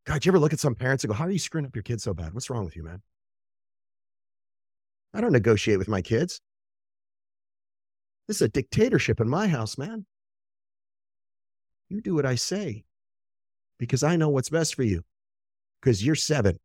God, 0.06 0.26
you 0.26 0.32
ever 0.32 0.40
look 0.40 0.54
at 0.54 0.60
some 0.60 0.76
parents 0.76 1.04
and 1.04 1.10
go, 1.10 1.16
How 1.16 1.26
are 1.26 1.32
you 1.32 1.40
screwing 1.40 1.66
up 1.66 1.76
your 1.76 1.84
kids 1.84 2.04
so 2.04 2.14
bad? 2.14 2.34
What's 2.34 2.50
wrong 2.50 2.66
with 2.66 2.76
you, 2.76 2.84
man? 2.84 3.02
I 5.14 5.22
don't 5.22 5.32
negotiate 5.32 5.78
with 5.78 5.88
my 5.88 6.02
kids. 6.02 6.42
This 8.28 8.38
is 8.38 8.44
a 8.44 8.50
dictatorship 8.50 9.20
in 9.20 9.28
my 9.28 9.48
house, 9.48 9.78
man. 9.78 10.06
You 11.90 12.02
do 12.02 12.16
what 12.16 12.26
I 12.26 12.36
say 12.36 12.86
because 13.78 14.04
I 14.04 14.16
know 14.16 14.30
what's 14.30 14.50
best 14.50 14.76
for 14.76 14.84
you 14.84 15.04
because 15.82 16.06
you're 16.06 16.16
seven. 16.16 16.58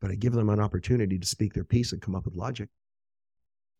But 0.00 0.10
I 0.10 0.14
give 0.14 0.34
them 0.34 0.50
an 0.50 0.60
opportunity 0.60 1.18
to 1.18 1.26
speak 1.26 1.54
their 1.54 1.64
piece 1.64 1.92
and 1.92 2.02
come 2.02 2.14
up 2.14 2.26
with 2.26 2.34
logic. 2.34 2.68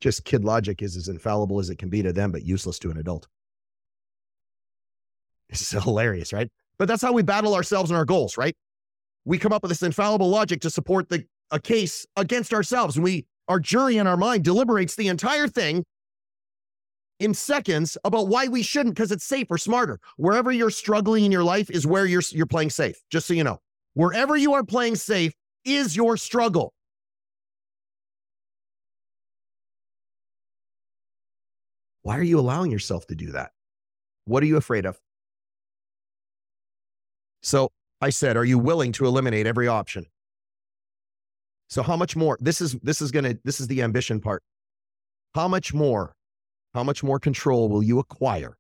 Just 0.01 0.25
kid 0.25 0.45
logic 0.45 0.83
is 0.83 0.97
as 0.97 1.09
infallible 1.09 1.59
as 1.59 1.69
it 1.69 1.77
can 1.77 1.91
be 1.91 2.03
to 2.03 2.13
them, 2.13 2.33
but 2.33 2.45
useless 2.45 2.79
to 2.81 2.91
an 2.91 2.97
adult. 2.97 3.29
It's 5.49 5.71
hilarious, 5.71 6.33
right? 6.33 6.51
But 6.79 6.89
that's 6.89 7.03
how 7.03 7.13
we 7.13 7.23
battle 7.23 7.55
ourselves 7.55 7.91
and 7.91 7.97
our 7.97 8.05
goals, 8.05 8.37
right? 8.37 8.55
We 9.25 9.39
come 9.39 9.53
up 9.53 9.63
with 9.63 9.71
this 9.71 9.83
infallible 9.83 10.29
logic 10.29 10.61
to 10.63 10.71
support 10.71 11.09
the 11.09 11.25
a 11.51 11.61
case 11.61 12.07
against 12.17 12.53
ourselves. 12.53 12.97
And 12.97 13.05
we 13.05 13.27
our 13.49 13.61
jury 13.61 13.97
in 13.99 14.07
our 14.07 14.17
mind 14.17 14.45
deliberates 14.45 14.97
the 14.97 15.09
entire 15.09 15.49
thing 15.49 15.85
in 17.21 17.33
seconds 17.33 17.97
about 18.05 18.29
why 18.29 18.49
we 18.49 18.63
shouldn't 18.63 18.95
because 18.95 19.13
it's 19.13 19.25
safer, 19.25 19.57
smarter. 19.57 19.99
Wherever 20.17 20.51
you're 20.53 20.71
struggling 20.71 21.25
in 21.25 21.33
your 21.33 21.45
life 21.45 21.71
is 21.71 21.87
where 21.87 22.07
you're 22.07 22.23
you're 22.31 22.47
playing 22.47 22.71
safe. 22.71 22.97
Just 23.11 23.27
so 23.27 23.35
you 23.35 23.45
know. 23.45 23.59
Wherever 23.95 24.37
you 24.37 24.53
are 24.55 24.65
playing 24.65 24.97
safe 24.97 25.33
is 25.65 25.97
your 25.97 26.17
struggle. 26.17 26.73
Why 32.03 32.19
are 32.19 32.23
you 32.23 32.39
allowing 32.39 32.71
yourself 32.71 33.07
to 33.09 33.15
do 33.15 33.33
that? 33.33 33.51
What 34.27 34.43
are 34.43 34.47
you 34.47 34.57
afraid 34.57 34.87
of? 34.87 35.01
So 37.47 37.71
I 38.01 38.11
said, 38.11 38.37
are 38.37 38.45
you 38.45 38.59
willing 38.59 38.91
to 38.95 39.07
eliminate 39.07 39.47
every 39.47 39.69
option? 39.69 40.07
So 41.69 41.81
how 41.85 41.97
much 41.97 42.17
more? 42.17 42.37
This 42.41 42.61
is 42.61 42.73
this 42.83 43.01
is 43.01 43.13
gonna 43.13 43.37
this 43.45 43.61
is 43.61 43.69
the 43.69 43.83
ambition 43.83 44.21
part. 44.21 44.43
How 45.33 45.47
much 45.47 45.73
more? 45.73 46.17
How 46.75 46.83
much 46.83 47.05
more 47.05 47.21
control 47.21 47.69
will 47.69 47.85
you 47.85 48.01
acquire 48.01 48.59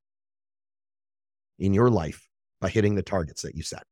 in 1.58 1.74
your 1.74 1.90
life 1.90 2.28
by 2.60 2.68
hitting 2.68 2.94
the 2.94 3.02
targets 3.02 3.42
that 3.42 3.56
you 3.56 3.62
set. 3.64 3.82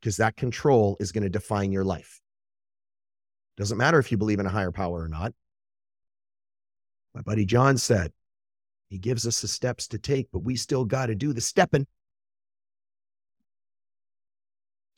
Because 0.00 0.16
that 0.16 0.34
control 0.34 0.96
is 1.00 1.12
going 1.12 1.24
to 1.24 1.30
define 1.30 1.70
your 1.70 1.84
life. 1.84 2.22
Doesn't 3.58 3.78
matter 3.78 3.98
if 3.98 4.10
you 4.10 4.16
believe 4.16 4.40
in 4.40 4.46
a 4.46 4.50
higher 4.50 4.72
power 4.72 5.02
or 5.02 5.08
not. 5.08 5.34
My 7.14 7.20
buddy 7.20 7.44
John 7.44 7.76
said, 7.76 8.12
he 8.88 8.98
gives 8.98 9.26
us 9.26 9.42
the 9.42 9.48
steps 9.48 9.86
to 9.88 9.98
take, 9.98 10.28
but 10.32 10.40
we 10.40 10.56
still 10.56 10.84
got 10.84 11.06
to 11.06 11.14
do 11.14 11.32
the 11.32 11.40
stepping. 11.40 11.86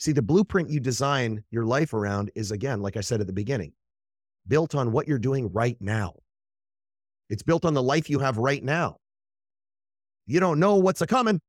See, 0.04 0.12
the 0.12 0.20
blueprint 0.20 0.68
you 0.68 0.80
design 0.80 1.44
your 1.50 1.64
life 1.64 1.94
around 1.94 2.30
is, 2.34 2.50
again, 2.50 2.82
like 2.82 2.98
I 2.98 3.00
said 3.00 3.22
at 3.22 3.26
the 3.26 3.32
beginning, 3.32 3.72
built 4.46 4.74
on 4.74 4.92
what 4.92 5.08
you're 5.08 5.18
doing 5.18 5.50
right 5.50 5.78
now. 5.80 6.12
It's 7.30 7.42
built 7.42 7.64
on 7.64 7.72
the 7.72 7.82
life 7.82 8.10
you 8.10 8.18
have 8.18 8.36
right 8.36 8.62
now. 8.62 8.98
You 10.26 10.40
don't 10.40 10.60
know 10.60 10.74
what's 10.74 11.00
a 11.00 11.06
coming. 11.06 11.40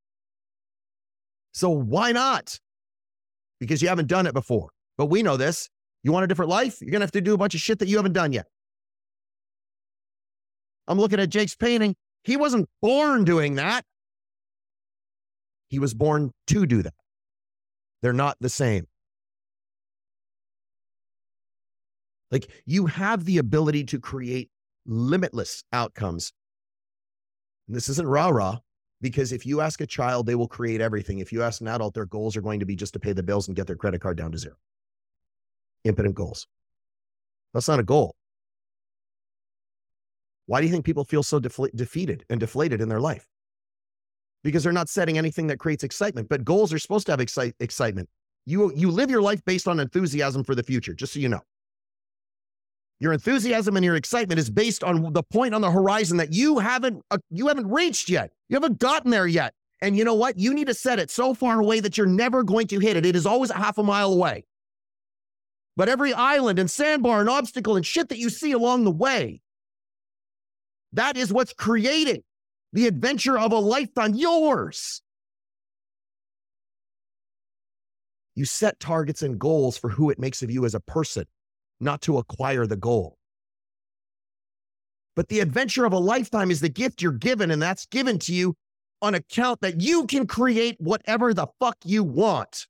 So 1.54 1.70
why 1.70 2.14
not? 2.14 2.58
Because 3.60 3.82
you 3.82 3.90
haven't 3.90 4.08
done 4.08 4.26
it 4.26 4.34
before. 4.34 4.70
But 4.98 5.08
we 5.08 5.22
know 5.22 5.36
this. 5.36 5.68
You 6.04 6.14
want 6.14 6.24
a 6.24 6.28
different 6.28 6.50
life? 6.50 6.78
You're 6.80 6.92
going 6.92 7.02
to 7.02 7.06
have 7.08 7.12
to 7.12 7.20
do 7.20 7.34
a 7.34 7.38
bunch 7.38 7.56
of 7.56 7.60
shit 7.60 7.80
that 7.80 7.90
you 7.90 7.98
haven't 7.98 8.14
done 8.14 8.32
yet. 8.32 8.46
I'm 10.88 10.98
looking 10.98 11.20
at 11.20 11.28
Jake's 11.28 11.58
painting. 11.58 11.98
He 12.24 12.38
wasn't 12.38 12.70
born 12.82 13.26
doing 13.26 13.56
that. 13.56 13.84
He 15.68 15.78
was 15.78 15.94
born 15.94 16.32
to 16.48 16.66
do 16.66 16.84
that. 16.84 16.94
They're 18.06 18.14
not 18.14 18.38
the 18.40 18.50
same. 18.50 18.86
Like 22.30 22.48
you 22.68 22.86
have 22.86 23.26
the 23.26 23.40
ability 23.40 23.84
to 23.86 24.00
create 24.00 24.52
limitless 24.86 25.64
outcomes. 25.74 26.32
And 27.66 27.76
this 27.76 27.90
isn't 27.90 28.08
rah 28.08 28.30
rah, 28.30 28.60
because 29.02 29.32
if 29.32 29.44
you 29.44 29.60
ask 29.60 29.82
a 29.82 29.88
child, 29.88 30.28
they 30.28 30.36
will 30.36 30.48
create 30.48 30.82
everything. 30.82 31.18
If 31.18 31.34
you 31.34 31.42
ask 31.42 31.62
an 31.62 31.68
adult, 31.68 31.96
their 31.96 32.06
goals 32.06 32.38
are 32.38 32.42
going 32.42 32.60
to 32.60 32.66
be 32.68 32.76
just 32.76 32.94
to 32.94 33.00
pay 33.00 33.12
the 33.12 33.24
bills 33.24 33.48
and 33.48 33.58
get 33.58 33.66
their 33.66 33.76
credit 33.76 34.02
card 34.02 34.18
down 34.18 34.32
to 34.34 34.38
zero. 34.38 34.54
Impotent 35.84 36.14
goals. 36.14 36.46
That's 37.56 37.68
not 37.68 37.80
a 37.80 37.84
goal. 37.84 38.16
Why 40.46 40.62
do 40.62 40.68
you 40.68 40.72
think 40.72 40.86
people 40.86 41.06
feel 41.06 41.24
so 41.24 41.40
defeated 41.40 42.24
and 42.30 42.40
deflated 42.40 42.82
in 42.82 42.88
their 42.88 43.02
life? 43.02 43.26
Because 44.46 44.64
they're 44.64 44.72
not 44.72 44.90
setting 44.90 45.18
anything 45.18 45.48
that 45.48 45.58
creates 45.58 45.84
excitement. 45.84 46.30
But 46.30 46.46
goals 46.46 46.72
are 46.72 46.78
supposed 46.78 47.08
to 47.08 47.12
have 47.12 47.20
excite- 47.20 47.56
excitement. 47.60 48.08
You, 48.46 48.72
you 48.76 48.92
live 48.92 49.10
your 49.10 49.24
life 49.24 49.44
based 49.44 49.68
on 49.68 49.80
enthusiasm 49.80 50.44
for 50.44 50.54
the 50.54 50.62
future, 50.62 50.94
just 50.94 51.14
so 51.14 51.20
you 51.20 51.30
know. 51.30 51.42
Your 53.00 53.12
enthusiasm 53.12 53.76
and 53.76 53.84
your 53.84 53.96
excitement 53.96 54.40
is 54.40 54.52
based 54.52 54.84
on 54.84 55.12
the 55.14 55.24
point 55.24 55.56
on 55.56 55.62
the 55.62 55.72
horizon 55.72 56.18
that 56.18 56.32
you 56.32 56.60
haven't 56.60 57.04
uh, 57.12 57.18
you 57.30 57.48
haven't 57.48 57.68
reached 57.68 58.08
yet. 58.08 58.32
You 58.48 58.56
haven't 58.56 58.80
gotten 58.80 59.12
there 59.12 59.28
yet. 59.28 59.54
And 59.82 59.98
you 59.98 60.06
know 60.06 60.14
what? 60.14 60.38
You 60.38 60.54
need 60.54 60.68
to 60.68 60.74
set 60.74 61.00
it 61.00 61.12
so 61.12 61.34
far 61.34 61.60
away 61.60 61.80
that 61.82 61.98
you're 61.98 62.08
never 62.08 62.44
going 62.44 62.68
to 62.68 62.80
hit 62.80 62.96
it. 62.96 63.06
It 63.06 63.16
is 63.16 63.26
always 63.26 63.50
a 63.50 63.56
half 63.56 63.78
a 63.78 63.84
mile 63.84 64.14
away. 64.14 64.46
But 65.76 65.90
every 65.90 66.14
island 66.14 66.60
and 66.60 66.72
sandbar 66.72 67.20
and 67.20 67.30
obstacle 67.30 67.76
and 67.76 67.86
shit 67.86 68.10
that 68.10 68.18
you 68.18 68.30
see 68.30 68.54
along 68.54 68.86
the 68.86 68.92
way, 68.92 69.42
that 70.94 71.18
is 71.18 71.34
what's 71.34 71.52
creating 71.52 72.24
the 72.74 72.88
adventure 72.88 73.38
of 73.38 73.52
a 73.52 73.60
lifetime, 73.60 74.14
yours. 74.14 75.02
You 78.36 78.46
set 78.46 78.80
targets 78.80 79.22
and 79.22 79.40
goals 79.40 79.78
for 79.78 79.90
who 79.90 80.10
it 80.10 80.20
makes 80.20 80.42
of 80.44 80.52
you 80.52 80.66
as 80.66 80.76
a 80.76 80.82
person 80.82 81.26
not 81.80 82.02
to 82.02 82.18
acquire 82.18 82.68
the 82.68 82.76
goal. 82.76 83.18
But 85.16 85.30
the 85.30 85.40
adventure 85.40 85.86
of 85.86 85.94
a 85.94 85.98
lifetime 85.98 86.52
is 86.52 86.60
the 86.60 86.70
gift 86.70 87.02
you're 87.02 87.14
given, 87.14 87.52
and 87.52 87.62
that's 87.62 87.86
given 87.86 88.20
to 88.20 88.34
you 88.34 88.56
on 89.02 89.16
account 89.16 89.62
that 89.62 89.82
you 89.82 90.06
can 90.06 90.28
create 90.28 90.76
whatever 90.80 91.34
the 91.34 91.48
fuck 91.60 91.78
you 91.86 92.04
want. 92.04 92.68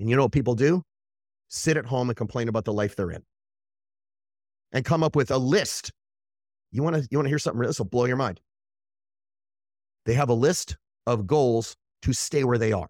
And 0.00 0.10
you 0.10 0.16
know 0.16 0.22
what 0.22 0.32
people 0.32 0.56
do? 0.56 0.82
Sit 1.48 1.76
at 1.76 1.86
home 1.86 2.10
and 2.10 2.16
complain 2.16 2.48
about 2.48 2.64
the 2.64 2.72
life 2.72 2.96
they're 2.96 3.12
in 3.12 3.22
and 4.72 4.84
come 4.84 5.04
up 5.04 5.14
with 5.14 5.30
a 5.30 5.38
list. 5.38 5.92
You 6.72 6.82
want 6.82 6.96
to 6.96 7.06
you 7.10 7.18
want 7.18 7.26
to 7.26 7.30
hear 7.30 7.38
something 7.38 7.62
this 7.62 7.78
will 7.78 7.86
blow 7.86 8.06
your 8.06 8.16
mind. 8.16 8.40
They 10.06 10.14
have 10.14 10.30
a 10.30 10.34
list 10.34 10.76
of 11.06 11.26
goals 11.26 11.76
to 12.02 12.12
stay 12.12 12.42
where 12.42 12.58
they 12.58 12.72
are 12.72 12.88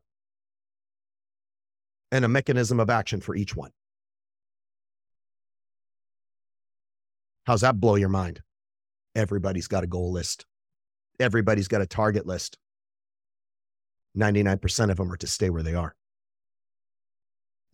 and 2.11 2.25
a 2.25 2.29
mechanism 2.29 2.79
of 2.79 2.89
action 2.89 3.21
for 3.21 3.35
each 3.35 3.57
one. 3.57 3.71
How's 7.45 7.63
that 7.63 7.81
blow 7.81 7.97
your 7.97 8.09
mind? 8.09 8.41
Everybody's 9.15 9.67
got 9.67 9.83
a 9.83 9.89
goal 9.89 10.13
list. 10.13 10.47
Everybody's 11.19 11.69
got 11.69 11.83
a 11.83 11.87
target 11.87 12.27
list. 12.27 12.57
99% 14.17 14.91
of 14.91 14.97
them 14.97 15.11
are 15.11 15.17
to 15.17 15.27
stay 15.27 15.51
where 15.51 15.63
they 15.63 15.75
are 15.75 15.95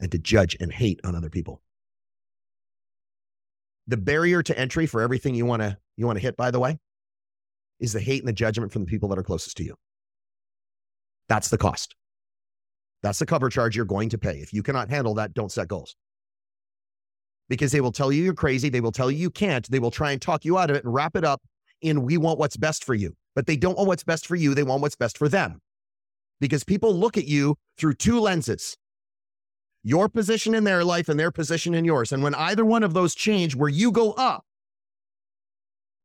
and 0.00 0.10
to 0.12 0.18
judge 0.18 0.56
and 0.60 0.72
hate 0.72 1.00
on 1.04 1.14
other 1.14 1.30
people. 1.30 1.60
The 3.88 3.96
barrier 3.96 4.42
to 4.42 4.58
entry 4.58 4.86
for 4.86 5.00
everything 5.00 5.34
you 5.34 5.46
want 5.46 5.62
to 5.62 5.76
you 5.96 6.06
want 6.06 6.16
to 6.16 6.22
hit 6.22 6.36
by 6.36 6.50
the 6.50 6.60
way 6.60 6.78
is 7.80 7.92
the 7.92 8.00
hate 8.00 8.20
and 8.20 8.28
the 8.28 8.32
judgment 8.32 8.72
from 8.72 8.82
the 8.82 8.86
people 8.86 9.08
that 9.08 9.18
are 9.18 9.22
closest 9.22 9.56
to 9.56 9.64
you. 9.64 9.74
That's 11.28 11.48
the 11.48 11.58
cost. 11.58 11.94
That's 13.02 13.18
the 13.18 13.26
cover 13.26 13.48
charge 13.48 13.76
you're 13.76 13.84
going 13.84 14.08
to 14.10 14.18
pay. 14.18 14.38
If 14.38 14.52
you 14.52 14.62
cannot 14.62 14.90
handle 14.90 15.14
that, 15.14 15.34
don't 15.34 15.52
set 15.52 15.68
goals. 15.68 15.94
Because 17.48 17.72
they 17.72 17.80
will 17.80 17.92
tell 17.92 18.12
you 18.12 18.22
you're 18.22 18.34
crazy. 18.34 18.68
They 18.68 18.80
will 18.80 18.92
tell 18.92 19.10
you 19.10 19.18
you 19.18 19.30
can't. 19.30 19.68
They 19.70 19.78
will 19.78 19.90
try 19.90 20.12
and 20.12 20.20
talk 20.20 20.44
you 20.44 20.58
out 20.58 20.70
of 20.70 20.76
it 20.76 20.84
and 20.84 20.92
wrap 20.92 21.16
it 21.16 21.24
up 21.24 21.40
in 21.80 22.02
we 22.02 22.16
want 22.18 22.38
what's 22.38 22.56
best 22.56 22.84
for 22.84 22.94
you. 22.94 23.14
But 23.34 23.46
they 23.46 23.56
don't 23.56 23.76
want 23.76 23.88
what's 23.88 24.04
best 24.04 24.26
for 24.26 24.36
you. 24.36 24.54
They 24.54 24.64
want 24.64 24.82
what's 24.82 24.96
best 24.96 25.16
for 25.16 25.28
them. 25.28 25.60
Because 26.40 26.64
people 26.64 26.94
look 26.94 27.16
at 27.16 27.26
you 27.26 27.56
through 27.78 27.94
two 27.94 28.20
lenses 28.20 28.76
your 29.82 30.08
position 30.08 30.54
in 30.54 30.64
their 30.64 30.84
life 30.84 31.08
and 31.08 31.18
their 31.18 31.30
position 31.30 31.74
in 31.74 31.84
yours. 31.84 32.12
And 32.12 32.22
when 32.22 32.34
either 32.34 32.64
one 32.64 32.82
of 32.82 32.94
those 32.94 33.14
change 33.14 33.54
where 33.54 33.68
you 33.68 33.92
go 33.92 34.12
up, 34.12 34.44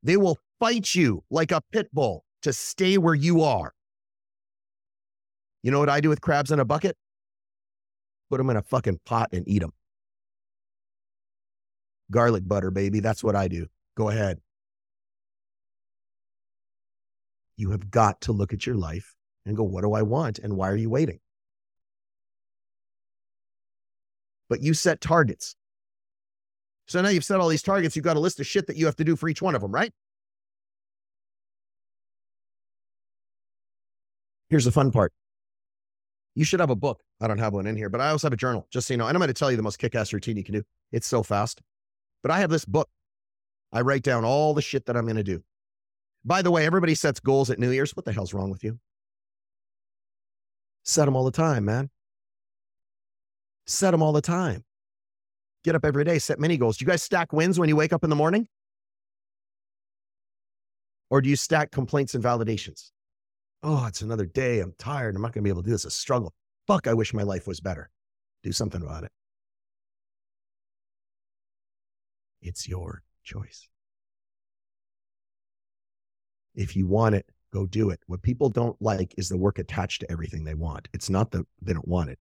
they 0.04 0.18
will 0.18 0.38
fight 0.60 0.94
you 0.96 1.24
like 1.30 1.52
a 1.52 1.62
pit 1.72 1.90
bull 1.94 2.26
to 2.44 2.54
stay 2.54 2.98
where 2.98 3.16
you 3.16 3.42
are. 3.42 3.74
You 5.64 5.72
know 5.72 5.80
what 5.80 5.90
I 5.90 6.02
do 6.02 6.10
with 6.10 6.22
crabs 6.22 6.52
in 6.52 6.60
a 6.60 6.66
bucket? 6.66 6.98
Put 8.30 8.38
them 8.38 8.50
in 8.50 8.58
a 8.58 8.62
fucking 8.62 9.00
pot 9.06 9.30
and 9.32 9.48
eat 9.48 9.60
them. 9.60 9.72
Garlic 12.12 12.48
butter, 12.48 12.70
baby. 12.70 13.00
That's 13.00 13.24
what 13.24 13.36
I 13.36 13.48
do. 13.48 13.68
Go 13.96 14.10
ahead. 14.10 14.40
You 17.56 17.72
have 17.72 17.90
got 17.90 18.22
to 18.22 18.32
look 18.32 18.52
at 18.52 18.66
your 18.66 18.76
life 18.76 19.16
and 19.46 19.56
go, 19.56 19.64
what 19.64 19.84
do 19.84 19.94
I 19.94 20.02
want? 20.02 20.40
And 20.40 20.58
why 20.58 20.70
are 20.70 20.76
you 20.76 20.90
waiting? 20.90 21.20
But 24.54 24.62
you 24.62 24.76
set 24.76 25.02
targets. 25.02 25.56
So 26.86 27.02
now 27.02 27.10
you've 27.10 27.24
set 27.26 27.40
all 27.40 27.48
these 27.48 27.64
targets. 27.64 27.96
You've 27.96 28.06
got 28.06 28.18
a 28.18 28.20
list 28.20 28.40
of 28.40 28.46
shit 28.46 28.68
that 28.68 28.78
you 28.78 28.86
have 28.86 28.96
to 28.98 29.04
do 29.04 29.16
for 29.16 29.28
each 29.28 29.42
one 29.42 29.56
of 29.56 29.62
them, 29.62 29.72
right? 29.72 29.92
Here's 34.50 34.66
the 34.66 34.72
fun 34.72 34.92
part 34.92 35.12
you 36.36 36.46
should 36.46 36.60
have 36.60 36.70
a 36.70 36.76
book. 36.76 37.02
I 37.20 37.28
don't 37.28 37.40
have 37.40 37.54
one 37.54 37.66
in 37.66 37.76
here, 37.76 37.90
but 37.90 38.00
I 38.00 38.10
also 38.10 38.28
have 38.28 38.34
a 38.34 38.38
journal, 38.38 38.68
just 38.70 38.88
so 38.88 38.94
you 38.94 39.00
know. 39.00 39.08
And 39.08 39.18
I'm 39.18 39.20
going 39.20 39.28
to 39.30 39.34
tell 39.34 39.50
you 39.50 39.58
the 39.58 39.64
most 39.64 39.80
kick 39.80 39.96
ass 39.96 40.14
routine 40.14 40.38
you 40.38 40.44
can 40.44 40.54
do. 40.54 40.62
It's 40.92 41.08
so 41.08 41.24
fast. 41.24 41.60
But 42.22 42.30
I 42.30 42.38
have 42.42 42.52
this 42.52 42.64
book. 42.64 42.90
I 43.72 43.82
write 43.82 44.04
down 44.04 44.24
all 44.24 44.54
the 44.54 44.62
shit 44.62 44.86
that 44.86 44.96
I'm 44.96 45.06
going 45.06 45.16
to 45.16 45.24
do. 45.24 45.44
By 46.24 46.44
the 46.44 46.52
way, 46.52 46.64
everybody 46.68 46.94
sets 46.94 47.20
goals 47.20 47.50
at 47.50 47.58
New 47.58 47.72
Year's. 47.72 47.96
What 47.96 48.06
the 48.06 48.14
hell's 48.14 48.36
wrong 48.36 48.52
with 48.52 48.64
you? 48.64 48.78
Set 50.84 51.06
them 51.06 51.16
all 51.16 51.26
the 51.26 51.32
time, 51.32 51.66
man. 51.66 51.90
Set 53.66 53.92
them 53.92 54.02
all 54.02 54.12
the 54.12 54.22
time. 54.22 54.64
Get 55.64 55.76
up 55.76 55.86
every 55.86 56.04
day, 56.04 56.20
set 56.20 56.40
mini 56.40 56.58
goals. 56.58 56.78
Do 56.78 56.84
you 56.84 56.90
guys 56.90 57.02
stack 57.02 57.32
wins 57.32 57.58
when 57.58 57.70
you 57.70 57.76
wake 57.76 57.94
up 57.94 58.04
in 58.04 58.10
the 58.10 58.16
morning? 58.16 58.48
Or 61.10 61.22
do 61.22 61.30
you 61.30 61.36
stack 61.36 61.72
complaints 61.72 62.16
and 62.16 62.24
validations? 62.24 62.92
Oh, 63.62 63.86
it's 63.86 64.02
another 64.02 64.26
day. 64.26 64.60
I'm 64.60 64.74
tired. 64.78 65.16
I'm 65.16 65.22
not 65.22 65.32
going 65.32 65.42
to 65.42 65.48
be 65.48 65.50
able 65.50 65.62
to 65.62 65.68
do 65.68 65.72
this. 65.72 65.86
It's 65.86 65.96
a 65.96 66.00
struggle. 66.00 66.34
Fuck, 66.68 66.88
I 66.88 66.94
wish 66.94 67.14
my 67.14 67.24
life 67.24 67.48
was 67.48 67.62
better. 67.62 67.90
Do 68.42 68.52
something 68.52 68.82
about 68.82 69.06
it. 69.06 69.12
It's 72.42 72.68
your 72.68 73.04
choice. 73.24 73.70
If 76.56 76.76
you 76.76 76.88
want 76.88 77.16
it, 77.16 77.26
go 77.54 77.66
do 77.66 77.90
it. 77.90 78.02
What 78.08 78.22
people 78.22 78.50
don't 78.50 78.76
like 78.82 79.14
is 79.18 79.30
the 79.30 79.38
work 79.38 79.60
attached 79.60 80.02
to 80.02 80.12
everything 80.12 80.44
they 80.44 80.54
want. 80.54 80.90
It's 80.94 81.10
not 81.10 81.32
that 81.32 81.46
they 81.62 81.74
don't 81.74 81.88
want 81.88 82.10
it. 82.10 82.20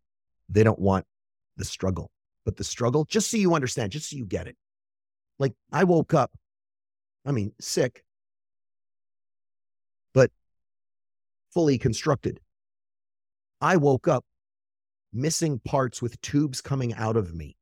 They 0.49 0.62
don't 0.62 0.78
want 0.78 1.07
the 1.57 1.64
struggle, 1.64 2.11
but 2.44 2.57
the 2.57 2.64
struggle, 2.64 3.05
just 3.05 3.30
so 3.30 3.36
you 3.36 3.55
understand, 3.55 3.92
just 3.92 4.11
so 4.11 4.16
you 4.16 4.26
get 4.26 4.46
it. 4.46 4.57
Like 5.38 5.55
I 5.72 5.84
woke 5.84 6.14
up, 6.14 6.32
I 7.24 7.32
mean, 7.32 7.53
sick, 7.61 8.05
but 10.12 10.30
fully 11.53 11.78
constructed. 11.78 12.40
I 13.61 13.76
woke 13.76 14.09
up 14.09 14.24
missing 15.12 15.61
parts 15.61 16.00
with 16.00 16.20
tubes 16.20 16.61
coming 16.61 16.94
out 16.94 17.16
of 17.16 17.34
me. 17.34 17.57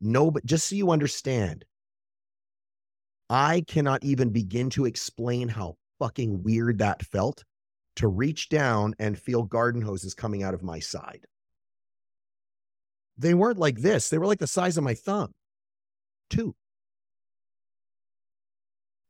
No, 0.00 0.30
but 0.30 0.44
just 0.44 0.68
so 0.68 0.74
you 0.74 0.90
understand, 0.90 1.64
I 3.30 3.64
cannot 3.66 4.02
even 4.02 4.30
begin 4.30 4.70
to 4.70 4.84
explain 4.84 5.48
how 5.48 5.76
fucking 5.98 6.42
weird 6.42 6.78
that 6.78 7.04
felt 7.04 7.44
to 7.96 8.08
reach 8.08 8.48
down 8.48 8.94
and 8.98 9.18
feel 9.18 9.42
garden 9.42 9.82
hoses 9.82 10.14
coming 10.14 10.42
out 10.42 10.54
of 10.54 10.62
my 10.62 10.80
side. 10.80 11.26
They 13.18 13.34
weren't 13.34 13.58
like 13.58 13.78
this, 13.78 14.08
they 14.08 14.18
were 14.18 14.26
like 14.26 14.38
the 14.38 14.46
size 14.46 14.76
of 14.76 14.84
my 14.84 14.94
thumb. 14.94 15.32
Two. 16.30 16.54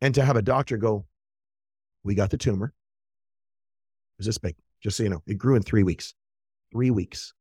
And 0.01 0.15
to 0.17 0.25
have 0.25 0.37
a 0.37 0.43
doctor 0.43 0.77
go, 0.77 1.07
We 2.03 2.15
got 2.15 2.31
the 2.31 2.37
tumor. 2.37 2.67
It 2.67 4.19
was 4.19 4.27
this 4.27 4.39
big, 4.39 4.57
just 4.83 4.97
so 4.97 5.05
you 5.05 5.09
know. 5.09 5.23
It 5.27 5.39
grew 5.39 5.55
in 5.55 5.63
three 5.63 5.85
weeks. 5.85 6.15
Three 6.73 6.91
weeks. 6.91 7.33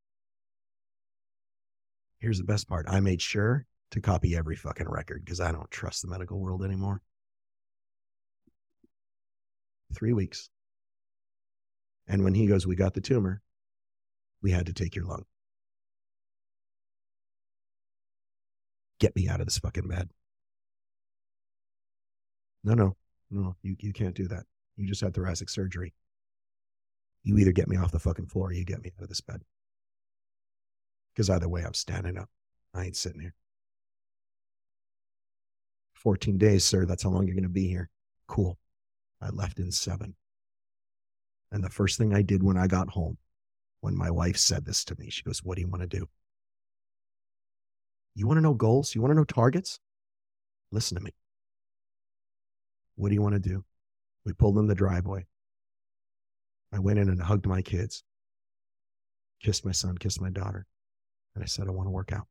Here's 2.20 2.38
the 2.38 2.44
best 2.44 2.68
part 2.68 2.86
I 2.88 3.00
made 3.00 3.22
sure 3.22 3.66
to 3.92 4.00
copy 4.00 4.36
every 4.36 4.56
fucking 4.56 4.88
record 4.88 5.26
because 5.26 5.40
I 5.40 5.52
don't 5.52 5.72
trust 5.72 6.04
the 6.04 6.08
medical 6.08 6.40
world 6.40 6.64
anymore. 6.64 7.02
Three 9.94 10.14
weeks. 10.14 10.50
And 12.08 12.24
when 12.24 12.36
he 12.36 12.46
goes, 12.46 12.68
We 12.68 12.76
got 12.76 12.94
the 12.94 13.02
tumor, 13.02 13.42
we 14.44 14.52
had 14.52 14.68
to 14.68 14.74
take 14.74 14.96
your 14.96 15.06
lung. 15.06 15.26
Get 19.02 19.16
me 19.16 19.28
out 19.28 19.42
of 19.42 19.48
this 19.48 19.58
fucking 19.58 19.88
bed. 19.88 20.12
No, 22.64 22.76
no, 22.76 22.96
no, 23.32 23.56
you, 23.64 23.76
you 23.80 23.94
can't 23.94 24.14
do 24.14 24.28
that. 24.28 24.44
You 24.78 24.88
just 24.88 25.02
had 25.02 25.16
thoracic 25.16 25.50
surgery. 25.50 25.96
You 27.24 27.40
either 27.40 27.52
get 27.52 27.68
me 27.68 27.78
off 27.78 27.92
the 27.92 28.00
fucking 28.00 28.28
floor 28.28 28.50
or 28.50 28.54
you 28.54 28.64
get 28.64 28.84
me 28.84 28.92
out 28.96 29.02
of 29.02 29.10
this 29.10 29.20
bed. 29.20 29.42
Because 31.14 31.32
either 31.32 31.50
way, 31.50 31.64
I'm 31.64 31.74
standing 31.74 32.16
up. 32.16 32.30
I 32.76 32.86
ain't 32.86 32.96
sitting 32.96 33.22
here. 33.22 33.34
14 35.96 36.38
days, 36.38 36.64
sir. 36.64 36.86
That's 36.86 37.02
how 37.02 37.10
long 37.10 37.26
you're 37.26 37.36
going 37.36 37.44
to 37.44 37.50
be 37.50 37.68
here. 37.68 37.90
Cool. 38.28 38.60
I 39.20 39.30
left 39.30 39.58
in 39.58 39.72
seven. 39.72 40.14
And 41.52 41.64
the 41.64 41.70
first 41.70 41.98
thing 41.98 42.14
I 42.14 42.22
did 42.22 42.44
when 42.44 42.56
I 42.56 42.68
got 42.68 42.90
home, 42.90 43.18
when 43.80 43.98
my 43.98 44.12
wife 44.12 44.38
said 44.38 44.64
this 44.64 44.86
to 44.86 44.96
me, 45.00 45.10
she 45.10 45.24
goes, 45.24 45.44
What 45.44 45.56
do 45.56 45.62
you 45.62 45.68
want 45.68 45.82
to 45.82 45.88
do? 45.88 46.08
You 48.16 48.28
want 48.28 48.38
to 48.38 48.42
know 48.42 48.54
goals? 48.54 48.94
You 48.94 49.02
want 49.02 49.12
to 49.12 49.16
know 49.16 49.24
targets? 49.24 49.80
Listen 50.72 50.98
to 50.98 51.04
me. 51.04 51.12
What 52.96 53.10
do 53.10 53.16
you 53.16 53.22
want 53.22 53.34
to 53.34 53.40
do? 53.40 53.64
We 54.26 54.34
pulled 54.34 54.58
in 54.58 54.68
the 54.68 54.76
driveway. 54.76 55.26
I 56.74 56.80
went 56.80 57.00
in 57.00 57.10
and 57.10 57.22
hugged 57.22 57.46
my 57.46 57.62
kids, 57.62 58.04
kissed 59.42 59.66
my 59.66 59.72
son, 59.72 59.98
kissed 59.98 60.22
my 60.22 60.30
daughter. 60.30 60.66
And 61.36 61.44
I 61.44 61.48
said, 61.48 61.68
I 61.68 61.72
want 61.72 61.88
to 61.88 61.92
work 61.92 62.12
out. 62.12 62.28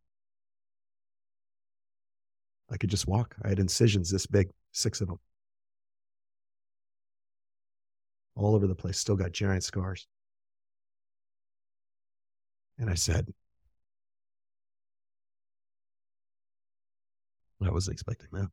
I 2.70 2.76
could 2.76 2.90
just 2.90 3.08
walk. 3.08 3.34
I 3.42 3.48
had 3.48 3.58
incisions 3.58 4.10
this 4.10 4.26
big, 4.26 4.50
six 4.72 5.00
of 5.00 5.08
them. 5.08 5.18
All 8.36 8.54
over 8.54 8.66
the 8.66 8.74
place, 8.74 8.98
still 8.98 9.16
got 9.16 9.32
giant 9.32 9.64
scars. 9.64 10.06
And 12.78 12.88
I 12.88 12.94
said, 12.94 13.34
I 17.62 17.70
was 17.70 17.88
expecting 17.88 18.28
that. 18.32 18.48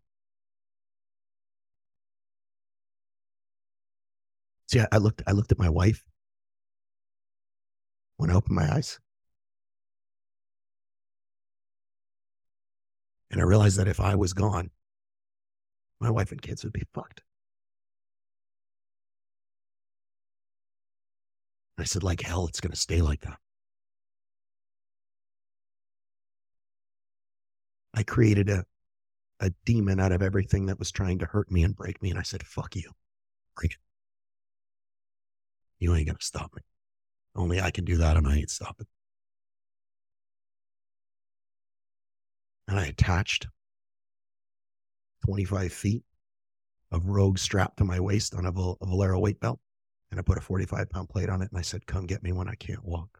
See, 4.68 4.84
I 4.92 4.98
looked, 4.98 5.22
I 5.26 5.32
looked 5.32 5.52
at 5.54 5.60
my 5.60 5.70
wife 5.70 6.04
when 8.18 8.30
I 8.30 8.34
opened 8.34 8.56
my 8.56 8.70
eyes. 8.74 9.00
And 13.32 13.40
I 13.40 13.46
realized 13.46 13.78
that 13.78 13.88
if 13.88 14.00
I 14.00 14.16
was 14.16 14.34
gone, 14.34 14.72
my 16.00 16.10
wife 16.10 16.32
and 16.32 16.42
kids 16.42 16.64
would 16.64 16.74
be 16.74 16.84
fucked. 16.94 17.22
I 21.78 21.84
said, 21.84 22.04
like 22.04 22.22
hell, 22.22 22.48
it's 22.48 22.60
going 22.60 22.72
to 22.72 22.78
stay 22.78 23.02
like 23.02 23.22
that. 23.22 23.38
I 27.94 28.04
created 28.04 28.50
a, 28.50 28.66
a 29.40 29.52
demon 29.66 30.00
out 30.00 30.12
of 30.12 30.22
everything 30.22 30.66
that 30.66 30.80
was 30.80 30.92
trying 30.92 31.20
to 31.20 31.26
hurt 31.26 31.52
me 31.52 31.64
and 31.64 31.76
break 31.76 32.02
me. 32.02 32.10
And 32.10 32.20
I 32.20 32.24
said, 32.24 32.44
fuck 32.44 32.76
you. 32.76 32.92
Bring 33.56 33.72
it. 33.72 33.78
You 35.80 35.94
ain't 35.96 36.08
going 36.08 36.18
to 36.18 36.26
stop 36.26 36.52
me. 36.56 36.64
Only 37.36 37.62
I 37.62 37.72
can 37.72 37.86
do 37.86 37.98
that 37.98 38.18
and 38.18 38.28
I 38.28 38.38
ain't 38.38 38.50
stopping. 38.50 38.88
And 42.68 42.80
I 42.80 42.88
attached 42.88 43.48
25 45.26 45.72
feet 45.72 46.04
of 46.92 47.06
Rogue 47.06 47.38
strapped 47.38 47.78
to 47.78 47.84
my 47.84 48.00
waist 48.00 48.34
on 48.34 48.46
a, 48.46 48.50
a 48.50 48.86
Valeo 48.86 49.22
weight 49.22 49.40
belt. 49.40 49.60
And 50.10 50.20
I 50.20 50.24
put 50.24 50.38
a 50.38 50.42
45 50.42 50.90
pound 50.90 51.10
plate 51.10 51.30
on 51.30 51.42
it 51.42 51.50
and 51.52 51.60
I 51.60 51.62
said, 51.62 51.86
Come 51.86 52.06
get 52.06 52.24
me 52.24 52.32
when 52.32 52.48
I 52.48 52.56
can't 52.56 52.84
walk. 52.84 53.17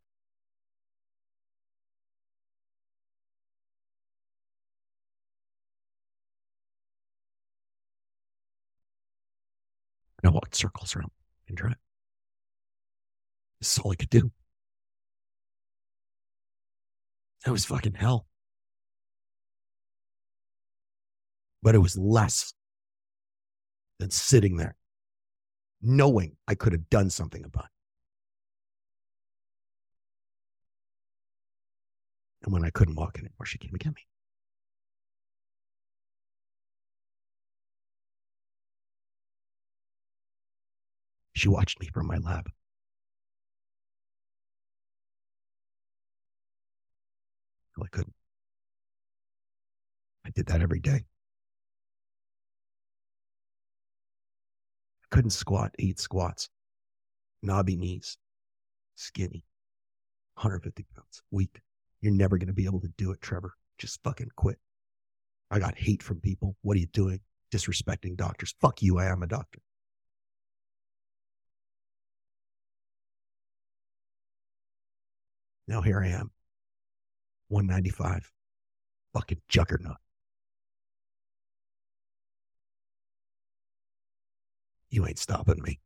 And 10.22 10.30
I 10.30 10.34
walked 10.34 10.56
circles 10.56 10.96
around 10.96 11.12
and 11.48 11.58
drive. 11.58 11.76
This 13.60 13.74
is 13.74 13.80
all 13.80 13.92
I 13.92 13.96
could 13.96 14.10
do. 14.10 14.32
That 17.46 17.52
was 17.52 17.66
fucking 17.66 17.94
hell. 17.94 18.28
But 21.62 21.76
it 21.76 21.80
was 21.80 21.98
less 21.98 22.54
than 24.00 24.12
sitting 24.12 24.58
there 24.58 24.76
knowing 25.82 26.36
I 26.48 26.56
could 26.56 26.74
have 26.74 26.90
done 26.90 27.10
something 27.10 27.44
about 27.44 27.66
it. 27.66 27.72
And 32.44 32.54
when 32.54 32.64
I 32.64 32.70
couldn't 32.70 32.96
walk 32.96 33.18
anymore, 33.18 33.46
she 33.46 33.58
came 33.58 33.72
to 33.72 33.78
get 33.78 33.96
me. 33.96 34.02
She 41.38 41.50
watched 41.50 41.80
me 41.80 41.88
from 41.94 42.08
my 42.08 42.18
lab. 42.18 42.50
No, 47.78 47.84
I 47.84 47.88
couldn't. 47.90 48.16
I 50.26 50.32
did 50.32 50.48
that 50.48 50.64
every 50.64 50.80
day. 50.80 51.06
I 55.04 55.08
couldn't 55.12 55.30
squat 55.30 55.76
eight 55.78 56.00
squats, 56.00 56.50
knobby 57.44 57.76
knees, 57.76 58.18
skinny, 58.96 59.46
150 60.38 60.88
pounds, 60.96 61.22
weak. 61.30 61.62
You're 62.02 62.14
never 62.14 62.40
going 62.40 62.48
to 62.48 62.54
be 62.54 62.66
able 62.66 62.82
to 62.82 62.92
do 62.98 63.12
it, 63.12 63.22
Trevor. 63.22 63.54
Just 63.78 64.02
fucking 64.04 64.32
quit. 64.36 64.58
I 65.52 65.60
got 65.60 65.78
hate 65.78 66.02
from 66.02 66.20
people. 66.20 66.56
What 66.64 66.78
are 66.78 66.80
you 66.80 66.88
doing? 66.88 67.20
Disrespecting 67.52 68.18
doctors. 68.18 68.56
Fuck 68.60 68.82
you. 68.82 68.98
I 68.98 69.06
am 69.06 69.22
a 69.22 69.28
doctor. 69.28 69.60
Now 75.68 75.82
here 75.82 76.02
I 76.02 76.08
am, 76.08 76.32
195, 77.50 78.32
fucking 79.14 79.42
juggernaut. 79.50 79.98
You 84.90 85.06
ain't 85.06 85.20
stopping 85.20 85.62
me. 85.62 85.80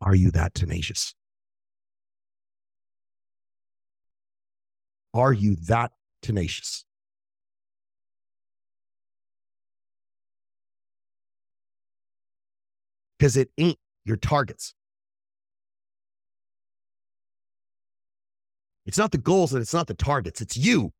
Are 0.00 0.14
you 0.14 0.30
that 0.30 0.54
tenacious? 0.54 1.14
Are 5.12 5.32
you 5.32 5.56
that 5.66 5.92
tenacious? 6.22 6.84
Because 13.18 13.36
it 13.36 13.50
ain't 13.58 13.78
your 14.06 14.16
targets. 14.16 14.74
It's 18.86 18.98
not 18.98 19.10
the 19.10 19.18
goals 19.18 19.52
and 19.52 19.60
it's 19.60 19.74
not 19.74 19.88
the 19.88 19.94
targets, 19.94 20.40
it's 20.40 20.56
you. 20.56 20.92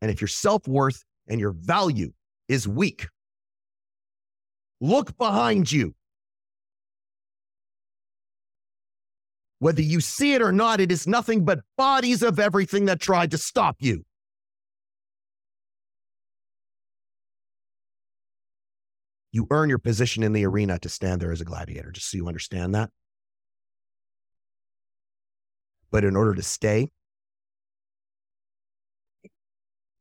And 0.00 0.10
if 0.10 0.20
your 0.20 0.28
self 0.28 0.66
worth 0.66 1.04
and 1.28 1.38
your 1.40 1.52
value 1.52 2.12
is 2.48 2.66
weak, 2.66 3.08
look 4.80 5.16
behind 5.18 5.70
you. 5.70 5.94
Whether 9.58 9.82
you 9.82 10.00
see 10.00 10.34
it 10.34 10.42
or 10.42 10.52
not, 10.52 10.80
it 10.80 10.92
is 10.92 11.06
nothing 11.06 11.44
but 11.44 11.60
bodies 11.76 12.22
of 12.22 12.38
everything 12.38 12.84
that 12.86 13.00
tried 13.00 13.30
to 13.30 13.38
stop 13.38 13.76
you. 13.80 14.04
You 19.36 19.46
earn 19.50 19.68
your 19.68 19.78
position 19.78 20.22
in 20.22 20.32
the 20.32 20.46
arena 20.46 20.78
to 20.78 20.88
stand 20.88 21.20
there 21.20 21.30
as 21.30 21.42
a 21.42 21.44
gladiator, 21.44 21.90
just 21.90 22.10
so 22.10 22.16
you 22.16 22.26
understand 22.26 22.74
that. 22.74 22.88
But 25.90 26.04
in 26.04 26.16
order 26.16 26.32
to 26.32 26.42
stay, 26.42 26.90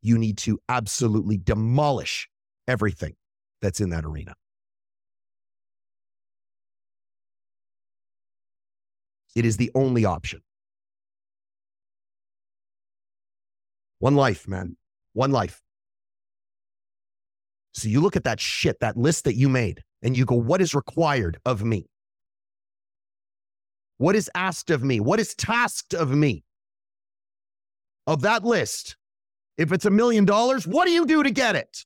you 0.01 0.17
need 0.17 0.38
to 0.38 0.57
absolutely 0.69 1.38
demolish 1.38 2.29
everything 2.65 3.17
that's 3.61 3.81
in 3.81 3.89
that 3.89 4.05
arena. 4.05 4.36
It 9.36 9.43
is 9.43 9.57
the 9.57 9.69
only 9.75 10.05
option. 10.05 10.43
One 13.99 14.15
life, 14.15 14.47
man. 14.47 14.77
One 15.11 15.31
life. 15.31 15.64
So 17.76 17.89
you 17.89 17.99
look 17.99 18.15
at 18.15 18.23
that 18.23 18.39
shit, 18.39 18.80
that 18.80 18.95
list 18.95 19.26
that 19.26 19.36
you 19.36 19.49
made, 19.49 19.82
and 20.01 20.17
you 20.17 20.23
go, 20.23 20.36
what 20.36 20.61
is 20.61 20.73
required 20.73 21.38
of 21.45 21.61
me? 21.61 21.88
What 23.97 24.15
is 24.15 24.32
asked 24.34 24.69
of 24.69 24.82
me? 24.82 25.01
What 25.01 25.19
is 25.19 25.36
tasked 25.36 25.93
of 25.93 26.09
me? 26.09 26.45
Of 28.07 28.21
that 28.21 28.45
list, 28.45 28.95
if 29.57 29.73
it's 29.73 29.84
a 29.84 29.89
million 29.89 30.23
dollars, 30.23 30.65
what 30.65 30.86
do 30.86 30.91
you 30.91 31.05
do 31.05 31.21
to 31.21 31.32
get 31.32 31.57
it? 31.57 31.86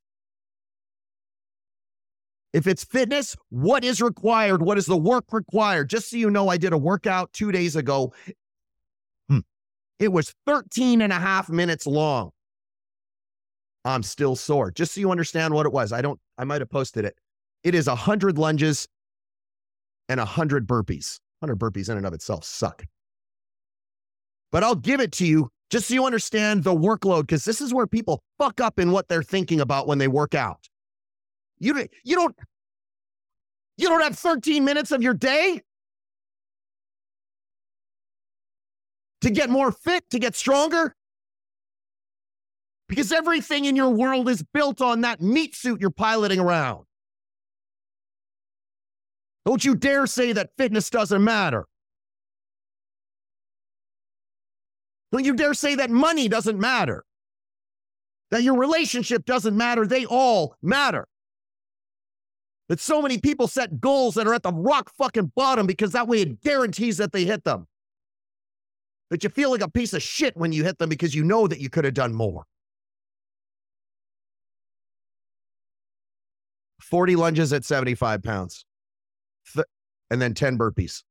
If 2.54 2.68
it's 2.68 2.84
fitness, 2.84 3.36
what 3.50 3.84
is 3.84 4.00
required? 4.00 4.62
What 4.62 4.78
is 4.78 4.86
the 4.86 4.98
work 4.98 5.26
required? 5.32 5.90
Just 5.90 6.12
so 6.12 6.18
you 6.18 6.30
know, 6.30 6.50
I 6.50 6.58
did 6.58 6.72
a 6.72 6.78
workout 6.78 7.34
two 7.34 7.52
days 7.52 7.76
ago. 7.76 8.14
Hmm. 9.28 9.40
It 9.98 10.12
was 10.12 10.36
13 10.46 11.02
and 11.02 11.12
a 11.12 11.20
half 11.20 11.50
minutes 11.50 11.88
long. 11.88 12.32
I'm 13.86 14.04
still 14.04 14.36
sore. 14.36 14.72
Just 14.72 14.94
so 14.94 15.02
you 15.02 15.12
understand 15.12 15.54
what 15.54 15.66
it 15.66 15.72
was. 15.72 15.92
I 15.92 16.02
don't, 16.02 16.20
I 16.38 16.44
might 16.44 16.62
have 16.62 16.70
posted 16.70 17.06
it. 17.06 17.18
It 17.64 17.76
is 17.76 17.88
100 17.88 18.38
lunges 18.38 18.88
and 20.08 20.20
100 20.20 20.68
burpees. 20.68 21.20
100 21.40 21.58
burpees 21.58 21.90
in 21.90 21.98
and 21.98 22.06
of 22.06 22.14
itself 22.14 22.44
suck. 22.44 22.86
But 24.52 24.64
I'll 24.64 24.76
give 24.76 25.00
it 25.00 25.12
to 25.14 25.26
you 25.26 25.50
just 25.70 25.88
so 25.88 25.94
you 25.94 26.06
understand 26.06 26.64
the 26.64 26.76
workload, 26.76 27.22
because 27.22 27.46
this 27.46 27.62
is 27.62 27.74
where 27.74 27.86
people 27.86 28.24
fuck 28.40 28.60
up 28.60 28.80
in 28.80 28.92
what 28.92 29.08
they're 29.08 29.24
thinking 29.24 29.62
about 29.62 29.88
when 29.88 30.00
they 30.00 30.08
work 30.08 30.34
out. 30.34 30.68
You, 31.60 31.88
you 32.04 32.16
don't 32.16 32.36
you 33.78 33.88
don't 33.88 34.02
have 34.02 34.18
13 34.18 34.66
minutes 34.66 34.92
of 34.92 35.02
your 35.02 35.14
day 35.14 35.62
to 39.22 39.30
get 39.30 39.50
more 39.50 39.72
fit, 39.72 40.04
to 40.10 40.20
get 40.20 40.36
stronger? 40.36 40.96
Because 42.90 43.12
everything 43.12 43.66
in 43.66 43.76
your 43.76 43.92
world 43.92 44.28
is 44.28 44.44
built 44.52 44.82
on 44.82 45.02
that 45.02 45.22
meat 45.22 45.56
suit 45.56 45.80
you're 45.80 45.92
piloting 45.92 46.40
around. 46.40 46.86
Don't 49.46 49.64
you 49.64 49.76
dare 49.76 50.08
say 50.08 50.34
that 50.34 50.50
fitness 50.58 50.90
doesn't 50.90 51.24
matter. 51.24 51.66
Don't 55.12 55.24
you 55.24 55.36
dare 55.36 55.54
say 55.54 55.76
that 55.76 55.92
money 55.92 56.28
doesn't 56.28 56.60
matter. 56.60 57.06
That 58.32 58.44
your 58.44 58.58
relationship 58.58 59.24
doesn't 59.26 59.56
matter. 59.56 59.86
They 59.86 60.06
all 60.06 60.56
matter. 60.62 61.08
That 62.70 62.80
so 62.80 63.02
many 63.02 63.20
people 63.20 63.48
set 63.48 63.80
goals 63.80 64.16
that 64.16 64.28
are 64.28 64.34
at 64.34 64.44
the 64.44 64.54
rock 64.54 64.92
fucking 64.98 65.32
bottom 65.36 65.68
because 65.68 65.92
that 65.92 66.08
way 66.08 66.22
it 66.22 66.42
guarantees 66.42 66.98
that 66.98 67.12
they 67.12 67.26
hit 67.26 67.44
them. 67.44 67.68
That 69.10 69.24
you 69.24 69.30
feel 69.30 69.52
like 69.52 69.62
a 69.62 69.70
piece 69.70 69.94
of 69.94 70.04
shit 70.04 70.36
when 70.38 70.52
you 70.52 70.64
hit 70.64 70.78
them 70.80 70.90
because 70.90 71.16
you 71.16 71.24
know 71.24 71.48
that 71.48 71.60
you 71.60 71.70
could 71.70 71.86
have 71.86 71.96
done 71.96 72.14
more. 72.14 72.46
40 76.90 77.16
lunges 77.16 77.54
at 77.54 77.64
75 77.64 78.24
pounds, 78.24 78.66
Th- 79.54 79.66
and 80.10 80.22
then 80.22 80.34
10 80.34 80.58
burpees. 80.58 81.04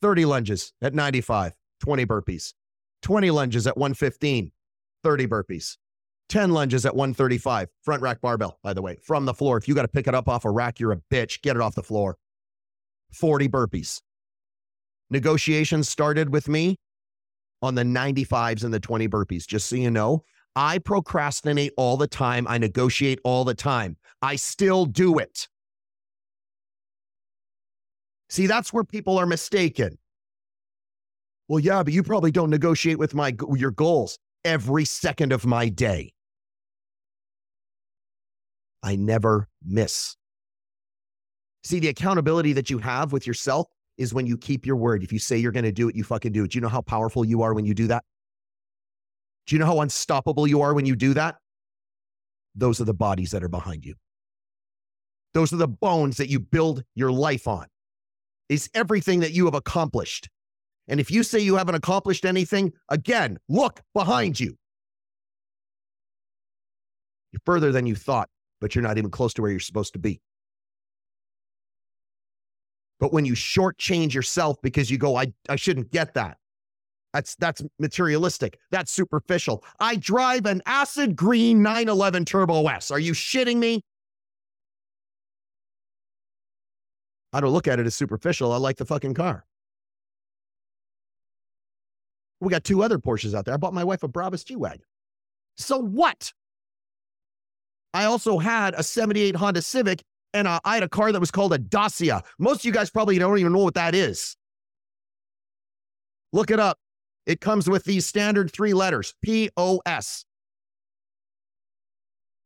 30 0.00 0.24
lunges 0.24 0.72
at 0.80 0.94
95, 0.94 1.52
20 1.80 2.06
burpees. 2.06 2.54
20 3.02 3.30
lunges 3.30 3.66
at 3.66 3.76
115, 3.76 4.50
30 5.04 5.26
burpees. 5.26 5.76
10 6.28 6.52
lunges 6.52 6.84
at 6.84 6.94
135, 6.94 7.68
front 7.82 8.02
rack 8.02 8.20
barbell, 8.20 8.58
by 8.62 8.72
the 8.72 8.82
way, 8.82 8.96
from 9.02 9.24
the 9.24 9.34
floor. 9.34 9.56
If 9.56 9.66
you 9.66 9.74
got 9.74 9.82
to 9.82 9.88
pick 9.88 10.06
it 10.06 10.14
up 10.14 10.28
off 10.28 10.44
a 10.44 10.50
rack, 10.50 10.78
you're 10.78 10.92
a 10.92 11.00
bitch. 11.10 11.40
Get 11.42 11.56
it 11.56 11.62
off 11.62 11.74
the 11.74 11.82
floor. 11.82 12.16
40 13.12 13.48
burpees. 13.48 14.00
Negotiations 15.10 15.88
started 15.88 16.32
with 16.32 16.48
me 16.48 16.76
on 17.62 17.74
the 17.74 17.82
95s 17.82 18.62
and 18.62 18.74
the 18.74 18.80
20 18.80 19.08
burpees, 19.08 19.46
just 19.46 19.68
so 19.68 19.76
you 19.76 19.90
know. 19.90 20.22
I 20.54 20.78
procrastinate 20.78 21.72
all 21.76 21.96
the 21.96 22.06
time. 22.06 22.46
I 22.48 22.58
negotiate 22.58 23.20
all 23.24 23.44
the 23.44 23.54
time. 23.54 23.96
I 24.22 24.36
still 24.36 24.84
do 24.84 25.18
it. 25.18 25.48
See, 28.30 28.46
that's 28.46 28.72
where 28.72 28.84
people 28.84 29.18
are 29.18 29.26
mistaken. 29.26 29.98
Well, 31.48 31.60
yeah, 31.60 31.82
but 31.82 31.92
you 31.92 32.02
probably 32.02 32.30
don't 32.30 32.50
negotiate 32.50 32.98
with 32.98 33.14
my 33.14 33.34
your 33.54 33.70
goals 33.70 34.18
every 34.44 34.84
second 34.84 35.32
of 35.32 35.46
my 35.46 35.68
day. 35.68 36.12
I 38.82 38.96
never 38.96 39.48
miss. 39.64 40.16
See, 41.64 41.80
the 41.80 41.88
accountability 41.88 42.52
that 42.52 42.70
you 42.70 42.78
have 42.78 43.12
with 43.12 43.26
yourself 43.26 43.66
is 43.96 44.14
when 44.14 44.26
you 44.26 44.36
keep 44.36 44.64
your 44.64 44.76
word. 44.76 45.02
If 45.02 45.12
you 45.12 45.18
say 45.18 45.38
you're 45.38 45.52
going 45.52 45.64
to 45.64 45.72
do 45.72 45.88
it, 45.88 45.96
you 45.96 46.04
fucking 46.04 46.32
do 46.32 46.44
it. 46.44 46.52
Do 46.52 46.56
you 46.56 46.60
know 46.60 46.68
how 46.68 46.82
powerful 46.82 47.24
you 47.24 47.42
are 47.42 47.54
when 47.54 47.64
you 47.64 47.74
do 47.74 47.88
that? 47.88 48.04
Do 49.46 49.54
you 49.54 49.58
know 49.58 49.66
how 49.66 49.80
unstoppable 49.80 50.46
you 50.46 50.60
are 50.60 50.74
when 50.74 50.86
you 50.86 50.94
do 50.94 51.14
that? 51.14 51.36
Those 52.54 52.80
are 52.80 52.84
the 52.84 52.94
bodies 52.94 53.30
that 53.32 53.42
are 53.42 53.48
behind 53.48 53.84
you. 53.84 53.94
Those 55.34 55.52
are 55.52 55.56
the 55.56 55.68
bones 55.68 56.16
that 56.16 56.28
you 56.28 56.40
build 56.40 56.84
your 56.94 57.12
life 57.12 57.46
on. 57.46 57.66
Is 58.48 58.70
everything 58.74 59.20
that 59.20 59.32
you 59.32 59.44
have 59.44 59.54
accomplished. 59.54 60.28
And 60.88 61.00
if 61.00 61.10
you 61.10 61.22
say 61.22 61.38
you 61.38 61.56
haven't 61.56 61.74
accomplished 61.74 62.24
anything, 62.24 62.72
again, 62.88 63.38
look 63.48 63.82
behind 63.92 64.40
you. 64.40 64.56
You're 67.32 67.42
further 67.44 67.72
than 67.72 67.86
you 67.86 67.94
thought 67.94 68.30
but 68.60 68.74
you're 68.74 68.82
not 68.82 68.98
even 68.98 69.10
close 69.10 69.34
to 69.34 69.42
where 69.42 69.50
you're 69.50 69.60
supposed 69.60 69.92
to 69.94 69.98
be. 69.98 70.20
But 73.00 73.12
when 73.12 73.24
you 73.24 73.34
shortchange 73.34 74.12
yourself 74.12 74.56
because 74.62 74.90
you 74.90 74.98
go, 74.98 75.16
I, 75.16 75.32
I 75.48 75.56
shouldn't 75.56 75.92
get 75.92 76.14
that. 76.14 76.38
That's 77.14 77.36
that's 77.36 77.62
materialistic. 77.78 78.58
That's 78.70 78.92
superficial. 78.92 79.64
I 79.80 79.96
drive 79.96 80.44
an 80.46 80.62
acid 80.66 81.16
green 81.16 81.62
911 81.62 82.26
Turbo 82.26 82.66
S. 82.66 82.90
Are 82.90 82.98
you 82.98 83.12
shitting 83.12 83.56
me? 83.56 83.82
I 87.32 87.40
don't 87.40 87.50
look 87.50 87.68
at 87.68 87.78
it 87.78 87.86
as 87.86 87.94
superficial. 87.94 88.52
I 88.52 88.56
like 88.56 88.76
the 88.76 88.84
fucking 88.84 89.14
car. 89.14 89.44
We 92.40 92.50
got 92.50 92.64
two 92.64 92.82
other 92.82 92.98
Porsches 92.98 93.34
out 93.34 93.44
there. 93.44 93.54
I 93.54 93.56
bought 93.56 93.74
my 93.74 93.84
wife 93.84 94.02
a 94.02 94.08
Brabus 94.08 94.44
G 94.44 94.56
Wagon. 94.56 94.86
So 95.56 95.78
what? 95.78 96.32
I 97.92 98.04
also 98.04 98.38
had 98.38 98.74
a 98.74 98.82
78 98.82 99.34
Honda 99.34 99.62
Civic 99.62 100.02
and 100.34 100.46
I 100.46 100.60
had 100.64 100.82
a 100.82 100.88
car 100.88 101.10
that 101.10 101.20
was 101.20 101.30
called 101.30 101.52
a 101.52 101.58
Dacia. 101.58 102.22
Most 102.38 102.60
of 102.60 102.64
you 102.66 102.72
guys 102.72 102.90
probably 102.90 103.18
don't 103.18 103.38
even 103.38 103.52
know 103.52 103.64
what 103.64 103.74
that 103.74 103.94
is. 103.94 104.36
Look 106.32 106.50
it 106.50 106.60
up. 106.60 106.78
It 107.26 107.40
comes 107.40 107.68
with 107.68 107.84
these 107.84 108.06
standard 108.06 108.50
three 108.52 108.74
letters 108.74 109.14
P 109.22 109.50
O 109.56 109.80
S. 109.84 110.24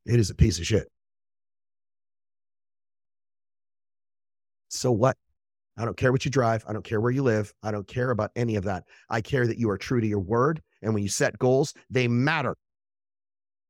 It 0.05 0.19
is 0.19 0.29
a 0.29 0.35
piece 0.35 0.59
of 0.59 0.65
shit. 0.65 0.89
So 4.73 4.91
what? 4.91 5.17
I 5.77 5.85
don't 5.85 5.97
care 5.97 6.11
what 6.11 6.23
you 6.23 6.31
drive. 6.31 6.63
I 6.67 6.73
don't 6.73 6.83
care 6.83 7.01
where 7.01 7.11
you 7.11 7.23
live. 7.23 7.53
I 7.63 7.71
don't 7.71 7.87
care 7.87 8.11
about 8.11 8.31
any 8.35 8.55
of 8.55 8.63
that. 8.65 8.83
I 9.09 9.21
care 9.21 9.47
that 9.47 9.57
you 9.57 9.69
are 9.69 9.77
true 9.77 10.01
to 10.01 10.07
your 10.07 10.19
word. 10.19 10.61
And 10.81 10.93
when 10.93 11.01
you 11.01 11.09
set 11.09 11.39
goals, 11.39 11.73
they 11.89 12.07
matter 12.07 12.55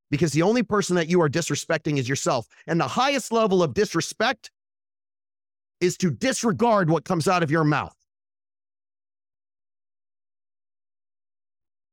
because 0.10 0.32
the 0.32 0.41
only 0.41 0.64
person 0.64 0.95
that 0.97 1.08
you 1.08 1.22
are 1.22 1.30
disrespecting 1.30 1.97
is 1.97 2.10
yourself. 2.10 2.47
And 2.68 2.80
the 2.80 2.88
highest 2.88 3.32
level 3.32 3.64
of 3.64 3.74
disrespect 3.74 4.51
is 5.80 5.97
to 5.97 6.12
disregard 6.12 6.89
what 6.89 7.06
comes 7.06 7.28
out 7.28 7.41
of 7.41 7.49
your 7.49 7.64
mouth. 7.64 7.95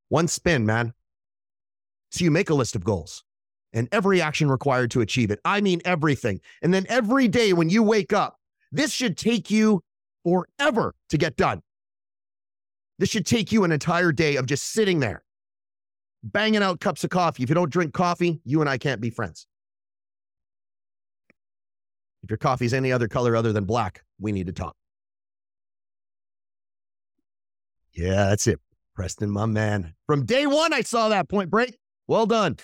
One 0.08 0.26
spin, 0.26 0.66
man. 0.66 0.92
So 2.10 2.24
you 2.24 2.32
make 2.32 2.50
a 2.50 2.54
list 2.54 2.74
of 2.74 2.82
goals 2.82 3.22
and 3.72 3.88
every 3.92 4.20
action 4.20 4.50
required 4.50 4.90
to 4.92 5.00
achieve 5.00 5.30
it. 5.30 5.38
I 5.44 5.60
mean, 5.60 5.80
everything. 5.84 6.40
And 6.62 6.74
then 6.74 6.86
every 6.88 7.28
day 7.28 7.52
when 7.52 7.70
you 7.70 7.84
wake 7.84 8.12
up, 8.12 8.39
this 8.72 8.92
should 8.92 9.16
take 9.16 9.50
you 9.50 9.82
forever 10.24 10.94
to 11.08 11.18
get 11.18 11.36
done. 11.36 11.60
This 12.98 13.08
should 13.08 13.26
take 13.26 13.50
you 13.50 13.64
an 13.64 13.72
entire 13.72 14.12
day 14.12 14.36
of 14.36 14.46
just 14.46 14.72
sitting 14.72 15.00
there 15.00 15.22
banging 16.22 16.62
out 16.62 16.80
cups 16.80 17.04
of 17.04 17.10
coffee. 17.10 17.42
If 17.42 17.48
you 17.48 17.54
don't 17.54 17.70
drink 17.70 17.94
coffee, 17.94 18.40
you 18.44 18.60
and 18.60 18.68
I 18.68 18.78
can't 18.78 19.00
be 19.00 19.10
friends. 19.10 19.46
If 22.22 22.30
your 22.30 22.36
coffee's 22.36 22.74
any 22.74 22.92
other 22.92 23.08
color 23.08 23.34
other 23.34 23.52
than 23.52 23.64
black, 23.64 24.02
we 24.20 24.32
need 24.32 24.46
to 24.46 24.52
talk. 24.52 24.76
Yeah, 27.94 28.28
that's 28.28 28.46
it. 28.46 28.60
Preston, 28.94 29.30
my 29.30 29.46
man. 29.46 29.94
From 30.06 30.26
day 30.26 30.46
one, 30.46 30.72
I 30.72 30.82
saw 30.82 31.08
that 31.08 31.28
point 31.28 31.50
break. 31.50 31.78
Well 32.06 32.26
done. 32.26 32.58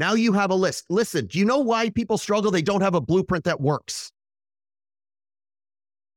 Now 0.00 0.14
you 0.14 0.32
have 0.32 0.50
a 0.50 0.54
list. 0.54 0.86
Listen, 0.88 1.26
do 1.26 1.38
you 1.38 1.44
know 1.44 1.58
why 1.58 1.90
people 1.90 2.16
struggle? 2.16 2.50
They 2.50 2.62
don't 2.62 2.80
have 2.80 2.94
a 2.94 3.02
blueprint 3.02 3.44
that 3.44 3.60
works. 3.60 4.10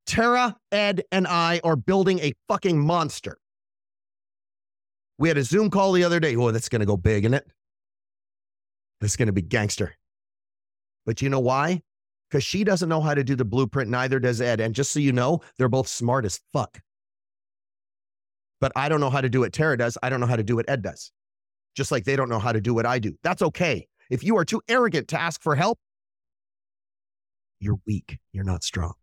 Tara, 0.05 0.55
Ed, 0.71 1.03
and 1.11 1.27
I 1.27 1.59
are 1.65 1.75
building 1.75 2.19
a 2.19 2.31
fucking 2.47 2.79
monster. 2.79 3.37
We 5.19 5.27
had 5.27 5.37
a 5.37 5.43
Zoom 5.43 5.69
call 5.69 5.91
the 5.91 6.05
other 6.05 6.21
day. 6.21 6.33
Oh, 6.37 6.51
that's 6.51 6.69
going 6.69 6.79
to 6.79 6.85
go 6.85 6.95
big, 6.95 7.25
isn't 7.25 7.33
it? 7.33 7.45
That's 9.01 9.17
going 9.17 9.27
to 9.27 9.33
be 9.33 9.41
gangster. 9.41 9.93
But 11.05 11.21
you 11.21 11.27
know 11.27 11.41
why? 11.41 11.81
Because 12.29 12.45
she 12.45 12.63
doesn't 12.63 12.87
know 12.87 13.01
how 13.01 13.13
to 13.13 13.23
do 13.23 13.35
the 13.35 13.43
blueprint, 13.43 13.89
neither 13.89 14.17
does 14.17 14.39
Ed. 14.39 14.61
And 14.61 14.73
just 14.73 14.93
so 14.93 14.99
you 15.01 15.11
know, 15.11 15.41
they're 15.57 15.67
both 15.67 15.89
smart 15.89 16.23
as 16.23 16.39
fuck. 16.53 16.79
But 18.61 18.71
I 18.77 18.87
don't 18.87 19.01
know 19.01 19.09
how 19.09 19.19
to 19.19 19.29
do 19.29 19.41
what 19.41 19.51
Tara 19.51 19.77
does. 19.77 19.97
I 20.01 20.09
don't 20.09 20.21
know 20.21 20.25
how 20.25 20.37
to 20.37 20.43
do 20.43 20.55
what 20.55 20.69
Ed 20.69 20.83
does. 20.83 21.11
Just 21.75 21.91
like 21.91 22.05
they 22.05 22.15
don't 22.15 22.29
know 22.29 22.39
how 22.39 22.51
to 22.51 22.61
do 22.61 22.73
what 22.73 22.85
I 22.85 22.99
do. 22.99 23.15
That's 23.23 23.41
okay. 23.41 23.87
If 24.09 24.23
you 24.23 24.37
are 24.37 24.45
too 24.45 24.61
arrogant 24.67 25.07
to 25.09 25.19
ask 25.19 25.41
for 25.41 25.55
help, 25.55 25.79
you're 27.59 27.79
weak. 27.87 28.19
You're 28.31 28.43
not 28.43 28.63
strong. 28.63 28.93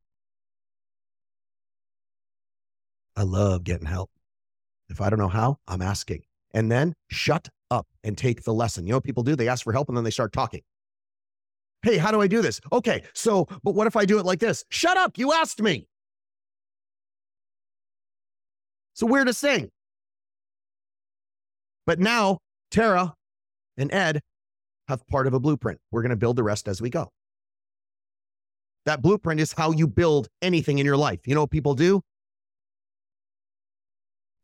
I 3.16 3.22
love 3.22 3.64
getting 3.64 3.86
help. 3.86 4.10
If 4.88 5.00
I 5.00 5.10
don't 5.10 5.18
know 5.18 5.28
how, 5.28 5.58
I'm 5.66 5.82
asking. 5.82 6.22
And 6.52 6.70
then 6.70 6.94
shut 7.08 7.48
up 7.70 7.86
and 8.04 8.16
take 8.16 8.42
the 8.42 8.52
lesson. 8.52 8.86
You 8.86 8.92
know 8.92 8.96
what 8.96 9.04
people 9.04 9.22
do? 9.22 9.36
They 9.36 9.48
ask 9.48 9.64
for 9.64 9.72
help 9.72 9.88
and 9.88 9.96
then 9.96 10.04
they 10.04 10.10
start 10.10 10.32
talking. 10.32 10.62
Hey, 11.82 11.96
how 11.96 12.10
do 12.10 12.20
I 12.20 12.26
do 12.26 12.42
this? 12.42 12.60
Okay, 12.72 13.04
so, 13.14 13.46
but 13.62 13.74
what 13.74 13.86
if 13.86 13.96
I 13.96 14.04
do 14.04 14.18
it 14.18 14.26
like 14.26 14.40
this? 14.40 14.64
Shut 14.68 14.96
up. 14.96 15.16
You 15.16 15.32
asked 15.32 15.62
me. 15.62 15.86
It's 18.92 19.00
the 19.00 19.06
weirdest 19.06 19.40
thing. 19.40 19.70
But 21.86 21.98
now 21.98 22.38
Tara 22.70 23.14
and 23.76 23.92
Ed 23.92 24.22
have 24.88 25.06
part 25.06 25.26
of 25.26 25.34
a 25.34 25.40
blueprint. 25.40 25.80
We're 25.90 26.02
going 26.02 26.10
to 26.10 26.16
build 26.16 26.36
the 26.36 26.42
rest 26.42 26.68
as 26.68 26.80
we 26.80 26.90
go. 26.90 27.10
That 28.86 29.02
blueprint 29.02 29.40
is 29.40 29.52
how 29.52 29.72
you 29.72 29.86
build 29.86 30.28
anything 30.42 30.78
in 30.78 30.86
your 30.86 30.96
life. 30.96 31.20
You 31.26 31.34
know 31.34 31.42
what 31.42 31.50
people 31.50 31.74
do? 31.74 32.02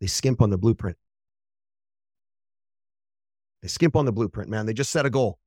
They 0.01 0.07
skimp 0.07 0.43
on 0.43 0.51
the 0.51 0.59
blueprint. 0.59 0.97
They 3.63 3.69
skimp 3.69 3.97
on 3.97 4.05
the 4.05 4.13
blueprint, 4.13 4.51
man. 4.51 4.67
They 4.67 4.75
just 4.75 4.91
set 4.91 5.07
a 5.07 5.11
goal. 5.11 5.39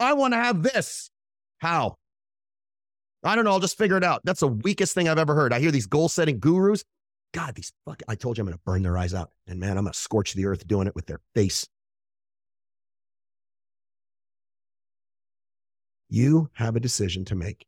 I 0.00 0.14
want 0.14 0.32
to 0.34 0.38
have 0.38 0.62
this. 0.62 1.10
How? 1.58 1.96
I 3.22 3.34
don't 3.34 3.44
know. 3.44 3.52
I'll 3.52 3.60
just 3.60 3.76
figure 3.78 3.96
it 3.96 4.04
out. 4.04 4.22
That's 4.24 4.40
the 4.40 4.48
weakest 4.48 4.94
thing 4.94 5.08
I've 5.08 5.18
ever 5.18 5.34
heard. 5.34 5.52
I 5.52 5.60
hear 5.60 5.70
these 5.70 5.86
goal 5.86 6.08
setting 6.08 6.38
gurus. 6.38 6.84
God, 7.34 7.54
these 7.54 7.72
fuck. 7.84 8.02
I 8.08 8.14
told 8.14 8.38
you 8.38 8.42
I'm 8.42 8.46
going 8.46 8.56
to 8.56 8.62
burn 8.64 8.82
their 8.82 8.96
eyes 8.96 9.12
out. 9.14 9.30
And 9.46 9.60
man, 9.60 9.76
I'm 9.76 9.84
going 9.84 9.92
to 9.92 9.98
scorch 9.98 10.34
the 10.34 10.46
earth 10.46 10.66
doing 10.66 10.86
it 10.86 10.94
with 10.94 11.06
their 11.06 11.20
face. 11.34 11.66
You 16.08 16.50
have 16.54 16.76
a 16.76 16.80
decision 16.80 17.24
to 17.26 17.34
make 17.34 17.66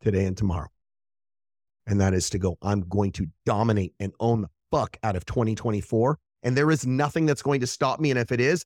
today 0.00 0.24
and 0.24 0.36
tomorrow. 0.36 0.68
And 1.86 2.00
that 2.00 2.14
is 2.14 2.30
to 2.30 2.38
go, 2.38 2.58
I'm 2.62 2.82
going 2.82 3.12
to 3.12 3.26
dominate 3.46 3.94
and 3.98 4.12
own 4.20 4.42
the 4.42 4.48
fuck 4.70 4.98
out 5.02 5.16
of 5.16 5.24
2024. 5.24 6.18
And 6.42 6.56
there 6.56 6.70
is 6.70 6.86
nothing 6.86 7.26
that's 7.26 7.42
going 7.42 7.60
to 7.60 7.66
stop 7.66 7.98
me. 7.98 8.10
And 8.10 8.18
if 8.18 8.30
it 8.30 8.40
is, 8.40 8.64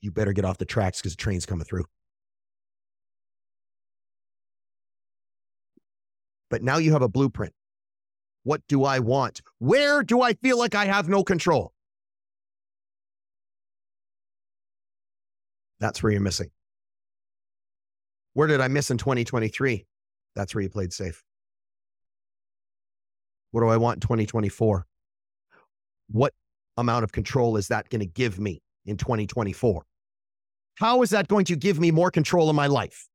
you 0.00 0.10
better 0.10 0.32
get 0.32 0.44
off 0.44 0.58
the 0.58 0.64
tracks 0.64 1.00
because 1.00 1.12
the 1.12 1.16
train's 1.16 1.46
coming 1.46 1.64
through. 1.64 1.84
But 6.48 6.62
now 6.62 6.78
you 6.78 6.92
have 6.92 7.02
a 7.02 7.08
blueprint. 7.08 7.52
What 8.42 8.62
do 8.68 8.84
I 8.84 9.00
want? 9.00 9.42
Where 9.58 10.02
do 10.02 10.22
I 10.22 10.34
feel 10.34 10.58
like 10.58 10.74
I 10.74 10.86
have 10.86 11.08
no 11.08 11.22
control? 11.22 11.72
That's 15.78 16.02
where 16.02 16.12
you're 16.12 16.20
missing. 16.20 16.50
Where 18.40 18.48
did 18.48 18.62
I 18.62 18.68
miss 18.68 18.90
in 18.90 18.96
2023? 18.96 19.84
That's 20.34 20.54
where 20.54 20.62
you 20.62 20.70
played 20.70 20.94
safe. 20.94 21.22
What 23.50 23.60
do 23.60 23.68
I 23.68 23.76
want 23.76 23.96
in 23.96 24.00
2024? 24.00 24.86
What 26.08 26.32
amount 26.78 27.04
of 27.04 27.12
control 27.12 27.58
is 27.58 27.68
that 27.68 27.90
going 27.90 28.00
to 28.00 28.06
give 28.06 28.40
me 28.40 28.62
in 28.86 28.96
2024? 28.96 29.82
How 30.76 31.02
is 31.02 31.10
that 31.10 31.28
going 31.28 31.44
to 31.44 31.54
give 31.54 31.78
me 31.78 31.90
more 31.90 32.10
control 32.10 32.48
in 32.48 32.56
my 32.56 32.66
life? 32.66 33.08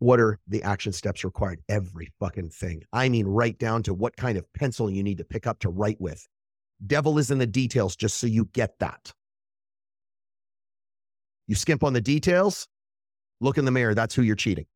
What 0.00 0.20
are 0.20 0.38
the 0.46 0.62
action 0.62 0.92
steps 0.92 1.24
required? 1.24 1.62
Every 1.70 2.12
fucking 2.20 2.50
thing. 2.50 2.82
I 2.92 3.08
mean, 3.08 3.24
right 3.24 3.58
down 3.58 3.82
to 3.84 3.94
what 3.94 4.14
kind 4.14 4.36
of 4.36 4.44
pencil 4.52 4.90
you 4.90 5.02
need 5.02 5.16
to 5.16 5.24
pick 5.24 5.46
up 5.46 5.60
to 5.60 5.70
write 5.70 6.02
with. 6.02 6.28
Devil 6.86 7.16
is 7.16 7.30
in 7.30 7.38
the 7.38 7.46
details, 7.46 7.96
just 7.96 8.18
so 8.18 8.26
you 8.26 8.44
get 8.52 8.78
that. 8.80 9.14
You 11.48 11.54
skimp 11.54 11.84
on 11.84 11.92
the 11.92 12.00
details, 12.00 12.66
look 13.40 13.58
in 13.58 13.64
the 13.64 13.70
mirror. 13.70 13.94
That's 13.94 14.14
who 14.14 14.22
you're 14.22 14.36
cheating. 14.36 14.66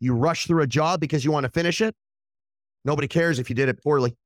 You 0.00 0.14
rush 0.14 0.46
through 0.46 0.62
a 0.62 0.66
job 0.66 1.00
because 1.00 1.24
you 1.24 1.30
want 1.30 1.44
to 1.44 1.50
finish 1.50 1.80
it. 1.80 1.94
Nobody 2.84 3.06
cares 3.06 3.38
if 3.38 3.50
you 3.50 3.54
did 3.54 3.68
it 3.68 3.82
poorly. 3.82 4.16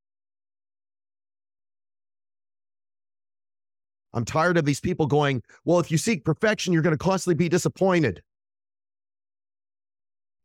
I'm 4.13 4.25
tired 4.25 4.57
of 4.57 4.65
these 4.65 4.79
people 4.79 5.07
going, 5.07 5.43
well, 5.65 5.81
if 5.81 5.91
you 5.91 5.99
seek 5.99 6.25
perfection, 6.25 6.73
you're 6.73 6.83
going 6.83 6.97
to 6.97 6.99
constantly 6.99 7.35
be 7.35 7.49
disappointed. 7.49 8.23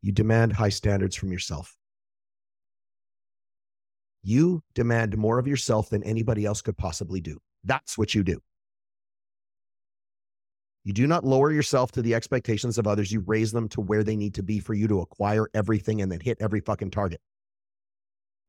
You 0.02 0.10
demand 0.10 0.54
high 0.54 0.70
standards 0.70 1.14
from 1.14 1.30
yourself. 1.30 1.76
You 4.22 4.62
demand 4.74 5.16
more 5.16 5.38
of 5.38 5.46
yourself 5.46 5.88
than 5.88 6.02
anybody 6.02 6.44
else 6.44 6.60
could 6.62 6.76
possibly 6.76 7.20
do. 7.20 7.38
That's 7.64 7.98
what 7.98 8.14
you 8.14 8.22
do. 8.22 8.40
You 10.84 10.94
do 10.94 11.06
not 11.06 11.24
lower 11.24 11.52
yourself 11.52 11.92
to 11.92 12.02
the 12.02 12.14
expectations 12.14 12.78
of 12.78 12.86
others. 12.86 13.12
You 13.12 13.20
raise 13.26 13.52
them 13.52 13.68
to 13.70 13.80
where 13.80 14.02
they 14.02 14.16
need 14.16 14.34
to 14.34 14.42
be 14.42 14.60
for 14.60 14.72
you 14.72 14.88
to 14.88 15.00
acquire 15.00 15.46
everything 15.52 16.00
and 16.00 16.10
then 16.10 16.20
hit 16.20 16.38
every 16.40 16.60
fucking 16.60 16.90
target. 16.90 17.20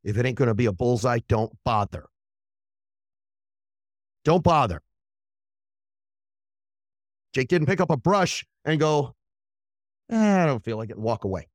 If 0.03 0.17
it 0.17 0.25
ain't 0.25 0.37
going 0.37 0.47
to 0.47 0.55
be 0.55 0.65
a 0.65 0.71
bullseye, 0.71 1.19
don't 1.27 1.51
bother. 1.65 2.05
Don't 4.23 4.43
bother. 4.43 4.81
Jake 7.33 7.47
didn't 7.47 7.67
pick 7.67 7.81
up 7.81 7.91
a 7.91 7.97
brush 7.97 8.45
and 8.65 8.79
go, 8.79 9.15
eh, 10.09 10.43
I 10.43 10.45
don't 10.45 10.63
feel 10.63 10.77
like 10.77 10.89
it, 10.89 10.97
walk 10.97 11.23
away. 11.23 11.47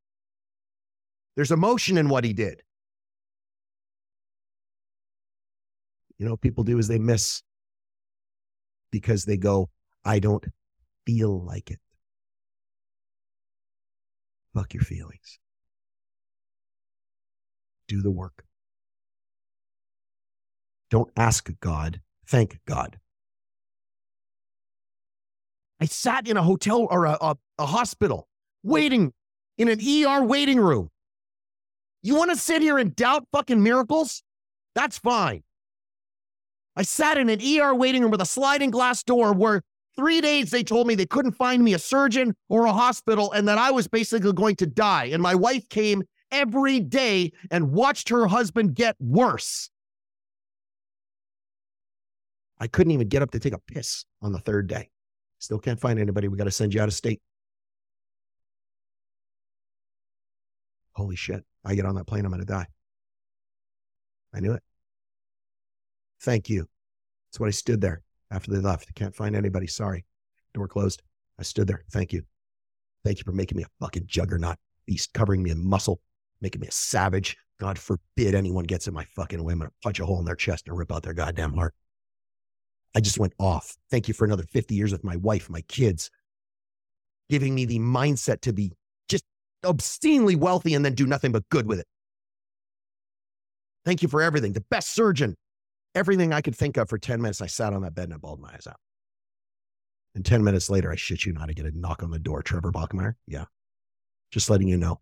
There's 1.36 1.50
emotion 1.50 1.98
in 1.98 2.09
what 2.09 2.24
he 2.24 2.32
did. 2.32 2.62
You 6.18 6.24
know 6.24 6.32
what 6.32 6.40
people 6.40 6.64
do 6.64 6.78
is 6.78 6.88
they 6.88 6.98
miss 6.98 7.42
because 9.01 9.26
they 9.26 9.36
go, 9.36 9.68
I 10.07 10.20
don't 10.20 10.47
feel 11.05 11.44
like 11.44 11.70
it. 11.70 11.78
Fuck 14.55 14.72
your 14.72 14.84
feelings. 14.84 15.38
Do 17.88 18.01
the 18.01 18.11
work. 18.11 18.44
Don't 20.88 21.11
ask 21.14 21.51
God, 21.61 22.01
thank 22.26 22.59
God. 22.64 22.99
I 25.78 25.84
sat 25.84 26.26
in 26.26 26.38
a 26.38 26.42
hotel 26.42 26.88
or 26.90 27.05
a, 27.05 27.18
a, 27.20 27.36
a 27.59 27.66
hospital 27.66 28.28
waiting 28.62 29.12
in 29.59 29.68
an 29.68 29.78
ER 29.78 30.24
waiting 30.24 30.59
room. 30.59 30.88
You 32.03 32.16
want 32.16 32.30
to 32.30 32.36
sit 32.36 32.62
here 32.62 32.78
and 32.78 32.97
doubt 32.97 33.26
fucking 33.30 33.62
miracles? 33.62 34.22
That's 34.74 34.97
fine. 34.97 35.42
I 36.76 36.82
sat 36.82 37.16
in 37.16 37.28
an 37.30 37.40
ER 37.40 37.74
waiting 37.74 38.02
room 38.02 38.10
with 38.10 38.20
a 38.20 38.26
sliding 38.26 38.70
glass 38.70 39.02
door 39.02 39.32
where 39.32 39.62
three 39.96 40.20
days 40.20 40.50
they 40.50 40.62
told 40.62 40.86
me 40.86 40.94
they 40.94 41.06
couldn't 41.06 41.32
find 41.32 41.64
me 41.64 41.72
a 41.72 41.78
surgeon 41.78 42.36
or 42.48 42.66
a 42.66 42.72
hospital 42.72 43.32
and 43.32 43.48
that 43.48 43.56
I 43.56 43.70
was 43.70 43.88
basically 43.88 44.32
going 44.32 44.56
to 44.56 44.66
die. 44.66 45.06
And 45.06 45.22
my 45.22 45.34
wife 45.34 45.68
came 45.70 46.02
every 46.30 46.80
day 46.80 47.32
and 47.50 47.72
watched 47.72 48.10
her 48.10 48.26
husband 48.26 48.74
get 48.74 48.94
worse. 49.00 49.70
I 52.58 52.66
couldn't 52.66 52.92
even 52.92 53.08
get 53.08 53.22
up 53.22 53.30
to 53.30 53.38
take 53.38 53.54
a 53.54 53.58
piss 53.58 54.04
on 54.20 54.32
the 54.32 54.38
third 54.38 54.66
day. 54.66 54.90
Still 55.38 55.58
can't 55.58 55.80
find 55.80 55.98
anybody. 55.98 56.28
We 56.28 56.36
got 56.36 56.44
to 56.44 56.50
send 56.50 56.74
you 56.74 56.80
out 56.80 56.88
of 56.88 56.94
state. 56.94 57.20
Holy 60.92 61.16
shit. 61.16 61.44
I 61.64 61.74
get 61.74 61.84
on 61.84 61.94
that 61.96 62.06
plane, 62.06 62.24
I'm 62.24 62.30
going 62.30 62.40
to 62.40 62.46
die. 62.46 62.66
I 64.32 64.40
knew 64.40 64.52
it. 64.52 64.62
Thank 66.20 66.48
you. 66.48 66.66
That's 67.28 67.40
what 67.40 67.48
I 67.48 67.52
stood 67.52 67.80
there 67.80 68.02
after 68.30 68.50
they 68.50 68.58
left. 68.58 68.94
Can't 68.94 69.14
find 69.14 69.36
anybody. 69.36 69.66
Sorry. 69.66 70.04
Door 70.54 70.68
closed. 70.68 71.02
I 71.38 71.42
stood 71.42 71.66
there. 71.66 71.84
Thank 71.90 72.12
you. 72.12 72.22
Thank 73.04 73.18
you 73.18 73.24
for 73.24 73.32
making 73.32 73.56
me 73.56 73.64
a 73.64 73.84
fucking 73.84 74.04
juggernaut 74.06 74.56
beast, 74.86 75.12
covering 75.12 75.42
me 75.42 75.50
in 75.50 75.64
muscle, 75.64 76.00
making 76.40 76.60
me 76.60 76.68
a 76.68 76.72
savage. 76.72 77.36
God 77.58 77.78
forbid 77.78 78.34
anyone 78.34 78.64
gets 78.64 78.88
in 78.88 78.94
my 78.94 79.04
fucking 79.04 79.42
way. 79.42 79.52
I'm 79.52 79.58
going 79.58 79.70
to 79.70 79.76
punch 79.82 80.00
a 80.00 80.06
hole 80.06 80.18
in 80.18 80.24
their 80.24 80.34
chest 80.34 80.68
and 80.68 80.76
rip 80.76 80.92
out 80.92 81.02
their 81.02 81.14
goddamn 81.14 81.54
heart. 81.54 81.74
I 82.94 83.00
just 83.00 83.18
went 83.18 83.34
off. 83.38 83.76
Thank 83.90 84.08
you 84.08 84.14
for 84.14 84.24
another 84.24 84.44
50 84.44 84.74
years 84.74 84.92
with 84.92 85.04
my 85.04 85.16
wife, 85.16 85.50
my 85.50 85.60
kids, 85.62 86.10
giving 87.28 87.54
me 87.54 87.64
the 87.66 87.78
mindset 87.78 88.40
to 88.42 88.52
be 88.52 88.72
just 89.08 89.24
obscenely 89.64 90.36
wealthy 90.36 90.74
and 90.74 90.84
then 90.84 90.94
do 90.94 91.06
nothing 91.06 91.32
but 91.32 91.48
good 91.50 91.66
with 91.66 91.80
it. 91.80 91.86
Thank 93.84 94.02
you 94.02 94.08
for 94.08 94.22
everything. 94.22 94.52
The 94.52 94.62
best 94.62 94.94
surgeon, 94.94 95.36
everything 95.97 96.32
I 96.32 96.42
could 96.42 96.55
think 96.55 96.76
of 96.76 96.88
for 96.88 96.99
10 96.99 97.20
minutes. 97.20 97.40
I 97.40 97.47
sat 97.47 97.72
on 97.72 97.82
that 97.82 97.94
bed 97.94 98.05
and 98.05 98.14
I 98.14 98.18
bawled 98.18 98.40
my 98.40 98.51
eyes 98.53 98.66
out. 98.68 98.78
And 100.14 100.24
10 100.24 100.44
minutes 100.44 100.70
later, 100.70 100.92
I 100.92 100.97
shit 100.97 101.24
you 101.24 101.32
not, 101.32 101.51
I 101.51 101.53
get 101.53 101.66
a 101.66 101.76
knock 101.76 102.03
on 102.03 102.11
the 102.11 102.18
door. 102.18 102.42
Trevor 102.42 102.70
Bachmeyer. 102.70 103.14
Yeah. 103.26 103.47
Just 104.30 104.49
letting 104.51 104.68
you 104.68 104.76
know 104.76 105.01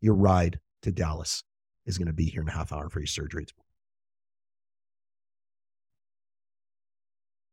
your 0.00 0.14
ride 0.14 0.60
to 0.82 0.92
Dallas 0.92 1.42
is 1.84 1.98
going 1.98 2.06
to 2.06 2.12
be 2.12 2.26
here 2.26 2.42
in 2.42 2.48
a 2.48 2.52
half 2.52 2.72
hour 2.72 2.88
for 2.88 3.00
your 3.00 3.06
surgery. 3.06 3.46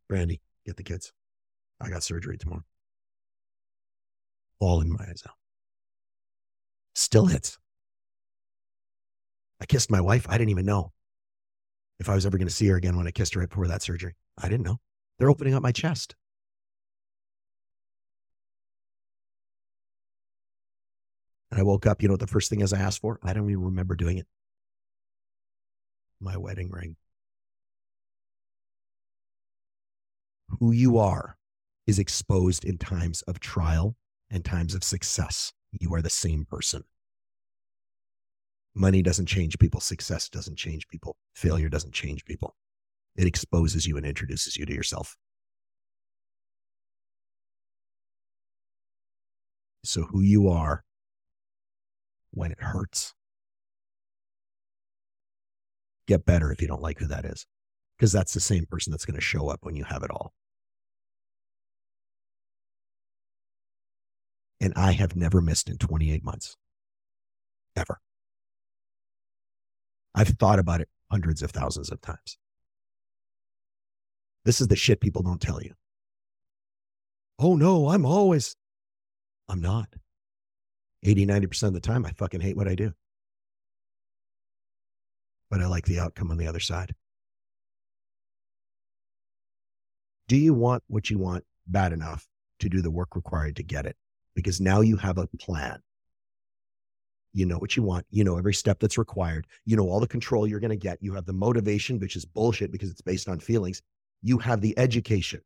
Brandy, 0.07 0.41
get 0.65 0.78
the 0.78 0.84
kids. 0.84 1.11
I 1.82 1.89
got 1.89 2.03
surgery 2.03 2.38
tomorrow. 2.38 2.63
All 4.59 4.82
in 4.82 4.91
my 4.91 5.05
eyes 5.07 5.24
out. 5.28 5.36
Still 6.95 7.28
hits. 7.28 7.57
I 9.61 9.65
kissed 9.65 9.91
my 9.91 10.01
wife. 10.01 10.26
I 10.28 10.38
didn't 10.38 10.49
even 10.49 10.65
know 10.65 10.91
if 11.99 12.09
I 12.09 12.15
was 12.15 12.25
ever 12.25 12.37
going 12.37 12.47
to 12.47 12.53
see 12.53 12.67
her 12.67 12.77
again 12.77 12.97
when 12.97 13.07
I 13.07 13.11
kissed 13.11 13.33
her 13.33 13.41
right 13.41 13.49
before 13.49 13.67
that 13.67 13.81
surgery. 13.81 14.15
I 14.37 14.47
didn't 14.47 14.65
know. 14.65 14.79
They're 15.17 15.29
opening 15.29 15.53
up 15.53 15.61
my 15.61 15.71
chest. 15.71 16.15
And 21.51 21.59
I 21.59 21.63
woke 21.63 21.85
up, 21.85 22.01
you 22.01 22.07
know 22.07 22.15
the 22.15 22.27
first 22.27 22.49
thing 22.49 22.61
is 22.61 22.73
I 22.73 22.79
asked 22.79 23.01
for? 23.01 23.19
I 23.23 23.33
don't 23.33 23.49
even 23.49 23.63
remember 23.63 23.95
doing 23.95 24.17
it. 24.17 24.27
My 26.21 26.37
wedding 26.37 26.69
ring. 26.69 26.95
Who 30.59 30.71
you 30.71 30.97
are 30.97 31.37
is 31.87 31.99
exposed 31.99 32.65
in 32.65 32.77
times 32.77 33.23
of 33.23 33.39
trial 33.39 33.95
and 34.29 34.45
times 34.45 34.75
of 34.75 34.83
success. 34.83 35.53
You 35.71 35.93
are 35.95 36.01
the 36.01 36.09
same 36.09 36.45
person. 36.45 36.83
Money 38.80 39.01
doesn't 39.01 39.25
change 39.25 39.59
people, 39.59 39.82
success 39.82 40.30
doesn't 40.30 40.55
change 40.55 40.88
people, 40.88 41.17
failure 41.34 41.67
doesn't 41.67 41.93
change 41.93 42.23
people. 42.23 42.55
It 43.17 43.27
exposes 43.27 43.86
you 43.86 43.97
and 43.97 44.05
introduces 44.05 44.55
you 44.55 44.65
to 44.65 44.73
yourself. 44.73 45.17
So, 49.84 50.03
who 50.03 50.21
you 50.21 50.47
are 50.47 50.86
when 52.32 52.53
it 52.53 52.61
hurts. 52.61 53.13
Get 56.07 56.25
better 56.25 56.49
if 56.49 56.61
you 56.61 56.67
don't 56.69 56.82
like 56.82 56.99
who 56.99 57.07
that 57.07 57.25
is, 57.25 57.45
because 57.97 58.13
that's 58.13 58.34
the 58.34 58.39
same 58.39 58.65
person 58.65 58.91
that's 58.91 59.05
going 59.05 59.19
to 59.19 59.21
show 59.21 59.49
up 59.49 59.59
when 59.63 59.75
you 59.75 59.84
have 59.84 60.03
it 60.03 60.09
all. 60.09 60.32
And 64.61 64.71
I 64.77 64.93
have 64.93 65.17
never 65.17 65.41
missed 65.41 65.69
in 65.69 65.77
28 65.77 66.23
months, 66.23 66.55
ever. 67.75 67.99
I've 70.16 70.30
thought 70.30 70.60
about 70.60 70.82
it 70.82 70.89
hundreds 71.12 71.41
of 71.41 71.51
thousands 71.51 71.89
of 71.91 72.01
times. 72.01 72.38
This 74.45 74.62
is 74.62 74.68
the 74.68 74.76
shit 74.76 75.01
people 75.01 75.22
don't 75.22 75.41
tell 75.41 75.62
you. 75.62 75.74
Oh 77.38 77.55
no, 77.55 77.89
I'm 77.89 78.05
always, 78.05 78.55
I'm 79.47 79.62
not. 79.62 79.88
80, 81.03 81.26
90% 81.26 81.64
of 81.64 81.74
the 81.74 81.80
time, 81.80 82.05
I 82.05 82.12
fucking 82.12 82.41
hate 82.41 82.57
what 82.57 82.68
I 82.68 82.76
do. 82.76 82.91
But 85.49 85.62
I 85.62 85.68
like 85.68 85.86
the 85.86 85.99
outcome 85.99 86.32
on 86.32 86.38
the 86.38 86.47
other 86.47 86.60
side. 86.60 86.93
Do 90.28 90.36
you 90.36 90.53
want 90.53 90.84
what 90.88 91.10
you 91.10 91.18
want 91.18 91.45
bad 91.66 91.93
enough 91.93 92.28
to 92.60 92.70
do 92.70 92.82
the 92.82 92.91
work 92.91 93.16
required 93.16 93.55
to 93.55 93.64
get 93.64 93.86
it? 93.86 93.95
Because 94.36 94.62
now 94.62 94.82
you 94.82 94.97
have 94.97 95.18
a 95.18 95.28
plan. 95.28 95.82
You 97.39 97.45
know 97.45 97.57
what 97.57 97.77
you 97.77 97.83
want. 97.83 98.05
You 98.11 98.25
know 98.25 98.37
every 98.37 98.53
step 98.53 98.79
that's 98.79 98.97
required. 98.97 99.47
You 99.65 99.77
know 99.77 99.87
all 99.87 100.01
the 100.01 100.07
control 100.07 100.45
you're 100.45 100.59
going 100.59 100.69
to 100.69 100.75
get. 100.75 100.97
You 101.01 101.13
have 101.13 101.25
the 101.25 101.33
motivation, 101.33 101.97
which 101.97 102.17
is 102.17 102.25
bullshit 102.25 102.71
because 102.71 102.91
it's 102.91 103.01
based 103.01 103.29
on 103.29 103.39
feelings. 103.39 103.81
You 104.21 104.37
have 104.39 104.59
the 104.59 104.77
education. 104.77 105.39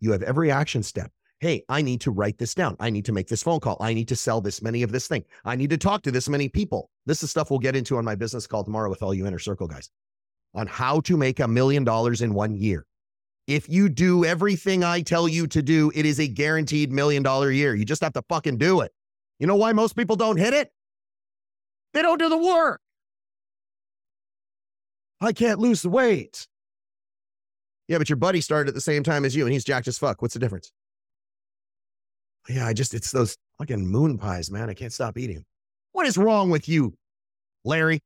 You 0.00 0.12
have 0.12 0.22
every 0.22 0.50
action 0.50 0.82
step 0.82 1.12
hey, 1.40 1.64
I 1.68 1.82
need 1.82 2.00
to 2.00 2.10
write 2.10 2.38
this 2.38 2.54
down. 2.54 2.76
I 2.80 2.90
need 2.90 3.04
to 3.04 3.12
make 3.12 3.28
this 3.28 3.42
phone 3.42 3.60
call. 3.60 3.76
I 3.80 3.94
need 3.94 4.08
to 4.08 4.16
sell 4.16 4.40
this 4.40 4.60
many 4.60 4.82
of 4.82 4.90
this 4.90 5.06
thing. 5.06 5.24
I 5.44 5.54
need 5.54 5.70
to 5.70 5.78
talk 5.78 6.02
to 6.02 6.10
this 6.10 6.28
many 6.28 6.48
people. 6.48 6.90
This 7.06 7.22
is 7.22 7.30
stuff 7.30 7.50
we'll 7.50 7.60
get 7.60 7.76
into 7.76 7.96
on 7.96 8.04
my 8.04 8.16
business 8.16 8.46
call 8.46 8.64
tomorrow 8.64 8.90
with 8.90 9.02
all 9.02 9.14
you 9.14 9.26
inner 9.26 9.38
circle 9.38 9.68
guys 9.68 9.90
on 10.54 10.66
how 10.66 11.00
to 11.02 11.16
make 11.16 11.38
a 11.38 11.46
million 11.46 11.84
dollars 11.84 12.22
in 12.22 12.34
one 12.34 12.56
year. 12.56 12.84
If 13.46 13.68
you 13.68 13.88
do 13.88 14.24
everything 14.24 14.82
I 14.82 15.00
tell 15.00 15.28
you 15.28 15.46
to 15.46 15.62
do, 15.62 15.90
it 15.94 16.04
is 16.04 16.18
a 16.18 16.26
guaranteed 16.26 16.92
million 16.92 17.22
dollar 17.22 17.50
year. 17.50 17.74
You 17.74 17.84
just 17.84 18.02
have 18.02 18.12
to 18.14 18.22
fucking 18.28 18.58
do 18.58 18.80
it. 18.80 18.92
You 19.38 19.46
know 19.46 19.56
why 19.56 19.72
most 19.72 19.96
people 19.96 20.16
don't 20.16 20.36
hit 20.36 20.54
it? 20.54 20.72
They 21.94 22.02
don't 22.02 22.18
do 22.18 22.28
the 22.28 22.36
work. 22.36 22.80
I 25.20 25.32
can't 25.32 25.58
lose 25.58 25.82
the 25.82 25.88
weight. 25.88 26.46
Yeah, 27.88 27.98
but 27.98 28.08
your 28.08 28.16
buddy 28.16 28.40
started 28.40 28.68
at 28.68 28.74
the 28.74 28.80
same 28.80 29.02
time 29.02 29.24
as 29.24 29.34
you 29.34 29.44
and 29.44 29.52
he's 29.52 29.64
jacked 29.64 29.88
as 29.88 29.98
fuck. 29.98 30.20
What's 30.20 30.34
the 30.34 30.40
difference? 30.40 30.70
Yeah, 32.48 32.66
I 32.66 32.72
just, 32.72 32.94
it's 32.94 33.10
those 33.10 33.36
fucking 33.58 33.86
moon 33.86 34.18
pies, 34.18 34.50
man. 34.50 34.70
I 34.70 34.74
can't 34.74 34.92
stop 34.92 35.18
eating. 35.18 35.44
What 35.92 36.06
is 36.06 36.16
wrong 36.16 36.50
with 36.50 36.68
you, 36.68 36.94
Larry? 37.64 38.00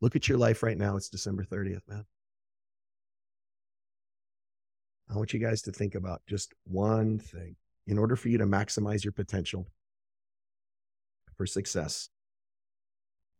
Look 0.00 0.16
at 0.16 0.28
your 0.28 0.38
life 0.38 0.62
right 0.62 0.78
now. 0.78 0.96
It's 0.96 1.08
December 1.08 1.44
30th, 1.44 1.82
man. 1.88 2.04
I 5.10 5.16
want 5.16 5.32
you 5.32 5.40
guys 5.40 5.62
to 5.62 5.72
think 5.72 5.94
about 5.94 6.22
just 6.26 6.52
one 6.64 7.18
thing. 7.18 7.56
In 7.86 7.98
order 7.98 8.16
for 8.16 8.28
you 8.28 8.36
to 8.38 8.44
maximize 8.44 9.02
your 9.02 9.12
potential 9.12 9.66
for 11.36 11.46
success, 11.46 12.10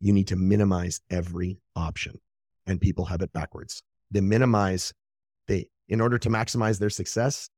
you 0.01 0.13
need 0.13 0.29
to 0.29 0.37
minimize 0.37 1.01
every 1.11 1.59
option. 1.77 2.19
And 2.67 2.81
people 2.81 3.05
have 3.07 3.21
it 3.21 3.33
backwards. 3.33 3.83
They 4.11 4.21
minimize, 4.21 4.95
they 5.47 5.69
in 5.89 6.01
order 6.01 6.19
to 6.19 6.31
maximize 6.31 6.79
their 6.79 6.91
success, 6.91 7.51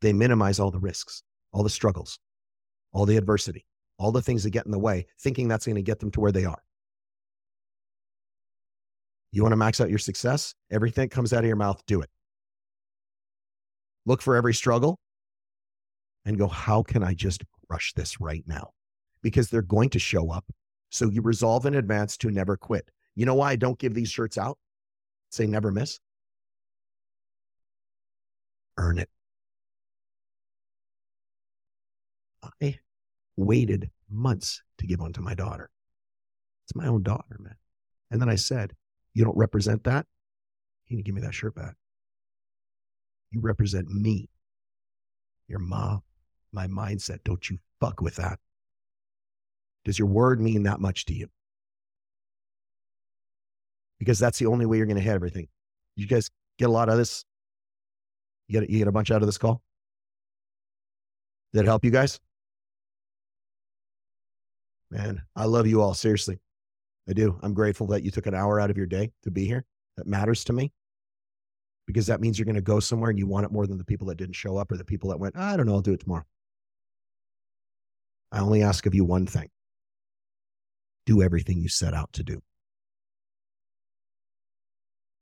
they 0.00 0.12
minimize 0.12 0.58
all 0.58 0.70
the 0.70 0.78
risks, 0.78 1.22
all 1.52 1.62
the 1.62 1.70
struggles, 1.70 2.18
all 2.92 3.06
the 3.06 3.16
adversity, 3.16 3.66
all 3.98 4.12
the 4.12 4.22
things 4.22 4.42
that 4.44 4.50
get 4.50 4.66
in 4.66 4.72
the 4.72 4.78
way, 4.78 5.06
thinking 5.20 5.48
that's 5.48 5.66
going 5.66 5.76
to 5.76 5.82
get 5.82 6.00
them 6.00 6.10
to 6.12 6.20
where 6.20 6.32
they 6.32 6.44
are. 6.44 6.62
You 9.32 9.42
want 9.42 9.52
to 9.52 9.56
max 9.56 9.80
out 9.80 9.90
your 9.90 9.98
success? 9.98 10.54
Everything 10.70 11.08
comes 11.08 11.32
out 11.32 11.40
of 11.40 11.46
your 11.46 11.56
mouth, 11.56 11.82
do 11.86 12.02
it. 12.02 12.10
Look 14.04 14.20
for 14.20 14.36
every 14.36 14.52
struggle 14.52 14.98
and 16.24 16.38
go, 16.38 16.46
how 16.46 16.82
can 16.82 17.02
I 17.02 17.14
just 17.14 17.42
crush 17.66 17.94
this 17.94 18.20
right 18.20 18.44
now? 18.46 18.70
Because 19.22 19.48
they're 19.48 19.62
going 19.62 19.88
to 19.90 19.98
show 19.98 20.30
up. 20.30 20.44
So 20.90 21.08
you 21.08 21.22
resolve 21.22 21.64
in 21.64 21.74
advance 21.74 22.18
to 22.18 22.30
never 22.30 22.56
quit. 22.56 22.90
You 23.14 23.24
know 23.24 23.34
why 23.34 23.52
I 23.52 23.56
don't 23.56 23.78
give 23.78 23.94
these 23.94 24.10
shirts 24.10 24.36
out? 24.36 24.58
Say 25.30 25.46
never 25.46 25.72
miss. 25.72 25.98
Earn 28.76 28.98
it. 28.98 29.08
I 32.60 32.78
waited 33.36 33.90
months 34.10 34.62
to 34.78 34.86
give 34.86 35.00
one 35.00 35.12
to 35.14 35.20
my 35.20 35.34
daughter. 35.34 35.70
It's 36.66 36.74
my 36.74 36.86
own 36.86 37.02
daughter, 37.02 37.38
man. 37.38 37.56
And 38.10 38.20
then 38.20 38.28
I 38.28 38.34
said, 38.34 38.74
You 39.14 39.24
don't 39.24 39.36
represent 39.36 39.84
that? 39.84 40.06
Can 40.88 40.98
You 40.98 41.04
give 41.04 41.14
me 41.14 41.20
that 41.22 41.34
shirt 41.34 41.54
back. 41.54 41.74
You 43.30 43.40
represent 43.40 43.88
me, 43.88 44.28
your 45.48 45.58
mom, 45.58 46.02
my 46.52 46.66
mindset. 46.66 47.24
Don't 47.24 47.48
you 47.48 47.58
fuck 47.80 48.00
with 48.00 48.16
that. 48.16 48.38
Does 49.84 49.98
your 49.98 50.08
word 50.08 50.40
mean 50.40 50.64
that 50.64 50.80
much 50.80 51.06
to 51.06 51.14
you? 51.14 51.28
because 54.02 54.18
that's 54.18 54.40
the 54.40 54.46
only 54.46 54.66
way 54.66 54.78
you're 54.78 54.86
going 54.86 54.96
to 54.96 55.02
hit 55.02 55.14
everything. 55.14 55.46
You 55.94 56.08
guys 56.08 56.28
get 56.58 56.68
a 56.68 56.72
lot 56.72 56.88
of 56.88 56.96
this. 56.96 57.24
You 58.48 58.58
get 58.58 58.68
you 58.68 58.78
get 58.78 58.88
a 58.88 58.92
bunch 58.92 59.12
out 59.12 59.22
of 59.22 59.28
this 59.28 59.38
call. 59.38 59.62
Did 61.52 61.60
that 61.60 61.66
help 61.66 61.84
you 61.84 61.92
guys? 61.92 62.18
Man, 64.90 65.22
I 65.36 65.44
love 65.44 65.68
you 65.68 65.82
all. 65.82 65.94
Seriously, 65.94 66.40
I 67.08 67.12
do. 67.12 67.38
I'm 67.42 67.54
grateful 67.54 67.86
that 67.88 68.02
you 68.02 68.10
took 68.10 68.26
an 68.26 68.34
hour 68.34 68.60
out 68.60 68.70
of 68.70 68.76
your 68.76 68.86
day 68.86 69.12
to 69.24 69.30
be 69.30 69.46
here. 69.46 69.64
That 69.96 70.06
matters 70.06 70.44
to 70.44 70.52
me 70.52 70.72
because 71.86 72.06
that 72.06 72.20
means 72.20 72.38
you're 72.38 72.46
going 72.46 72.54
to 72.54 72.62
go 72.62 72.80
somewhere 72.80 73.10
and 73.10 73.18
you 73.18 73.26
want 73.26 73.44
it 73.44 73.52
more 73.52 73.66
than 73.66 73.78
the 73.78 73.84
people 73.84 74.06
that 74.08 74.16
didn't 74.16 74.36
show 74.36 74.56
up 74.56 74.70
or 74.70 74.76
the 74.76 74.84
people 74.84 75.10
that 75.10 75.18
went, 75.18 75.36
I 75.36 75.56
don't 75.56 75.66
know, 75.66 75.74
I'll 75.74 75.80
do 75.80 75.92
it 75.92 76.00
tomorrow. 76.00 76.24
I 78.30 78.38
only 78.38 78.62
ask 78.62 78.86
of 78.86 78.94
you 78.94 79.04
one 79.04 79.26
thing 79.26 79.48
do 81.04 81.20
everything 81.20 81.60
you 81.60 81.68
set 81.68 81.94
out 81.94 82.12
to 82.12 82.22
do. 82.22 82.40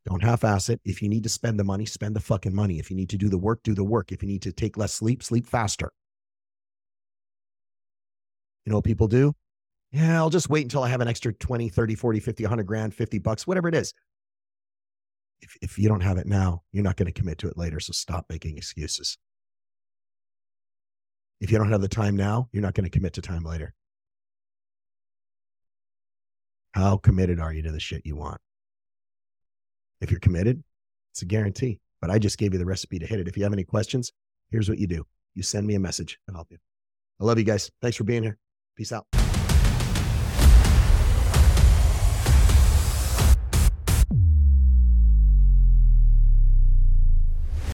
Don't 0.07 0.23
half 0.23 0.45
ass 0.45 0.69
it. 0.69 0.81
If 0.85 1.03
you 1.03 1.09
need 1.09 1.23
to 1.23 1.29
spend 1.29 1.59
the 1.59 1.65
money, 1.65 1.87
spend 1.87 2.15
the 2.15 2.21
fucking 2.21 2.55
money. 2.55 2.79
If 2.79 2.91
you 2.91 2.97
need 2.97 3.11
to 3.11 3.17
do 3.17 3.29
the 3.29 3.39
work, 3.39 3.63
do 3.63 3.75
the 3.75 3.85
work. 3.85 4.13
If 4.13 4.23
you 4.23 4.29
need 4.29 4.43
to 4.43 4.53
take 4.53 4.77
less 4.77 4.93
sleep, 4.93 5.23
sleep 5.23 5.47
faster. 5.47 5.91
You 8.65 8.71
know 8.71 8.77
what 8.77 8.85
people 8.85 9.09
do? 9.09 9.35
Yeah, 9.93 10.19
I'll 10.19 10.31
just 10.31 10.49
wait 10.49 10.63
until 10.63 10.85
I 10.85 10.89
have 10.89 11.01
an 11.01 11.09
extra 11.09 11.33
20, 11.33 11.69
30, 11.69 11.95
40, 11.95 12.21
50, 12.21 12.45
100 12.45 12.63
grand, 12.65 12.95
50 12.95 13.19
bucks, 13.19 13.47
whatever 13.47 13.69
it 13.69 13.75
is. 13.75 13.93
If, 15.43 15.57
if 15.63 15.79
you 15.79 15.89
don't 15.89 16.03
have 16.03 16.19
it 16.19 16.27
now, 16.27 16.63
you're 16.71 16.85
not 16.85 16.97
going 16.97 17.13
to 17.13 17.19
commit 17.19 17.39
to 17.39 17.49
it 17.49 17.59
later. 17.59 17.81
So 17.81 17.93
stop 17.93 18.27
making 18.29 18.57
excuses. 18.57 19.19
If 21.41 21.51
you 21.51 21.59
don't 21.59 21.71
have 21.71 21.81
the 21.81 21.89
time 21.89 22.17
now, 22.17 22.49
you're 22.53 22.63
not 22.63 22.75
going 22.75 22.85
to 22.85 22.91
commit 22.91 23.15
to 23.15 23.23
time 23.23 23.43
later. 23.43 23.75
How 26.73 26.99
committed 26.99 27.41
are 27.41 27.53
you 27.53 27.63
to 27.63 27.73
the 27.73 27.81
shit 27.81 28.07
you 28.07 28.15
want? 28.15 28.41
If 30.01 30.11
you're 30.11 30.21
committed, 30.21 30.63
it's 31.13 31.23
a 31.23 31.27
guarantee. 31.27 31.81
But 32.01 32.11
I 32.11 32.19
just 32.19 32.39
gave 32.39 32.53
you 32.53 32.59
the 32.59 32.67
recipe 32.67 32.99
to 32.99 33.07
hit 33.07 33.21
it. 33.21 33.29
If 33.29 33.37
you 33.37 33.43
have 33.43 33.53
any 33.53 33.65
questions, 33.65 34.13
here's 34.51 34.69
what 34.69 34.79
you 34.79 34.87
do 34.87 35.05
you 35.35 35.43
send 35.43 35.67
me 35.67 35.75
a 35.75 35.81
message. 35.81 36.19
And 36.27 36.37
I'll 36.37 36.41
help 36.41 36.53
you. 36.53 36.59
I 37.21 37.25
love 37.25 37.39
you 37.39 37.45
guys. 37.45 37.71
Thanks 37.83 37.97
for 37.97 38.05
being 38.05 38.23
here. 38.23 38.39
Peace 38.77 38.93
out. 38.93 39.20